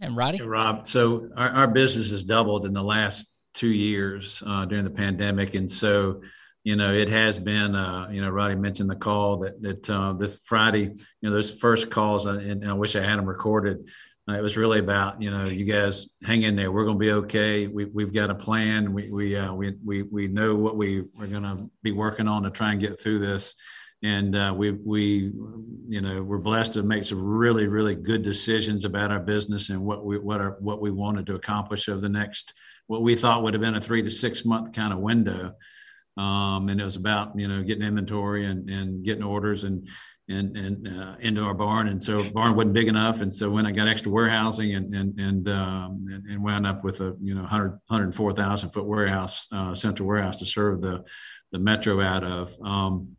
And 0.00 0.16
Roddey, 0.16 0.38
hey, 0.38 0.42
Rob. 0.42 0.86
So 0.86 1.30
our, 1.36 1.50
our 1.50 1.66
business 1.66 2.10
has 2.10 2.24
doubled 2.24 2.66
in 2.66 2.74
the 2.74 2.82
last 2.82 3.34
two 3.54 3.70
years 3.70 4.42
uh, 4.44 4.64
during 4.66 4.84
the 4.84 4.90
pandemic, 4.90 5.54
and 5.54 5.70
so 5.70 6.20
you 6.64 6.76
know, 6.76 6.92
it 6.92 7.08
has 7.08 7.38
been, 7.38 7.74
uh, 7.74 8.08
you 8.10 8.20
know, 8.20 8.30
Roddey 8.30 8.58
mentioned 8.58 8.88
the 8.88 8.96
call 8.96 9.38
that, 9.38 9.60
that 9.62 9.90
uh, 9.90 10.12
this 10.12 10.36
Friday, 10.44 10.82
you 10.82 10.96
know, 11.22 11.32
those 11.32 11.50
first 11.50 11.90
calls, 11.90 12.26
uh, 12.26 12.38
and 12.38 12.68
I 12.68 12.72
wish 12.72 12.94
I 12.94 13.02
had 13.02 13.18
them 13.18 13.26
recorded. 13.26 13.88
Uh, 14.28 14.34
it 14.34 14.42
was 14.42 14.56
really 14.56 14.78
about, 14.78 15.20
you 15.20 15.32
know, 15.32 15.46
you 15.46 15.64
guys 15.64 16.06
hang 16.24 16.44
in 16.44 16.54
there. 16.54 16.70
We're 16.70 16.84
going 16.84 16.96
to 16.98 17.04
be 17.04 17.10
okay. 17.12 17.66
We, 17.66 17.86
we've 17.86 18.12
got 18.12 18.30
a 18.30 18.36
plan. 18.36 18.92
We, 18.92 19.10
we, 19.10 19.36
uh, 19.36 19.52
we, 19.52 19.74
we, 19.84 20.02
we 20.02 20.28
know 20.28 20.54
what 20.54 20.76
we, 20.76 21.02
we're 21.16 21.26
going 21.26 21.42
to 21.42 21.68
be 21.82 21.90
working 21.90 22.28
on 22.28 22.44
to 22.44 22.50
try 22.50 22.70
and 22.70 22.80
get 22.80 23.00
through 23.00 23.18
this. 23.18 23.56
And 24.04 24.36
uh, 24.36 24.54
we, 24.56 24.70
we, 24.70 25.32
you 25.88 26.00
know, 26.00 26.22
we're 26.22 26.38
blessed 26.38 26.74
to 26.74 26.84
make 26.84 27.04
some 27.04 27.24
really, 27.24 27.66
really 27.66 27.96
good 27.96 28.22
decisions 28.22 28.84
about 28.84 29.10
our 29.10 29.20
business 29.20 29.70
and 29.70 29.84
what 29.84 30.04
we, 30.04 30.18
what 30.18 30.40
are, 30.40 30.56
what 30.60 30.80
we 30.80 30.92
wanted 30.92 31.26
to 31.26 31.34
accomplish 31.34 31.88
over 31.88 32.00
the 32.00 32.08
next, 32.08 32.52
what 32.86 33.02
we 33.02 33.16
thought 33.16 33.42
would 33.42 33.54
have 33.54 33.60
been 33.60 33.74
a 33.74 33.80
three 33.80 34.02
to 34.02 34.10
six 34.10 34.44
month 34.44 34.72
kind 34.72 34.92
of 34.92 35.00
window 35.00 35.54
um, 36.16 36.68
and 36.68 36.80
it 36.80 36.84
was 36.84 36.96
about 36.96 37.38
you 37.38 37.48
know 37.48 37.62
getting 37.62 37.84
inventory 37.84 38.46
and, 38.46 38.68
and 38.68 39.04
getting 39.04 39.22
orders 39.22 39.64
and 39.64 39.88
and 40.28 40.56
and 40.56 40.88
uh, 40.88 41.16
into 41.20 41.42
our 41.42 41.54
barn. 41.54 41.88
And 41.88 42.02
so 42.02 42.28
barn 42.30 42.54
wasn't 42.54 42.74
big 42.74 42.88
enough, 42.88 43.20
and 43.20 43.32
so 43.32 43.50
when 43.50 43.66
I 43.66 43.72
got 43.72 43.88
extra 43.88 44.10
warehousing 44.10 44.74
and 44.74 44.94
and 44.94 45.18
and 45.18 45.48
um, 45.48 46.06
and, 46.10 46.26
and, 46.26 46.44
wound 46.44 46.66
up 46.66 46.84
with 46.84 47.00
a 47.00 47.16
you 47.20 47.34
know 47.34 47.42
100 47.42 47.70
104,000 47.86 48.70
foot 48.70 48.84
warehouse, 48.84 49.48
uh, 49.52 49.74
central 49.74 50.08
warehouse 50.08 50.38
to 50.38 50.46
serve 50.46 50.80
the 50.80 51.04
the 51.50 51.58
metro 51.58 52.00
out 52.00 52.24
of. 52.24 52.54
Um, 52.62 53.16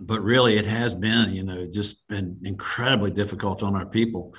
but 0.00 0.22
really, 0.22 0.56
it 0.56 0.66
has 0.66 0.94
been 0.94 1.32
you 1.32 1.44
know 1.44 1.66
just 1.70 2.06
been 2.08 2.38
incredibly 2.42 3.10
difficult 3.10 3.62
on 3.62 3.76
our 3.76 3.86
people. 3.86 4.34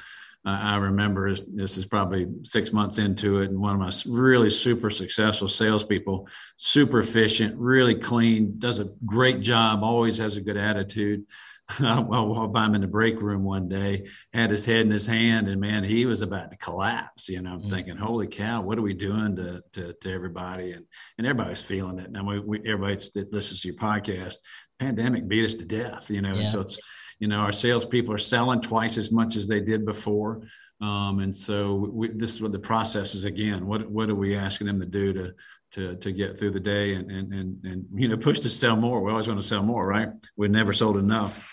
I 0.46 0.78
remember 0.78 1.34
this 1.34 1.76
is 1.76 1.88
probably 1.88 2.28
six 2.44 2.72
months 2.72 3.00
into 3.00 3.40
it, 3.42 3.50
and 3.50 3.60
one 3.60 3.74
of 3.74 3.80
my 3.80 3.92
really 4.12 4.52
super 4.52 4.92
successful 4.92 5.48
salespeople, 5.48 6.28
super 6.58 7.00
efficient, 7.00 7.56
really 7.58 7.96
clean, 7.96 8.60
does 8.60 8.80
a 8.80 8.90
great 9.06 9.42
job, 9.42 9.84
always 9.84 10.20
has 10.20 10.38
a 10.38 10.42
good 10.42 10.58
attitude. 10.58 11.26
Well, 11.80 12.28
while 12.28 12.48
by 12.48 12.66
him 12.66 12.76
in 12.76 12.82
the 12.82 12.88
break 12.88 13.20
room 13.20 13.44
one 13.44 13.68
day, 13.68 14.06
had 14.32 14.52
his 14.52 14.68
head 14.68 14.86
in 14.86 14.92
his 14.92 15.08
hand, 15.08 15.48
and 15.48 15.60
man, 15.60 15.84
he 15.84 16.06
was 16.06 16.22
about 16.22 16.52
to 16.52 16.58
collapse. 16.58 17.28
You 17.28 17.42
know, 17.42 17.54
I'm 17.54 17.62
mm-hmm. 17.62 17.72
thinking, 17.72 17.98
"Holy 17.98 18.28
cow, 18.28 18.62
what 18.62 18.78
are 18.78 18.84
we 18.84 18.94
doing 18.94 19.36
to 19.38 19.64
to, 19.72 19.94
to 19.94 20.14
everybody?" 20.14 20.74
And 20.74 20.86
and 21.18 21.26
everybody's 21.26 21.64
feeling 21.64 21.98
it. 21.98 22.12
And 22.14 22.28
we, 22.28 22.40
we 22.40 22.60
everybody 22.60 23.04
that 23.16 23.34
listens 23.34 23.62
to 23.62 23.70
your 23.70 23.78
podcast, 23.78 24.36
pandemic 24.78 25.28
beat 25.28 25.44
us 25.44 25.56
to 25.56 25.66
death. 25.66 26.12
You 26.12 26.22
know, 26.22 26.36
yeah. 26.36 26.42
and 26.42 26.52
so 26.52 26.62
it's 26.62 26.78
you 27.20 27.28
know, 27.28 27.40
our 27.40 27.52
salespeople 27.52 28.14
are 28.14 28.20
selling 28.20 28.62
twice 28.62 28.98
as 28.98 29.12
much 29.12 29.36
as 29.36 29.48
they 29.48 29.60
did 29.60 29.86
before. 29.86 30.42
Um, 30.82 31.20
and 31.20 31.36
so 31.36 31.90
we, 31.94 32.10
this 32.10 32.34
is 32.34 32.42
what 32.42 32.52
the 32.52 32.60
process 32.60 33.16
is 33.16 33.26
again. 33.26 33.66
What 33.66 33.90
what 33.90 34.10
are 34.10 34.16
we 34.16 34.36
asking 34.36 34.68
them 34.68 34.80
to 34.82 34.86
do 34.86 35.14
to 35.14 35.34
to 35.72 35.96
to 35.96 36.12
get 36.12 36.38
through 36.38 36.52
the 36.52 36.60
day 36.60 36.96
and 36.96 37.10
and 37.10 37.34
and, 37.34 37.66
and 37.66 37.86
you 37.96 38.10
know 38.10 38.18
push 38.18 38.40
to 38.42 38.50
sell 38.50 38.76
more? 38.76 39.02
We 39.02 39.12
always 39.12 39.28
want 39.28 39.40
to 39.40 39.48
sell 39.48 39.64
more, 39.64 39.88
right? 39.88 40.10
We 40.36 40.48
never 40.50 40.74
sold 40.74 40.98
enough. 40.98 41.52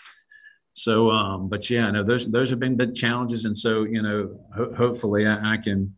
So, 0.75 1.11
um, 1.11 1.49
but 1.49 1.69
yeah, 1.71 1.91
no, 1.91 2.03
those 2.03 2.29
those 2.31 2.51
have 2.51 2.59
been 2.59 2.77
big 2.77 2.95
challenges, 2.95 3.45
and 3.45 3.57
so 3.57 3.85
you 3.85 4.03
know, 4.03 4.41
ho- 4.57 4.75
hopefully 4.75 5.27
I, 5.27 5.55
I, 5.55 5.57
can, 5.59 5.95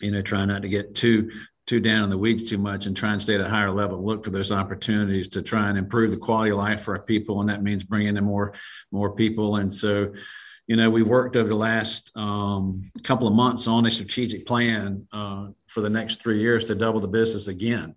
you 0.00 0.10
know, 0.10 0.22
try 0.22 0.44
not 0.44 0.62
to 0.62 0.68
get 0.68 0.94
too 0.94 1.30
too 1.66 1.80
down 1.80 2.04
in 2.04 2.10
the 2.10 2.18
weeds 2.18 2.44
too 2.44 2.58
much 2.58 2.86
and 2.86 2.96
try 2.96 3.12
and 3.12 3.22
stay 3.22 3.34
at 3.34 3.40
a 3.40 3.48
higher 3.48 3.70
level. 3.70 4.04
Look 4.04 4.24
for 4.24 4.30
those 4.30 4.50
opportunities 4.50 5.28
to 5.30 5.42
try 5.42 5.68
and 5.68 5.78
improve 5.78 6.10
the 6.10 6.16
quality 6.16 6.50
of 6.50 6.58
life 6.58 6.82
for 6.82 6.96
our 6.96 7.02
people, 7.02 7.40
and 7.40 7.48
that 7.48 7.62
means 7.62 7.84
bringing 7.84 8.16
in 8.16 8.24
more 8.24 8.54
more 8.90 9.14
people. 9.14 9.56
And 9.56 9.72
so, 9.72 10.12
you 10.66 10.76
know, 10.76 10.90
we've 10.90 11.08
worked 11.08 11.36
over 11.36 11.48
the 11.48 11.54
last 11.54 12.10
um, 12.16 12.90
couple 13.04 13.28
of 13.28 13.34
months 13.34 13.66
on 13.66 13.86
a 13.86 13.90
strategic 13.90 14.46
plan 14.46 15.06
uh, 15.12 15.48
for 15.66 15.80
the 15.80 15.90
next 15.90 16.22
three 16.22 16.40
years 16.40 16.64
to 16.64 16.74
double 16.74 17.00
the 17.00 17.08
business 17.08 17.48
again. 17.48 17.94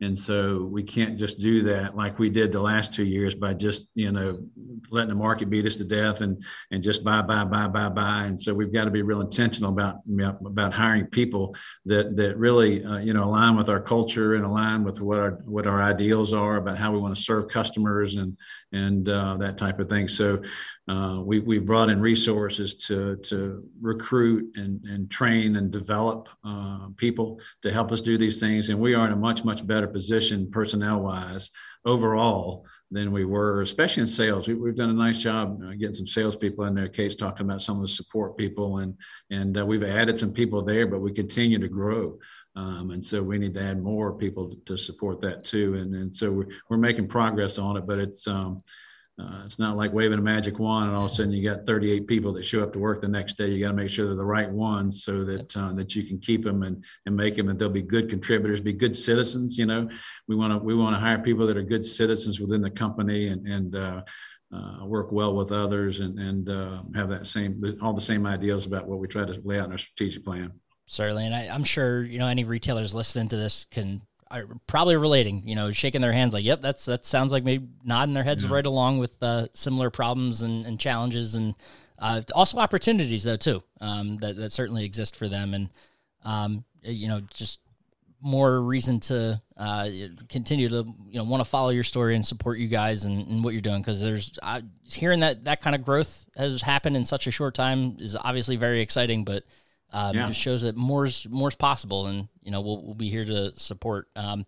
And 0.00 0.18
so 0.18 0.64
we 0.64 0.82
can't 0.82 1.18
just 1.18 1.38
do 1.40 1.62
that 1.62 1.96
like 1.96 2.18
we 2.18 2.30
did 2.30 2.52
the 2.52 2.60
last 2.60 2.92
two 2.92 3.04
years 3.04 3.34
by 3.34 3.54
just, 3.54 3.90
you 3.94 4.12
know, 4.12 4.38
letting 4.90 5.10
the 5.10 5.14
market 5.14 5.50
beat 5.50 5.66
us 5.66 5.76
to 5.76 5.84
death 5.84 6.20
and 6.20 6.42
and 6.70 6.82
just 6.82 7.04
buy, 7.04 7.22
buy, 7.22 7.44
buy, 7.44 7.68
buy, 7.68 7.88
buy. 7.88 8.24
And 8.24 8.40
so 8.40 8.54
we've 8.54 8.72
got 8.72 8.84
to 8.84 8.90
be 8.90 9.02
real 9.02 9.20
intentional 9.20 9.72
about 9.72 9.96
about 10.46 10.72
hiring 10.72 11.06
people 11.06 11.56
that 11.86 12.16
that 12.16 12.36
really, 12.36 12.84
uh, 12.84 12.98
you 12.98 13.12
know, 13.12 13.24
align 13.24 13.56
with 13.56 13.68
our 13.68 13.80
culture 13.80 14.34
and 14.34 14.44
align 14.44 14.84
with 14.84 15.00
what 15.00 15.18
our 15.18 15.30
what 15.44 15.66
our 15.66 15.82
ideals 15.82 16.32
are 16.32 16.56
about 16.56 16.78
how 16.78 16.92
we 16.92 16.98
want 16.98 17.16
to 17.16 17.22
serve 17.22 17.48
customers 17.48 18.16
and 18.16 18.36
and 18.72 19.08
uh, 19.08 19.36
that 19.38 19.58
type 19.58 19.80
of 19.80 19.88
thing. 19.88 20.08
So 20.08 20.42
uh, 20.88 21.20
we, 21.22 21.40
we've 21.40 21.66
brought 21.66 21.90
in 21.90 22.00
resources 22.00 22.74
to, 22.74 23.16
to 23.16 23.62
recruit 23.80 24.56
and, 24.56 24.82
and 24.84 25.10
train 25.10 25.56
and 25.56 25.70
develop 25.70 26.28
uh, 26.44 26.88
people 26.96 27.40
to 27.62 27.70
help 27.70 27.92
us 27.92 28.00
do 28.00 28.16
these 28.16 28.40
things. 28.40 28.70
And 28.70 28.80
we 28.80 28.94
are 28.94 29.06
in 29.06 29.12
a 29.12 29.16
much, 29.16 29.44
much 29.44 29.66
better 29.66 29.86
position 29.92 30.50
personnel 30.50 31.00
wise 31.00 31.50
overall 31.84 32.64
than 32.90 33.12
we 33.12 33.24
were, 33.24 33.62
especially 33.62 34.02
in 34.02 34.06
sales. 34.06 34.48
We, 34.48 34.54
have 34.68 34.76
done 34.76 34.90
a 34.90 34.94
nice 34.94 35.18
job 35.18 35.60
getting 35.78 35.94
some 35.94 36.06
salespeople 36.06 36.64
in 36.64 36.74
there. 36.74 36.88
Kate's 36.88 37.14
talking 37.14 37.46
about 37.46 37.62
some 37.62 37.76
of 37.76 37.82
the 37.82 37.88
support 37.88 38.36
people, 38.36 38.78
and 38.78 38.94
and 39.30 39.58
uh, 39.58 39.66
we've 39.66 39.82
added 39.82 40.18
some 40.18 40.32
people 40.32 40.62
there, 40.62 40.86
but 40.86 41.00
we 41.00 41.12
continue 41.12 41.58
to 41.58 41.68
grow. 41.68 42.18
Um, 42.56 42.90
and 42.90 43.04
so 43.04 43.22
we 43.22 43.38
need 43.38 43.54
to 43.54 43.62
add 43.62 43.80
more 43.80 44.12
people 44.12 44.50
to, 44.50 44.56
to 44.66 44.76
support 44.76 45.20
that 45.20 45.44
too. 45.44 45.74
And, 45.74 45.94
and 45.94 46.14
so 46.14 46.32
we're, 46.32 46.48
we're 46.68 46.76
making 46.76 47.06
progress 47.06 47.56
on 47.56 47.76
it, 47.76 47.86
but 47.86 48.00
it's, 48.00 48.26
um, 48.26 48.64
uh, 49.20 49.42
it's 49.44 49.58
not 49.58 49.76
like 49.76 49.92
waving 49.92 50.18
a 50.18 50.22
magic 50.22 50.60
wand 50.60 50.88
and 50.88 50.96
all 50.96 51.06
of 51.06 51.10
a 51.10 51.14
sudden 51.14 51.32
you 51.32 51.42
got 51.42 51.66
38 51.66 52.06
people 52.06 52.32
that 52.32 52.44
show 52.44 52.62
up 52.62 52.72
to 52.72 52.78
work 52.78 53.00
the 53.00 53.08
next 53.08 53.36
day. 53.36 53.48
You 53.48 53.58
got 53.58 53.68
to 53.68 53.74
make 53.74 53.90
sure 53.90 54.06
they're 54.06 54.14
the 54.14 54.24
right 54.24 54.48
ones 54.48 55.02
so 55.02 55.24
that 55.24 55.56
uh, 55.56 55.72
that 55.72 55.96
you 55.96 56.04
can 56.04 56.18
keep 56.20 56.44
them 56.44 56.62
and 56.62 56.84
and 57.04 57.16
make 57.16 57.34
them 57.34 57.48
and 57.48 57.58
they'll 57.58 57.68
be 57.68 57.82
good 57.82 58.08
contributors, 58.08 58.60
be 58.60 58.72
good 58.72 58.96
citizens. 58.96 59.58
You 59.58 59.66
know, 59.66 59.88
we 60.28 60.36
want 60.36 60.52
to 60.52 60.58
we 60.58 60.74
want 60.74 60.94
to 60.94 61.00
hire 61.00 61.18
people 61.18 61.48
that 61.48 61.56
are 61.56 61.64
good 61.64 61.84
citizens 61.84 62.38
within 62.38 62.60
the 62.60 62.70
company 62.70 63.28
and 63.28 63.46
and 63.46 63.74
uh, 63.74 64.02
uh, 64.54 64.86
work 64.86 65.10
well 65.10 65.34
with 65.34 65.50
others 65.50 65.98
and 65.98 66.18
and 66.20 66.48
uh, 66.48 66.82
have 66.94 67.08
that 67.08 67.26
same 67.26 67.60
all 67.82 67.92
the 67.92 68.00
same 68.00 68.24
ideals 68.24 68.66
about 68.66 68.86
what 68.86 69.00
we 69.00 69.08
try 69.08 69.24
to 69.24 69.40
lay 69.44 69.58
out 69.58 69.66
in 69.66 69.72
our 69.72 69.78
strategic 69.78 70.24
plan. 70.24 70.52
Certainly, 70.86 71.26
and 71.26 71.34
I, 71.34 71.48
I'm 71.48 71.64
sure 71.64 72.04
you 72.04 72.20
know 72.20 72.28
any 72.28 72.44
retailers 72.44 72.94
listening 72.94 73.28
to 73.28 73.36
this 73.36 73.66
can 73.72 74.02
are 74.30 74.44
probably 74.66 74.96
relating, 74.96 75.46
you 75.46 75.54
know, 75.54 75.72
shaking 75.72 76.00
their 76.00 76.12
hands 76.12 76.34
like, 76.34 76.44
yep, 76.44 76.60
that's 76.60 76.84
that 76.86 77.04
sounds 77.04 77.32
like 77.32 77.44
maybe 77.44 77.68
nodding 77.84 78.14
their 78.14 78.24
heads 78.24 78.44
yeah. 78.44 78.52
right 78.52 78.66
along 78.66 78.98
with 78.98 79.22
uh, 79.22 79.48
similar 79.54 79.90
problems 79.90 80.42
and, 80.42 80.66
and 80.66 80.78
challenges 80.78 81.34
and 81.34 81.54
uh, 81.98 82.22
also 82.34 82.58
opportunities 82.58 83.24
though 83.24 83.36
too 83.36 83.62
um, 83.80 84.16
that 84.18 84.36
that 84.36 84.52
certainly 84.52 84.84
exist 84.84 85.16
for 85.16 85.28
them 85.28 85.52
and 85.54 85.68
um, 86.24 86.64
you 86.82 87.08
know 87.08 87.20
just 87.34 87.58
more 88.20 88.60
reason 88.60 88.98
to 88.98 89.40
uh, 89.56 89.88
continue 90.28 90.68
to 90.68 90.84
you 91.08 91.14
know 91.18 91.24
want 91.24 91.40
to 91.40 91.48
follow 91.48 91.70
your 91.70 91.82
story 91.82 92.14
and 92.14 92.26
support 92.26 92.58
you 92.58 92.68
guys 92.68 93.04
and, 93.04 93.26
and 93.28 93.44
what 93.44 93.52
you're 93.52 93.60
doing 93.60 93.80
because 93.80 94.00
there's 94.00 94.38
hearing 94.84 95.20
that 95.20 95.44
that 95.44 95.60
kind 95.60 95.76
of 95.76 95.84
growth 95.84 96.28
has 96.36 96.62
happened 96.62 96.96
in 96.96 97.04
such 97.04 97.26
a 97.26 97.30
short 97.30 97.54
time 97.54 97.96
is 97.98 98.16
obviously 98.16 98.56
very 98.56 98.80
exciting, 98.80 99.24
but 99.24 99.44
um, 99.92 100.16
yeah. 100.16 100.26
Just 100.26 100.40
shows 100.40 100.62
that 100.62 100.76
more's 100.76 101.26
more's 101.28 101.54
possible, 101.54 102.06
and 102.06 102.28
you 102.42 102.50
know 102.50 102.60
we'll 102.60 102.84
we'll 102.84 102.94
be 102.94 103.08
here 103.08 103.24
to 103.24 103.58
support. 103.58 104.08
Um, 104.16 104.46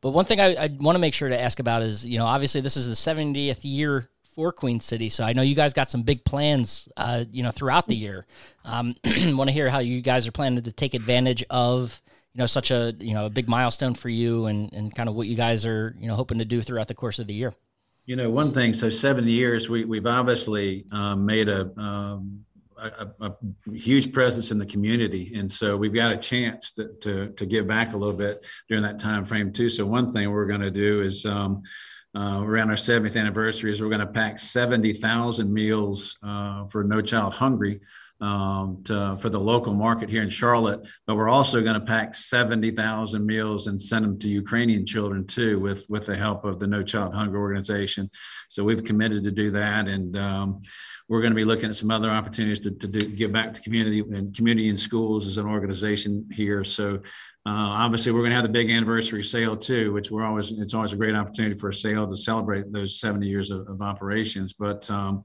but 0.00 0.10
one 0.10 0.24
thing 0.24 0.40
I, 0.40 0.54
I 0.54 0.76
want 0.80 0.96
to 0.96 1.00
make 1.00 1.14
sure 1.14 1.28
to 1.28 1.40
ask 1.40 1.60
about 1.60 1.82
is 1.82 2.04
you 2.04 2.18
know 2.18 2.26
obviously 2.26 2.60
this 2.60 2.76
is 2.76 2.86
the 2.86 2.92
70th 2.92 3.60
year 3.62 4.08
for 4.34 4.52
Queen 4.52 4.80
City, 4.80 5.08
so 5.08 5.24
I 5.24 5.32
know 5.32 5.42
you 5.42 5.54
guys 5.54 5.72
got 5.72 5.90
some 5.90 6.02
big 6.02 6.24
plans, 6.24 6.88
uh, 6.96 7.24
you 7.30 7.42
know, 7.42 7.50
throughout 7.50 7.86
the 7.86 7.94
year. 7.94 8.26
Um, 8.64 8.96
want 9.04 9.48
to 9.48 9.52
hear 9.52 9.68
how 9.68 9.78
you 9.78 10.00
guys 10.00 10.26
are 10.26 10.32
planning 10.32 10.62
to 10.62 10.72
take 10.72 10.94
advantage 10.94 11.44
of 11.50 12.00
you 12.34 12.38
know 12.38 12.46
such 12.46 12.70
a 12.70 12.94
you 12.98 13.14
know 13.14 13.26
a 13.26 13.30
big 13.30 13.48
milestone 13.48 13.94
for 13.94 14.08
you, 14.10 14.46
and 14.46 14.72
and 14.72 14.94
kind 14.94 15.08
of 15.08 15.14
what 15.14 15.26
you 15.26 15.36
guys 15.36 15.64
are 15.66 15.94
you 15.98 16.08
know 16.08 16.14
hoping 16.14 16.38
to 16.38 16.44
do 16.44 16.60
throughout 16.60 16.88
the 16.88 16.94
course 16.94 17.18
of 17.18 17.26
the 17.26 17.34
year. 17.34 17.54
You 18.04 18.16
know, 18.16 18.30
one 18.30 18.52
thing. 18.52 18.74
So 18.74 18.90
seven 18.90 19.26
years, 19.28 19.70
we 19.70 19.84
we've 19.84 20.06
obviously 20.06 20.84
um, 20.90 21.24
made 21.24 21.48
a 21.48 21.70
um, 21.80 22.44
a, 22.78 23.08
a, 23.20 23.32
huge 23.72 24.12
presence 24.12 24.50
in 24.50 24.58
the 24.58 24.66
community, 24.66 25.32
and 25.34 25.50
so 25.50 25.76
we've 25.76 25.94
got 25.94 26.12
a 26.12 26.16
chance 26.16 26.72
to, 26.72 26.88
to, 27.00 27.28
to 27.30 27.46
give 27.46 27.66
back 27.66 27.94
a 27.94 27.96
little 27.96 28.14
bit 28.14 28.44
during 28.68 28.82
that 28.82 28.98
time 28.98 29.24
frame 29.24 29.52
too. 29.52 29.68
So 29.68 29.86
one 29.86 30.12
thing 30.12 30.30
we're 30.30 30.46
going 30.46 30.60
to 30.60 30.70
do 30.70 31.02
is 31.02 31.24
um, 31.26 31.62
uh, 32.14 32.42
around 32.42 32.70
our 32.70 32.76
70th 32.76 33.16
anniversary 33.16 33.70
is 33.70 33.80
we're 33.80 33.88
going 33.88 34.00
to 34.00 34.06
pack 34.06 34.38
70,000 34.38 35.52
meals 35.52 36.18
uh, 36.22 36.66
for 36.66 36.84
No 36.84 37.00
Child 37.00 37.34
Hungry 37.34 37.80
um, 38.22 38.80
to, 38.84 39.18
for 39.18 39.28
the 39.28 39.40
local 39.40 39.74
market 39.74 40.08
here 40.08 40.22
in 40.22 40.30
Charlotte. 40.30 40.80
But 41.06 41.16
we're 41.16 41.28
also 41.28 41.60
going 41.60 41.74
to 41.74 41.84
pack 41.84 42.14
70,000 42.14 43.26
meals 43.26 43.66
and 43.66 43.82
send 43.82 44.04
them 44.04 44.18
to 44.20 44.28
Ukrainian 44.28 44.86
children 44.86 45.26
too, 45.26 45.58
with 45.58 45.84
with 45.88 46.06
the 46.06 46.16
help 46.16 46.44
of 46.44 46.60
the 46.60 46.68
No 46.68 46.82
Child 46.84 47.14
Hunger 47.14 47.38
organization. 47.38 48.08
So 48.48 48.62
we've 48.62 48.84
committed 48.84 49.24
to 49.24 49.32
do 49.32 49.50
that, 49.50 49.88
and 49.88 50.16
um, 50.16 50.62
we're 51.08 51.20
going 51.20 51.32
to 51.32 51.36
be 51.36 51.44
looking 51.44 51.68
at 51.68 51.76
some 51.76 51.90
other 51.90 52.10
opportunities 52.10 52.60
to, 52.60 52.70
to 52.70 52.86
do, 52.86 53.00
give 53.00 53.32
back 53.32 53.54
to 53.54 53.60
community 53.60 54.00
and 54.00 54.34
community 54.34 54.68
and 54.68 54.78
schools 54.78 55.26
as 55.26 55.36
an 55.36 55.46
organization 55.46 56.28
here. 56.32 56.62
So 56.62 57.00
uh, 57.44 57.74
obviously, 57.84 58.12
we're 58.12 58.20
going 58.20 58.30
to 58.30 58.36
have 58.36 58.44
the 58.44 58.50
big 58.50 58.70
anniversary 58.70 59.24
sale 59.24 59.56
too, 59.56 59.92
which 59.92 60.12
we're 60.12 60.24
always 60.24 60.52
it's 60.52 60.74
always 60.74 60.92
a 60.92 60.96
great 60.96 61.16
opportunity 61.16 61.56
for 61.56 61.70
a 61.70 61.74
sale 61.74 62.08
to 62.08 62.16
celebrate 62.16 62.70
those 62.72 63.00
70 63.00 63.26
years 63.26 63.50
of, 63.50 63.68
of 63.68 63.82
operations. 63.82 64.52
But 64.52 64.88
um, 64.92 65.24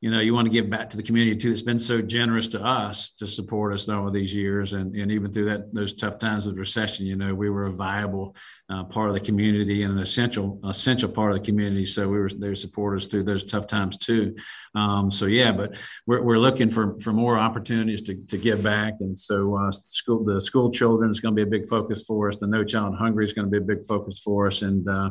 you 0.00 0.12
know, 0.12 0.20
you 0.20 0.32
want 0.32 0.46
to 0.46 0.52
give 0.52 0.70
back 0.70 0.90
to 0.90 0.96
the 0.96 1.02
community 1.02 1.36
too. 1.36 1.50
That's 1.50 1.62
been 1.62 1.80
so 1.80 2.00
generous 2.00 2.46
to 2.48 2.64
us 2.64 3.10
to 3.16 3.26
support 3.26 3.74
us 3.74 3.88
over 3.88 4.12
these 4.12 4.32
years, 4.32 4.72
and 4.72 4.94
and 4.94 5.10
even 5.10 5.32
through 5.32 5.46
that 5.46 5.74
those 5.74 5.92
tough 5.92 6.18
times 6.18 6.46
of 6.46 6.56
recession, 6.56 7.04
you 7.04 7.16
know, 7.16 7.34
we 7.34 7.50
were 7.50 7.66
a 7.66 7.72
viable 7.72 8.36
uh, 8.70 8.84
part 8.84 9.08
of 9.08 9.14
the 9.14 9.20
community 9.20 9.82
and 9.82 9.94
an 9.94 9.98
essential 9.98 10.60
essential 10.64 11.08
part 11.08 11.32
of 11.32 11.38
the 11.38 11.44
community. 11.44 11.84
So 11.84 12.08
we 12.08 12.18
were 12.18 12.28
there 12.28 12.50
to 12.50 12.56
support 12.56 12.96
us 12.96 13.08
through 13.08 13.24
those 13.24 13.42
tough 13.42 13.66
times 13.66 13.96
too. 13.96 14.36
Um, 14.76 15.10
so 15.10 15.26
yeah, 15.26 15.50
but 15.50 15.76
we're, 16.06 16.22
we're 16.22 16.38
looking 16.38 16.70
for 16.70 17.00
for 17.00 17.12
more 17.12 17.36
opportunities 17.36 18.02
to, 18.02 18.14
to 18.28 18.38
give 18.38 18.62
back, 18.62 18.94
and 19.00 19.18
so 19.18 19.56
uh, 19.56 19.72
school 19.72 20.24
the 20.24 20.40
school 20.40 20.70
children 20.70 21.10
is 21.10 21.18
going 21.18 21.34
to 21.34 21.44
be 21.44 21.48
a 21.48 21.58
big 21.58 21.68
focus 21.68 22.04
for 22.06 22.28
us. 22.28 22.36
The 22.36 22.46
No 22.46 22.62
Child 22.62 22.94
Hungry 22.96 23.24
is 23.24 23.32
going 23.32 23.46
to 23.46 23.50
be 23.50 23.58
a 23.58 23.76
big 23.76 23.84
focus 23.84 24.20
for 24.20 24.46
us, 24.46 24.62
and 24.62 24.88
uh, 24.88 25.10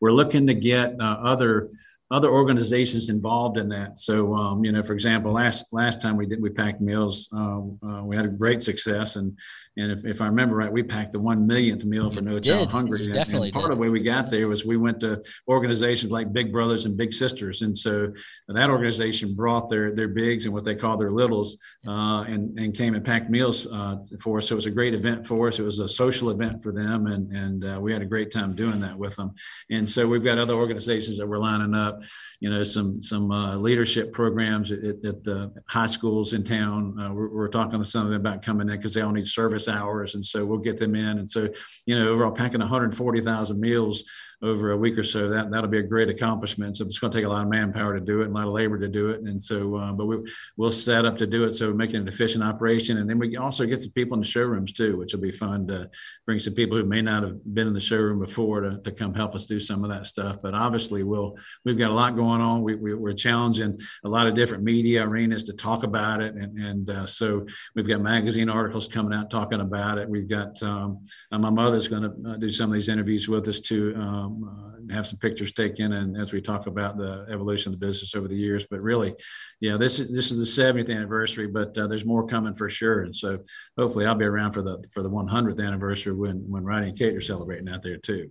we're 0.00 0.12
looking 0.12 0.46
to 0.46 0.54
get 0.54 0.94
uh, 1.00 1.16
other 1.24 1.70
other 2.10 2.30
organizations 2.30 3.10
involved 3.10 3.58
in 3.58 3.68
that. 3.68 3.98
So, 3.98 4.34
um, 4.34 4.64
you 4.64 4.72
know, 4.72 4.82
for 4.82 4.94
example, 4.94 5.30
last 5.32 5.72
last 5.72 6.00
time 6.00 6.16
we 6.16 6.26
did 6.26 6.40
we 6.40 6.50
packed 6.50 6.80
meals, 6.80 7.28
uh, 7.34 7.60
uh, 7.86 8.02
we 8.04 8.16
had 8.16 8.24
a 8.24 8.30
great 8.30 8.62
success, 8.62 9.16
and 9.16 9.38
and 9.78 9.92
if, 9.92 10.04
if 10.04 10.20
I 10.20 10.26
remember 10.26 10.56
right, 10.56 10.70
we 10.70 10.82
packed 10.82 11.12
the 11.12 11.20
one 11.20 11.46
millionth 11.46 11.84
meal 11.84 12.10
for 12.10 12.20
No 12.20 12.40
Child 12.40 12.72
Hungry. 12.72 13.04
And, 13.04 13.14
definitely 13.14 13.48
and 13.48 13.54
part 13.54 13.66
did. 13.66 13.72
of 13.72 13.78
the 13.78 13.82
way 13.82 13.88
we 13.88 14.00
got 14.00 14.30
there 14.30 14.48
was 14.48 14.64
we 14.64 14.76
went 14.76 15.00
to 15.00 15.22
organizations 15.48 16.10
like 16.10 16.32
Big 16.32 16.52
Brothers 16.52 16.84
and 16.84 16.96
Big 16.96 17.12
Sisters, 17.12 17.62
and 17.62 17.76
so 17.76 18.12
that 18.48 18.70
organization 18.70 19.34
brought 19.34 19.70
their 19.70 19.94
their 19.94 20.08
bigs 20.08 20.44
and 20.44 20.52
what 20.52 20.64
they 20.64 20.74
call 20.74 20.96
their 20.96 21.12
littles, 21.12 21.56
uh, 21.86 22.22
and 22.22 22.58
and 22.58 22.76
came 22.76 22.94
and 22.94 23.04
packed 23.04 23.30
meals 23.30 23.66
uh, 23.68 23.96
for 24.20 24.38
us. 24.38 24.48
So 24.48 24.54
it 24.54 24.56
was 24.56 24.66
a 24.66 24.70
great 24.70 24.94
event 24.94 25.26
for 25.26 25.48
us. 25.48 25.58
It 25.58 25.62
was 25.62 25.78
a 25.78 25.88
social 25.88 26.30
event 26.30 26.62
for 26.62 26.72
them, 26.72 27.06
and 27.06 27.32
and 27.32 27.64
uh, 27.64 27.80
we 27.80 27.92
had 27.92 28.02
a 28.02 28.06
great 28.06 28.32
time 28.32 28.54
doing 28.54 28.80
that 28.80 28.98
with 28.98 29.14
them. 29.16 29.34
And 29.70 29.88
so 29.88 30.06
we've 30.06 30.24
got 30.24 30.38
other 30.38 30.54
organizations 30.54 31.18
that 31.18 31.26
we're 31.26 31.38
lining 31.38 31.74
up 31.74 32.00
you 32.40 32.50
know, 32.50 32.62
some 32.62 33.02
some 33.02 33.30
uh, 33.32 33.56
leadership 33.56 34.12
programs 34.12 34.70
at, 34.70 34.84
at, 34.84 35.24
the 35.24 35.52
high 35.68 35.86
schools 35.86 36.34
in 36.34 36.44
town. 36.44 36.98
Uh, 36.98 37.12
we're, 37.12 37.28
we're, 37.28 37.48
talking 37.48 37.80
to 37.80 37.84
some 37.84 38.02
of 38.02 38.10
them 38.10 38.20
about 38.20 38.42
coming 38.42 38.68
in 38.68 38.76
because 38.76 38.94
they 38.94 39.00
all 39.00 39.10
need 39.10 39.26
service 39.26 39.66
hours, 39.68 40.14
and 40.14 40.24
so 40.24 40.44
we'll 40.44 40.58
get 40.58 40.78
them 40.78 40.94
in. 40.94 41.18
And 41.18 41.30
so, 41.30 41.48
you 41.86 41.94
know, 41.94 42.08
overall 42.08 42.32
packing 42.32 42.60
140,000 42.60 43.60
meals 43.60 44.04
over 44.40 44.70
a 44.70 44.76
week 44.76 44.96
or 44.96 45.02
so, 45.02 45.28
that 45.28 45.50
that'll 45.50 45.68
be 45.68 45.80
a 45.80 45.82
great 45.82 46.08
accomplishment. 46.08 46.76
So 46.76 46.84
it's 46.86 47.00
going 47.00 47.12
to 47.12 47.18
take 47.18 47.26
a 47.26 47.28
lot 47.28 47.42
of 47.42 47.50
manpower 47.50 47.98
to 47.98 48.04
do 48.04 48.20
it, 48.20 48.26
and 48.26 48.32
a 48.32 48.38
lot 48.38 48.46
of 48.46 48.52
labor 48.52 48.78
to 48.78 48.88
do 48.88 49.10
it. 49.10 49.22
And 49.22 49.42
so, 49.42 49.76
uh, 49.76 49.92
but 49.92 50.06
we 50.06 50.18
we'll 50.56 50.70
set 50.70 51.04
up 51.04 51.18
to 51.18 51.26
do 51.26 51.44
it, 51.44 51.54
so 51.54 51.72
making 51.72 51.96
an 51.96 52.08
efficient 52.08 52.44
operation, 52.44 52.98
and 52.98 53.10
then 53.10 53.18
we 53.18 53.36
also 53.36 53.66
get 53.66 53.82
some 53.82 53.90
people 53.92 54.14
in 54.14 54.20
the 54.20 54.26
showrooms 54.26 54.72
too, 54.72 54.96
which 54.96 55.12
will 55.12 55.20
be 55.20 55.32
fun 55.32 55.66
to 55.66 55.90
bring 56.24 56.38
some 56.38 56.54
people 56.54 56.76
who 56.78 56.84
may 56.84 57.02
not 57.02 57.24
have 57.24 57.54
been 57.54 57.66
in 57.66 57.72
the 57.72 57.80
showroom 57.80 58.20
before 58.20 58.60
to, 58.60 58.78
to 58.78 58.92
come 58.92 59.12
help 59.12 59.34
us 59.34 59.46
do 59.46 59.58
some 59.58 59.82
of 59.82 59.90
that 59.90 60.06
stuff. 60.06 60.36
But 60.40 60.54
obviously, 60.54 61.02
we'll 61.02 61.36
we've 61.64 61.78
got 61.78 61.90
a 61.90 61.94
lot 61.94 62.14
going 62.14 62.40
on. 62.40 62.62
We, 62.62 62.76
we 62.76 62.92
are 62.92 63.14
challenging 63.14 63.78
a 64.04 64.08
lot 64.08 64.28
of 64.28 64.34
different 64.34 64.62
media 64.62 65.04
arenas 65.04 65.42
to 65.44 65.52
talk 65.52 65.82
about 65.82 66.22
it, 66.22 66.34
and 66.34 66.56
and 66.58 66.90
uh, 66.90 67.06
so 67.06 67.44
we've 67.74 67.88
got 67.88 68.00
magazine 68.02 68.48
articles 68.48 68.86
coming 68.86 69.18
out 69.18 69.30
talking 69.30 69.60
about 69.60 69.98
it. 69.98 70.08
We've 70.08 70.28
got 70.28 70.62
um, 70.62 71.06
my 71.32 71.50
mother's 71.50 71.88
going 71.88 72.02
to 72.02 72.30
uh, 72.30 72.36
do 72.36 72.50
some 72.50 72.70
of 72.70 72.74
these 72.74 72.88
interviews 72.88 73.28
with 73.28 73.48
us 73.48 73.58
too. 73.58 73.94
um, 73.96 74.27
uh, 74.28 74.94
have 74.94 75.06
some 75.06 75.18
pictures 75.18 75.52
taken, 75.52 75.92
and 75.92 76.16
as 76.16 76.32
we 76.32 76.40
talk 76.40 76.66
about 76.66 76.96
the 76.96 77.26
evolution 77.30 77.72
of 77.72 77.78
the 77.78 77.86
business 77.86 78.14
over 78.14 78.28
the 78.28 78.36
years. 78.36 78.66
But 78.70 78.80
really, 78.80 79.14
yeah, 79.60 79.76
this 79.76 79.98
is 79.98 80.14
this 80.14 80.30
is 80.30 80.38
the 80.38 80.62
70th 80.62 80.94
anniversary, 80.94 81.46
but 81.46 81.76
uh, 81.76 81.86
there's 81.86 82.04
more 82.04 82.26
coming 82.26 82.54
for 82.54 82.68
sure, 82.68 83.02
and 83.02 83.14
so 83.14 83.38
hopefully 83.76 84.06
I'll 84.06 84.14
be 84.14 84.24
around 84.24 84.52
for 84.52 84.62
the 84.62 84.82
for 84.92 85.02
the 85.02 85.10
100th 85.10 85.64
anniversary 85.64 86.12
when 86.12 86.36
when 86.48 86.64
Roddey 86.64 86.88
and 86.88 86.98
Kate 86.98 87.14
are 87.14 87.20
celebrating 87.20 87.68
out 87.68 87.82
there 87.82 87.98
too. 87.98 88.30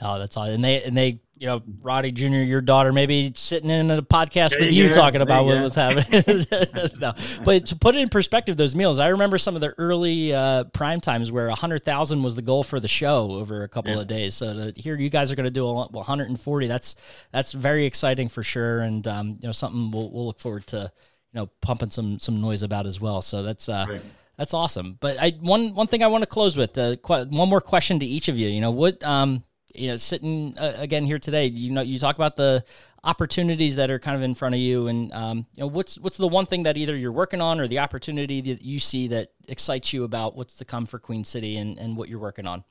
No, 0.00 0.18
that's 0.18 0.36
all. 0.36 0.44
And 0.44 0.62
they 0.62 0.82
and 0.82 0.94
they, 0.94 1.20
you 1.38 1.46
know, 1.46 1.60
Roddey 1.60 2.12
Jr., 2.12 2.36
your 2.36 2.60
daughter, 2.60 2.92
maybe 2.92 3.32
sitting 3.34 3.70
in 3.70 3.90
a 3.90 4.02
podcast 4.02 4.50
there 4.50 4.60
with 4.60 4.72
you, 4.72 4.88
you 4.88 4.92
talking 4.92 5.22
about 5.22 5.46
what 5.46 5.62
was 5.62 5.74
happening. 5.74 6.44
no, 7.00 7.14
but 7.44 7.66
to 7.68 7.76
put 7.76 7.94
it 7.94 8.00
in 8.00 8.08
perspective, 8.08 8.58
those 8.58 8.74
meals. 8.74 8.98
I 8.98 9.08
remember 9.08 9.38
some 9.38 9.54
of 9.54 9.62
the 9.62 9.74
early 9.78 10.34
uh, 10.34 10.64
prime 10.64 11.00
times 11.00 11.32
where 11.32 11.48
hundred 11.50 11.84
thousand 11.84 12.22
was 12.22 12.34
the 12.34 12.42
goal 12.42 12.62
for 12.62 12.78
the 12.78 12.88
show 12.88 13.32
over 13.32 13.62
a 13.62 13.68
couple 13.68 13.94
yeah. 13.94 14.00
of 14.00 14.06
days. 14.06 14.34
So 14.34 14.70
to 14.70 14.80
hear 14.80 14.96
you 14.96 15.08
guys 15.08 15.32
are 15.32 15.36
going 15.36 15.44
to 15.44 15.50
do 15.50 15.64
a 15.64 15.72
140, 15.72 16.66
that's 16.66 16.94
that's 17.32 17.52
very 17.52 17.86
exciting 17.86 18.28
for 18.28 18.42
sure, 18.42 18.80
and 18.80 19.06
um, 19.08 19.38
you 19.40 19.48
know, 19.48 19.52
something 19.52 19.90
we'll, 19.90 20.10
we'll 20.10 20.26
look 20.26 20.40
forward 20.40 20.66
to, 20.68 20.92
you 21.32 21.40
know, 21.40 21.46
pumping 21.62 21.90
some 21.90 22.20
some 22.20 22.42
noise 22.42 22.62
about 22.62 22.86
as 22.86 23.00
well. 23.00 23.22
So 23.22 23.42
that's 23.42 23.68
uh, 23.70 23.86
right. 23.88 24.02
That's 24.36 24.52
awesome. 24.52 24.98
But 25.00 25.16
I 25.18 25.30
one 25.40 25.74
one 25.74 25.86
thing 25.86 26.02
I 26.02 26.08
want 26.08 26.22
to 26.22 26.26
close 26.26 26.54
with 26.54 26.76
uh, 26.76 26.96
qu- 26.96 27.24
one 27.30 27.48
more 27.48 27.62
question 27.62 27.98
to 28.00 28.06
each 28.06 28.28
of 28.28 28.36
you. 28.36 28.48
You 28.48 28.60
know 28.60 28.70
what 28.70 29.02
um 29.02 29.42
you 29.78 29.88
know, 29.88 29.96
sitting 29.96 30.56
uh, 30.58 30.74
again 30.76 31.04
here 31.04 31.18
today, 31.18 31.46
you 31.46 31.70
know, 31.70 31.82
you 31.82 31.98
talk 31.98 32.16
about 32.16 32.36
the 32.36 32.64
opportunities 33.04 33.76
that 33.76 33.90
are 33.90 33.98
kind 33.98 34.16
of 34.16 34.22
in 34.22 34.34
front 34.34 34.54
of 34.54 34.60
you, 34.60 34.88
and 34.88 35.12
um, 35.12 35.46
you 35.54 35.60
know, 35.60 35.66
what's 35.66 35.98
what's 35.98 36.16
the 36.16 36.28
one 36.28 36.46
thing 36.46 36.64
that 36.64 36.76
either 36.76 36.96
you're 36.96 37.12
working 37.12 37.40
on 37.40 37.60
or 37.60 37.68
the 37.68 37.78
opportunity 37.78 38.40
that 38.40 38.62
you 38.62 38.78
see 38.78 39.08
that 39.08 39.32
excites 39.48 39.92
you 39.92 40.04
about 40.04 40.36
what's 40.36 40.56
to 40.56 40.64
come 40.64 40.86
for 40.86 40.98
Queen 40.98 41.24
City 41.24 41.56
and 41.56 41.78
and 41.78 41.96
what 41.96 42.08
you're 42.08 42.18
working 42.18 42.46
on. 42.46 42.64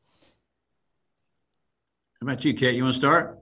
How 2.21 2.27
about 2.27 2.45
you, 2.45 2.53
Kate? 2.53 2.75
You 2.75 2.83
want 2.83 2.93
to 2.95 2.99
start? 2.99 3.39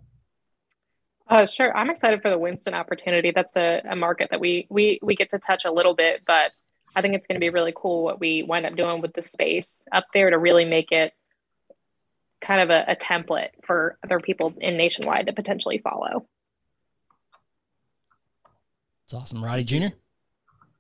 Uh, 1.28 1.46
sure. 1.46 1.76
I'm 1.76 1.90
excited 1.90 2.22
for 2.22 2.30
the 2.30 2.38
Winston 2.38 2.74
opportunity. 2.74 3.32
That's 3.32 3.56
a, 3.56 3.82
a 3.90 3.96
market 3.96 4.30
that 4.32 4.40
we 4.40 4.68
we 4.70 5.00
we 5.02 5.16
get 5.16 5.30
to 5.32 5.40
touch 5.40 5.66
a 5.66 5.72
little 5.72 5.96
bit, 5.96 6.22
but 6.28 6.52
I 6.96 7.02
think 7.02 7.16
it's 7.16 7.28
going 7.28 7.36
to 7.36 7.40
be 7.40 7.50
really 7.50 7.74
cool 7.76 8.04
what 8.04 8.20
we 8.20 8.44
wind 8.44 8.66
up 8.66 8.76
doing 8.76 9.02
with 9.02 9.14
the 9.14 9.22
space 9.22 9.86
up 9.92 10.06
there 10.14 10.30
to 10.30 10.38
really 10.38 10.66
make 10.66 10.92
it 10.92 11.14
kind 12.44 12.62
of 12.62 12.70
a, 12.70 12.92
a 12.92 12.96
template 12.96 13.50
for 13.64 13.98
other 14.04 14.20
people 14.20 14.54
in 14.60 14.78
nationwide 14.78 15.28
to 15.28 15.34
potentially 15.34 15.80
follow. 15.80 16.28
It's 19.06 19.14
awesome. 19.14 19.40
Roddey 19.40 19.66
Jr. 19.66 19.96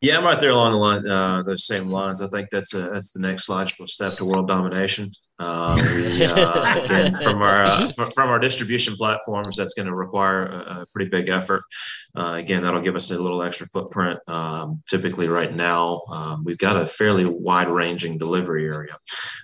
Yeah, 0.03 0.17
I'm 0.17 0.25
right 0.25 0.37
there 0.37 0.49
along 0.49 0.73
the 0.73 0.77
line, 0.79 1.07
uh, 1.07 1.43
those 1.43 1.65
same 1.65 1.87
lines. 1.87 2.21
I 2.21 2.27
think 2.27 2.49
that's 2.49 2.73
a, 2.73 2.89
that's 2.89 3.13
the 3.13 3.21
next 3.21 3.47
logical 3.47 3.87
step 3.87 4.17
to 4.17 4.25
world 4.25 4.49
domination. 4.49 5.09
Uh, 5.39 5.81
we, 5.81 6.25
uh, 6.25 6.83
again, 6.83 7.15
from 7.15 7.41
our 7.41 7.63
uh, 7.63 7.89
from 8.13 8.29
our 8.29 8.37
distribution 8.37 8.97
platforms, 8.97 9.55
that's 9.55 9.73
going 9.73 9.85
to 9.85 9.95
require 9.95 10.47
a, 10.47 10.81
a, 10.81 10.85
pretty 10.93 11.09
big 11.09 11.29
effort. 11.29 11.61
Uh, 12.17 12.33
again, 12.33 12.63
that'll 12.63 12.81
give 12.81 12.97
us 12.97 13.11
a 13.11 13.17
little 13.17 13.41
extra 13.41 13.65
footprint. 13.67 14.19
Um, 14.27 14.83
typically, 14.89 15.29
right 15.29 15.55
now, 15.55 16.01
um, 16.11 16.43
we've 16.43 16.57
got 16.57 16.75
a 16.75 16.85
fairly 16.85 17.23
wide 17.23 17.69
ranging 17.69 18.17
delivery 18.17 18.65
area, 18.65 18.97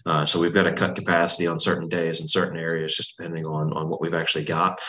uh, 0.05 0.25
so 0.25 0.39
we've 0.39 0.53
got 0.53 0.63
to 0.63 0.73
cut 0.73 0.95
capacity 0.95 1.47
on 1.47 1.59
certain 1.59 1.89
days 1.89 2.21
in 2.21 2.27
certain 2.27 2.57
areas, 2.57 2.95
just 2.95 3.15
depending 3.17 3.45
on 3.45 3.73
on 3.73 3.89
what 3.89 4.01
we've 4.01 4.13
actually 4.13 4.45
got. 4.45 4.79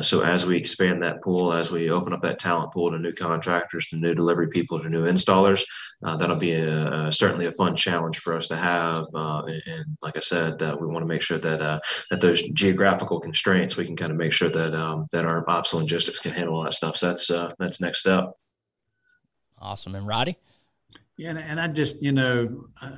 so 0.00 0.22
as 0.22 0.46
we 0.46 0.56
expand 0.56 1.02
that 1.02 1.22
pool, 1.22 1.52
as 1.52 1.72
we 1.72 1.90
open 1.90 2.12
up 2.12 2.22
that 2.22 2.38
talent 2.38 2.72
pool 2.72 2.90
to 2.90 2.98
new 2.98 3.12
contractors, 3.12 3.86
to 3.86 3.96
new 3.96 4.14
delivery 4.14 4.48
people, 4.48 4.78
to 4.78 4.88
new 4.88 5.04
installers. 5.04 5.64
Uh, 6.04 6.16
that'll 6.16 6.36
be 6.36 6.52
a, 6.52 7.10
certainly 7.10 7.46
a 7.46 7.50
fun 7.50 7.74
challenge 7.74 8.18
for 8.18 8.36
us 8.36 8.46
to 8.48 8.56
have. 8.56 9.04
Uh, 9.14 9.42
and, 9.46 9.62
and, 9.66 9.84
like 10.00 10.16
I 10.16 10.20
said, 10.20 10.62
uh, 10.62 10.76
we 10.80 10.86
want 10.86 11.02
to 11.02 11.08
make 11.08 11.22
sure 11.22 11.38
that 11.38 11.60
uh, 11.60 11.80
that 12.10 12.20
those 12.20 12.42
geographical 12.50 13.18
constraints, 13.20 13.76
we 13.76 13.84
can 13.84 13.96
kind 13.96 14.12
of 14.12 14.16
make 14.16 14.32
sure 14.32 14.48
that 14.48 14.74
um, 14.74 15.06
that 15.12 15.24
our 15.24 15.48
ops 15.50 15.74
logistics 15.74 16.20
can 16.20 16.32
handle 16.32 16.56
all 16.56 16.64
that 16.64 16.74
stuff. 16.74 16.96
So 16.96 17.08
that's 17.08 17.30
uh, 17.30 17.52
that's 17.58 17.80
next 17.80 18.00
step. 18.00 18.32
Awesome, 19.60 19.96
and 19.96 20.06
Roddey. 20.06 20.36
Yeah, 21.18 21.36
and 21.36 21.60
I 21.60 21.66
just 21.66 22.00
you 22.00 22.12
know 22.12 22.68
uh, 22.80 22.90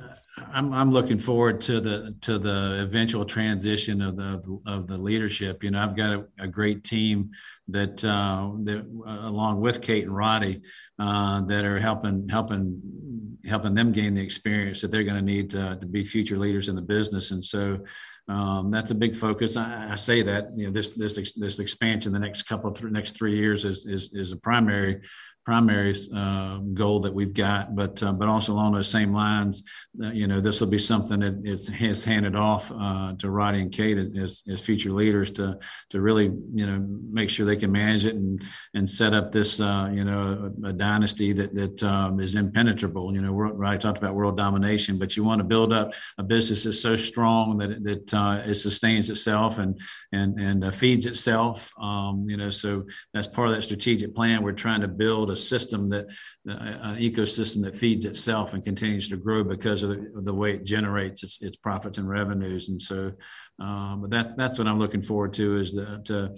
I'm 0.53 0.71
I'm 0.73 0.91
looking 0.91 1.17
forward 1.17 1.59
to 1.61 1.81
the 1.81 2.15
to 2.21 2.37
the 2.37 2.81
eventual 2.83 3.25
transition 3.25 3.99
of 3.99 4.15
the 4.15 4.59
of 4.67 4.85
the 4.85 4.97
leadership. 4.97 5.63
You 5.63 5.71
know, 5.71 5.81
I've 5.81 5.95
got 5.95 6.13
a, 6.13 6.25
a 6.39 6.47
great 6.47 6.83
team 6.83 7.31
that 7.69 8.05
uh, 8.05 8.51
that 8.63 8.85
uh, 9.07 9.27
along 9.27 9.59
with 9.61 9.81
Kate 9.81 10.03
and 10.03 10.13
Roddey 10.13 10.61
uh, 10.99 11.41
that 11.41 11.65
are 11.65 11.79
helping 11.79 12.29
helping 12.29 13.39
helping 13.47 13.73
them 13.73 13.91
gain 13.91 14.13
the 14.13 14.21
experience 14.21 14.81
that 14.81 14.91
they're 14.91 15.03
going 15.03 15.15
to 15.15 15.23
need 15.23 15.49
to, 15.49 15.79
to 15.81 15.87
be 15.87 16.03
future 16.03 16.37
leaders 16.37 16.69
in 16.69 16.75
the 16.75 16.81
business. 16.83 17.31
And 17.31 17.43
so 17.43 17.79
um, 18.27 18.69
that's 18.69 18.91
a 18.91 18.95
big 18.95 19.17
focus. 19.17 19.57
I, 19.57 19.89
I, 19.91 19.95
say 19.95 20.21
that 20.21 20.49
you 20.55 20.67
know 20.67 20.71
this 20.71 20.89
this 20.89 21.33
this 21.33 21.59
expansion 21.59 22.13
the 22.13 22.19
next 22.19 22.43
couple 22.43 22.69
of 22.69 22.79
th- 22.79 22.91
next 22.91 23.17
three 23.17 23.35
years 23.35 23.65
is 23.65 23.85
is, 23.85 24.13
is 24.13 24.31
a 24.31 24.37
primary 24.37 25.01
primary 25.43 25.93
uh, 26.15 26.57
goal 26.73 26.99
that 26.99 27.13
we've 27.13 27.33
got, 27.33 27.75
but 27.75 28.01
uh, 28.03 28.11
but 28.11 28.27
also 28.27 28.53
along 28.53 28.73
those 28.73 28.89
same 28.89 29.13
lines, 29.13 29.63
uh, 30.03 30.11
you 30.11 30.27
know, 30.27 30.39
this 30.39 30.61
will 30.61 30.67
be 30.67 30.79
something 30.79 31.19
that 31.21 31.41
is 31.43 31.67
has 31.67 32.03
handed 32.03 32.35
off 32.35 32.71
uh, 32.71 33.13
to 33.17 33.27
Roddey 33.27 33.61
and 33.61 33.71
Kate 33.71 33.97
as, 33.97 34.43
as 34.47 34.61
future 34.61 34.91
leaders 34.91 35.31
to 35.31 35.57
to 35.89 36.01
really 36.01 36.25
you 36.53 36.67
know 36.67 36.85
make 37.11 37.29
sure 37.29 37.45
they 37.45 37.55
can 37.55 37.71
manage 37.71 38.05
it 38.05 38.15
and 38.15 38.43
and 38.73 38.89
set 38.89 39.13
up 39.13 39.31
this 39.31 39.59
uh, 39.59 39.89
you 39.91 40.03
know 40.03 40.51
a, 40.63 40.67
a, 40.67 40.73
dynasty 40.73 41.31
that 41.33 41.55
that 41.55 41.83
um, 41.83 42.19
is 42.19 42.35
impenetrable. 42.35 43.13
You 43.13 43.21
know, 43.21 43.33
Roddey 43.33 43.79
talked 43.79 43.97
about 43.97 44.13
world 44.13 44.37
domination, 44.37 44.99
but 44.99 45.17
you 45.17 45.23
want 45.23 45.39
to 45.39 45.45
build 45.45 45.73
up 45.73 45.93
a 46.17 46.23
business 46.23 46.65
that's 46.65 46.79
so 46.79 46.95
strong 46.95 47.57
that 47.57 47.83
that 47.83 48.13
uh, 48.13 48.43
it 48.45 48.55
sustains 48.55 49.09
itself 49.09 49.57
and 49.57 49.79
and 50.11 50.39
and 50.39 50.75
feeds 50.75 51.07
itself. 51.07 51.71
Um, 51.81 52.27
you 52.29 52.37
know, 52.37 52.51
so 52.51 52.85
that's 53.13 53.27
part 53.27 53.47
of 53.49 53.55
that 53.55 53.63
strategic 53.63 54.13
plan. 54.13 54.43
We're 54.43 54.51
trying 54.51 54.81
to 54.81 54.87
build 54.87 55.30
a 55.31 55.35
system 55.35 55.89
that 55.89 56.05
uh, 56.49 56.53
an 56.53 56.97
ecosystem 56.97 57.63
that 57.63 57.75
feeds 57.75 58.05
itself 58.05 58.53
and 58.53 58.63
continues 58.63 59.09
to 59.09 59.17
grow 59.17 59.43
because 59.43 59.83
of 59.83 59.97
the, 60.23 60.33
way 60.33 60.53
it 60.53 60.65
generates 60.65 61.23
its, 61.23 61.41
its, 61.41 61.55
profits 61.55 61.97
and 61.97 62.07
revenues. 62.07 62.69
And 62.69 62.81
so, 62.81 63.11
um, 63.59 64.01
but 64.01 64.11
that, 64.11 64.37
that's 64.37 64.57
what 64.57 64.67
I'm 64.67 64.79
looking 64.79 65.01
forward 65.01 65.33
to 65.33 65.57
is 65.57 65.73
the, 65.73 66.01
to 66.05 66.35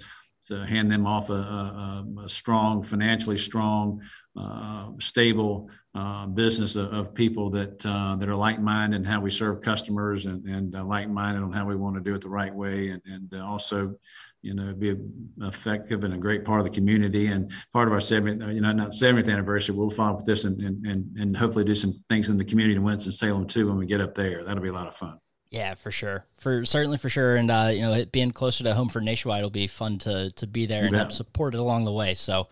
to 0.48 0.66
hand 0.66 0.92
them 0.92 1.06
off 1.06 1.30
a, 1.30 1.34
a, 1.34 2.06
a 2.26 2.30
strong, 2.30 2.84
financially 2.84 3.38
strong, 3.38 4.02
uh, 4.38 4.90
stable 5.00 5.70
uh, 5.96 6.26
business 6.26 6.76
of, 6.76 6.92
of, 6.92 7.14
people 7.14 7.50
that 7.52 7.86
uh, 7.86 8.16
that 8.16 8.28
are 8.28 8.36
like-minded 8.36 8.98
in 8.98 9.04
how 9.04 9.22
we 9.22 9.30
serve 9.30 9.62
customers 9.62 10.26
and, 10.26 10.44
and 10.46 10.76
uh, 10.76 10.84
like-minded 10.84 11.44
on 11.44 11.52
how 11.52 11.66
we 11.66 11.76
want 11.76 11.96
to 11.96 12.02
do 12.02 12.16
it 12.16 12.22
the 12.22 12.30
right 12.30 12.54
way, 12.54 12.90
and, 12.90 13.02
and 13.06 13.42
also 13.42 13.96
you 14.44 14.54
know, 14.54 14.74
be 14.74 14.94
effective 15.42 16.04
and 16.04 16.14
a 16.14 16.18
great 16.18 16.44
part 16.44 16.60
of 16.60 16.66
the 16.66 16.70
community 16.70 17.28
and 17.28 17.50
part 17.72 17.88
of 17.88 17.94
our 17.94 18.00
70th, 18.00 18.54
you 18.54 18.60
know, 18.62 18.74
not 18.74 18.90
70th 18.90 19.32
anniversary. 19.32 19.74
We'll 19.74 19.90
follow 19.90 20.12
up 20.12 20.18
with 20.18 20.26
this 20.26 20.44
and, 20.44 20.62
and, 20.62 21.18
and 21.18 21.36
hopefully 21.36 21.64
do 21.64 21.74
some 21.74 22.04
things 22.10 22.30
in 22.30 22.38
the 22.38 22.44
community 22.44 22.76
in 22.76 22.84
Winston-Salem 22.84 23.48
too 23.48 23.70
when 23.70 23.78
we 23.78 23.86
get 23.86 24.02
up 24.02 24.14
there. 24.14 24.44
That'll 24.44 24.62
be 24.62 24.70
a 24.70 24.74
lot 24.74 24.88
of 24.88 24.96
fun. 24.96 25.18
Yeah, 25.54 25.76
for 25.76 25.92
sure. 25.92 26.26
For 26.38 26.66
certainly 26.66 26.98
for 26.98 27.10
sure. 27.10 27.36
And, 27.36 27.52
uh, 27.52 27.70
you 27.72 27.82
know, 27.82 27.94
it 27.94 28.12
being 28.12 28.32
closer 28.32 28.64
to 28.64 28.74
home 28.74 28.90
for 28.90 29.02
Nationwide 29.02 29.44
will 29.44 29.52
be 29.52 29.68
fun 29.68 30.00
to, 30.00 30.32
to 30.32 30.48
be 30.48 30.66
there 30.66 30.86
and 30.86 30.96
help 30.96 31.12
support 31.12 31.54
it 31.54 31.60
along 31.60 31.86
the 31.86 31.94
way. 31.94 32.16
So, 32.16 32.48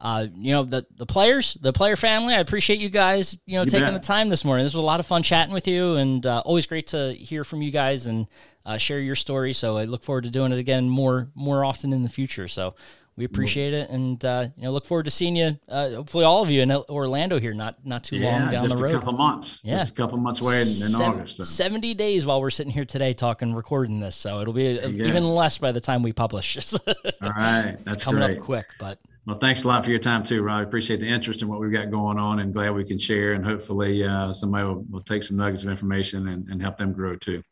uh, 0.00 0.26
you 0.34 0.52
know 0.52 0.64
the 0.64 0.86
the 0.96 1.04
players, 1.04 1.54
the 1.60 1.74
player 1.74 1.94
family. 1.94 2.34
I 2.34 2.38
appreciate 2.40 2.80
you 2.80 2.88
guys, 2.88 3.36
you 3.44 3.56
know, 3.56 3.64
you 3.64 3.70
taking 3.70 3.92
bet. 3.92 4.00
the 4.00 4.06
time 4.06 4.30
this 4.30 4.46
morning. 4.46 4.64
This 4.64 4.72
was 4.72 4.82
a 4.82 4.86
lot 4.86 4.98
of 4.98 5.04
fun 5.04 5.22
chatting 5.22 5.52
with 5.52 5.68
you, 5.68 5.96
and 5.96 6.24
uh, 6.24 6.40
always 6.46 6.64
great 6.64 6.86
to 6.88 7.12
hear 7.12 7.44
from 7.44 7.60
you 7.60 7.70
guys 7.70 8.06
and 8.06 8.26
uh, 8.64 8.78
share 8.78 8.98
your 8.98 9.14
story. 9.14 9.52
So 9.52 9.76
I 9.76 9.84
look 9.84 10.02
forward 10.02 10.24
to 10.24 10.30
doing 10.30 10.52
it 10.52 10.58
again 10.58 10.88
more 10.88 11.28
more 11.34 11.66
often 11.66 11.92
in 11.92 12.02
the 12.02 12.08
future. 12.08 12.48
So 12.48 12.74
we 13.16 13.24
appreciate 13.24 13.74
it, 13.74 13.90
and 13.90 14.24
uh, 14.24 14.48
you 14.56 14.64
know, 14.64 14.72
look 14.72 14.86
forward 14.86 15.04
to 15.04 15.10
seeing 15.10 15.36
you. 15.36 15.58
Uh, 15.68 15.90
hopefully, 15.90 16.24
all 16.24 16.42
of 16.42 16.50
you 16.50 16.62
in 16.62 16.70
Orlando 16.72 17.38
here, 17.38 17.52
not 17.52 17.84
not 17.84 18.04
too 18.04 18.16
yeah, 18.16 18.30
long 18.30 18.50
down 18.50 18.68
the 18.68 18.76
road. 18.76 18.90
Just 18.90 18.94
a 18.94 18.98
couple 18.98 19.12
months. 19.12 19.60
Yeah, 19.64 19.78
just 19.78 19.92
a 19.92 19.94
couple 19.94 20.18
months 20.18 20.40
away 20.40 20.54
in, 20.54 20.68
in 20.68 20.74
Seven, 20.74 21.20
August. 21.20 21.36
So. 21.36 21.44
Seventy 21.44 21.94
days 21.94 22.26
while 22.26 22.40
we're 22.40 22.50
sitting 22.50 22.72
here 22.72 22.84
today 22.84 23.12
talking, 23.12 23.54
recording 23.54 24.00
this. 24.00 24.16
So 24.16 24.40
it'll 24.40 24.54
be 24.54 24.78
even 24.80 25.24
less 25.24 25.58
by 25.58 25.72
the 25.72 25.80
time 25.80 26.02
we 26.02 26.12
publish. 26.12 26.56
all 26.86 26.94
right, 27.22 27.76
that's 27.84 27.96
it's 27.96 28.04
coming 28.04 28.22
great. 28.22 28.38
up 28.38 28.44
quick, 28.44 28.66
but 28.78 28.98
well, 29.26 29.38
thanks 29.38 29.64
a 29.64 29.68
lot 29.68 29.84
for 29.84 29.90
your 29.90 29.98
time 29.98 30.24
too, 30.24 30.42
Rob. 30.42 30.66
Appreciate 30.66 31.00
the 31.00 31.08
interest 31.08 31.42
in 31.42 31.48
what 31.48 31.60
we've 31.60 31.72
got 31.72 31.90
going 31.90 32.18
on 32.18 32.40
and 32.40 32.52
glad 32.52 32.70
we 32.70 32.84
can 32.84 32.98
share. 32.98 33.34
And 33.34 33.44
hopefully, 33.44 34.02
uh, 34.02 34.32
somebody 34.32 34.66
will, 34.66 34.84
will, 34.90 35.02
take 35.02 35.22
some 35.22 35.36
nuggets 35.36 35.62
of 35.62 35.70
information 35.70 36.28
and, 36.28 36.48
and 36.48 36.60
help 36.60 36.78
them 36.78 36.92
grow 36.92 37.16
too. 37.16 37.42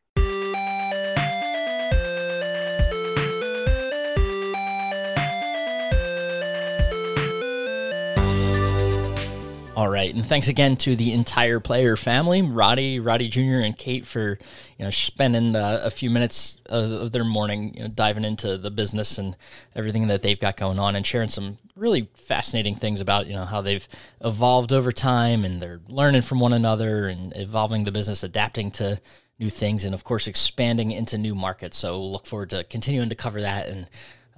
All 9.79 9.89
right, 9.89 10.13
and 10.13 10.27
thanks 10.27 10.49
again 10.49 10.77
to 10.79 10.97
the 10.97 11.13
entire 11.13 11.61
player 11.61 11.95
family, 11.95 12.43
Roddey, 12.43 13.01
Roddey 13.01 13.31
Jr., 13.31 13.65
and 13.65 13.79
Kate 13.79 14.05
for 14.05 14.37
you 14.77 14.85
know 14.85 14.91
spending 14.91 15.55
a 15.55 15.89
few 15.89 16.11
minutes 16.11 16.59
of, 16.67 16.91
of 16.91 17.13
their 17.13 17.23
morning 17.23 17.75
you 17.75 17.83
know, 17.83 17.87
diving 17.87 18.25
into 18.25 18.59
the 18.59 18.73
business 18.73 19.19
and 19.19 19.37
everything 19.77 20.09
that 20.09 20.23
they've 20.23 20.41
got 20.41 20.57
going 20.57 20.81
on, 20.81 20.97
and 20.97 21.07
sharing 21.07 21.29
some 21.29 21.59
really 21.77 22.11
fascinating 22.17 22.75
things 22.75 23.01
about 23.01 23.29
you 23.29 23.35
know 23.35 23.45
how 23.45 23.61
they've 23.61 23.87
evolved 24.21 24.73
over 24.73 24.91
time, 24.91 25.45
and 25.45 25.63
they're 25.63 25.81
learning 25.87 26.23
from 26.23 26.41
one 26.41 26.53
another 26.53 27.07
and 27.07 27.33
evolving 27.37 27.85
the 27.85 27.93
business, 27.93 28.25
adapting 28.25 28.73
to 28.73 29.01
new 29.39 29.49
things, 29.49 29.85
and 29.85 29.95
of 29.95 30.03
course 30.03 30.27
expanding 30.27 30.91
into 30.91 31.17
new 31.17 31.37
markets. 31.37 31.77
So 31.77 32.03
look 32.03 32.27
forward 32.27 32.51
to 32.51 32.65
continuing 32.65 33.11
to 33.11 33.15
cover 33.15 33.41
that 33.43 33.69
and 33.69 33.87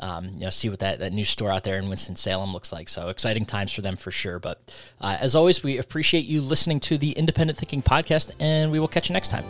um, 0.01 0.31
you 0.35 0.41
know, 0.41 0.51
see 0.51 0.69
what 0.69 0.81
that, 0.81 0.99
that 0.99 1.13
new 1.13 1.25
store 1.25 1.51
out 1.51 1.65
there 1.65 1.79
in 1.79 1.89
Winston-Salem 1.89 2.53
looks 2.53 2.73
like. 2.73 2.89
So 2.89 3.09
exciting 3.09 3.47
times 3.47 3.73
for 3.73 3.83
them 3.83 3.97
for 3.97 4.11
sure. 4.11 4.39
But 4.39 4.61
uh, 5.01 5.17
as 5.21 5.37
always, 5.37 5.63
we 5.63 5.79
appreciate 5.79 6.25
you 6.25 6.41
listening 6.41 6.81
to 6.81 6.99
the 6.99 7.13
Independent 7.13 7.59
Thinking 7.59 7.83
Podcast, 7.83 8.33
and 8.41 8.73
we 8.73 8.81
will 8.81 8.89
catch 8.89 9.09
you 9.09 9.13
next 9.13 9.29
time. 9.29 9.45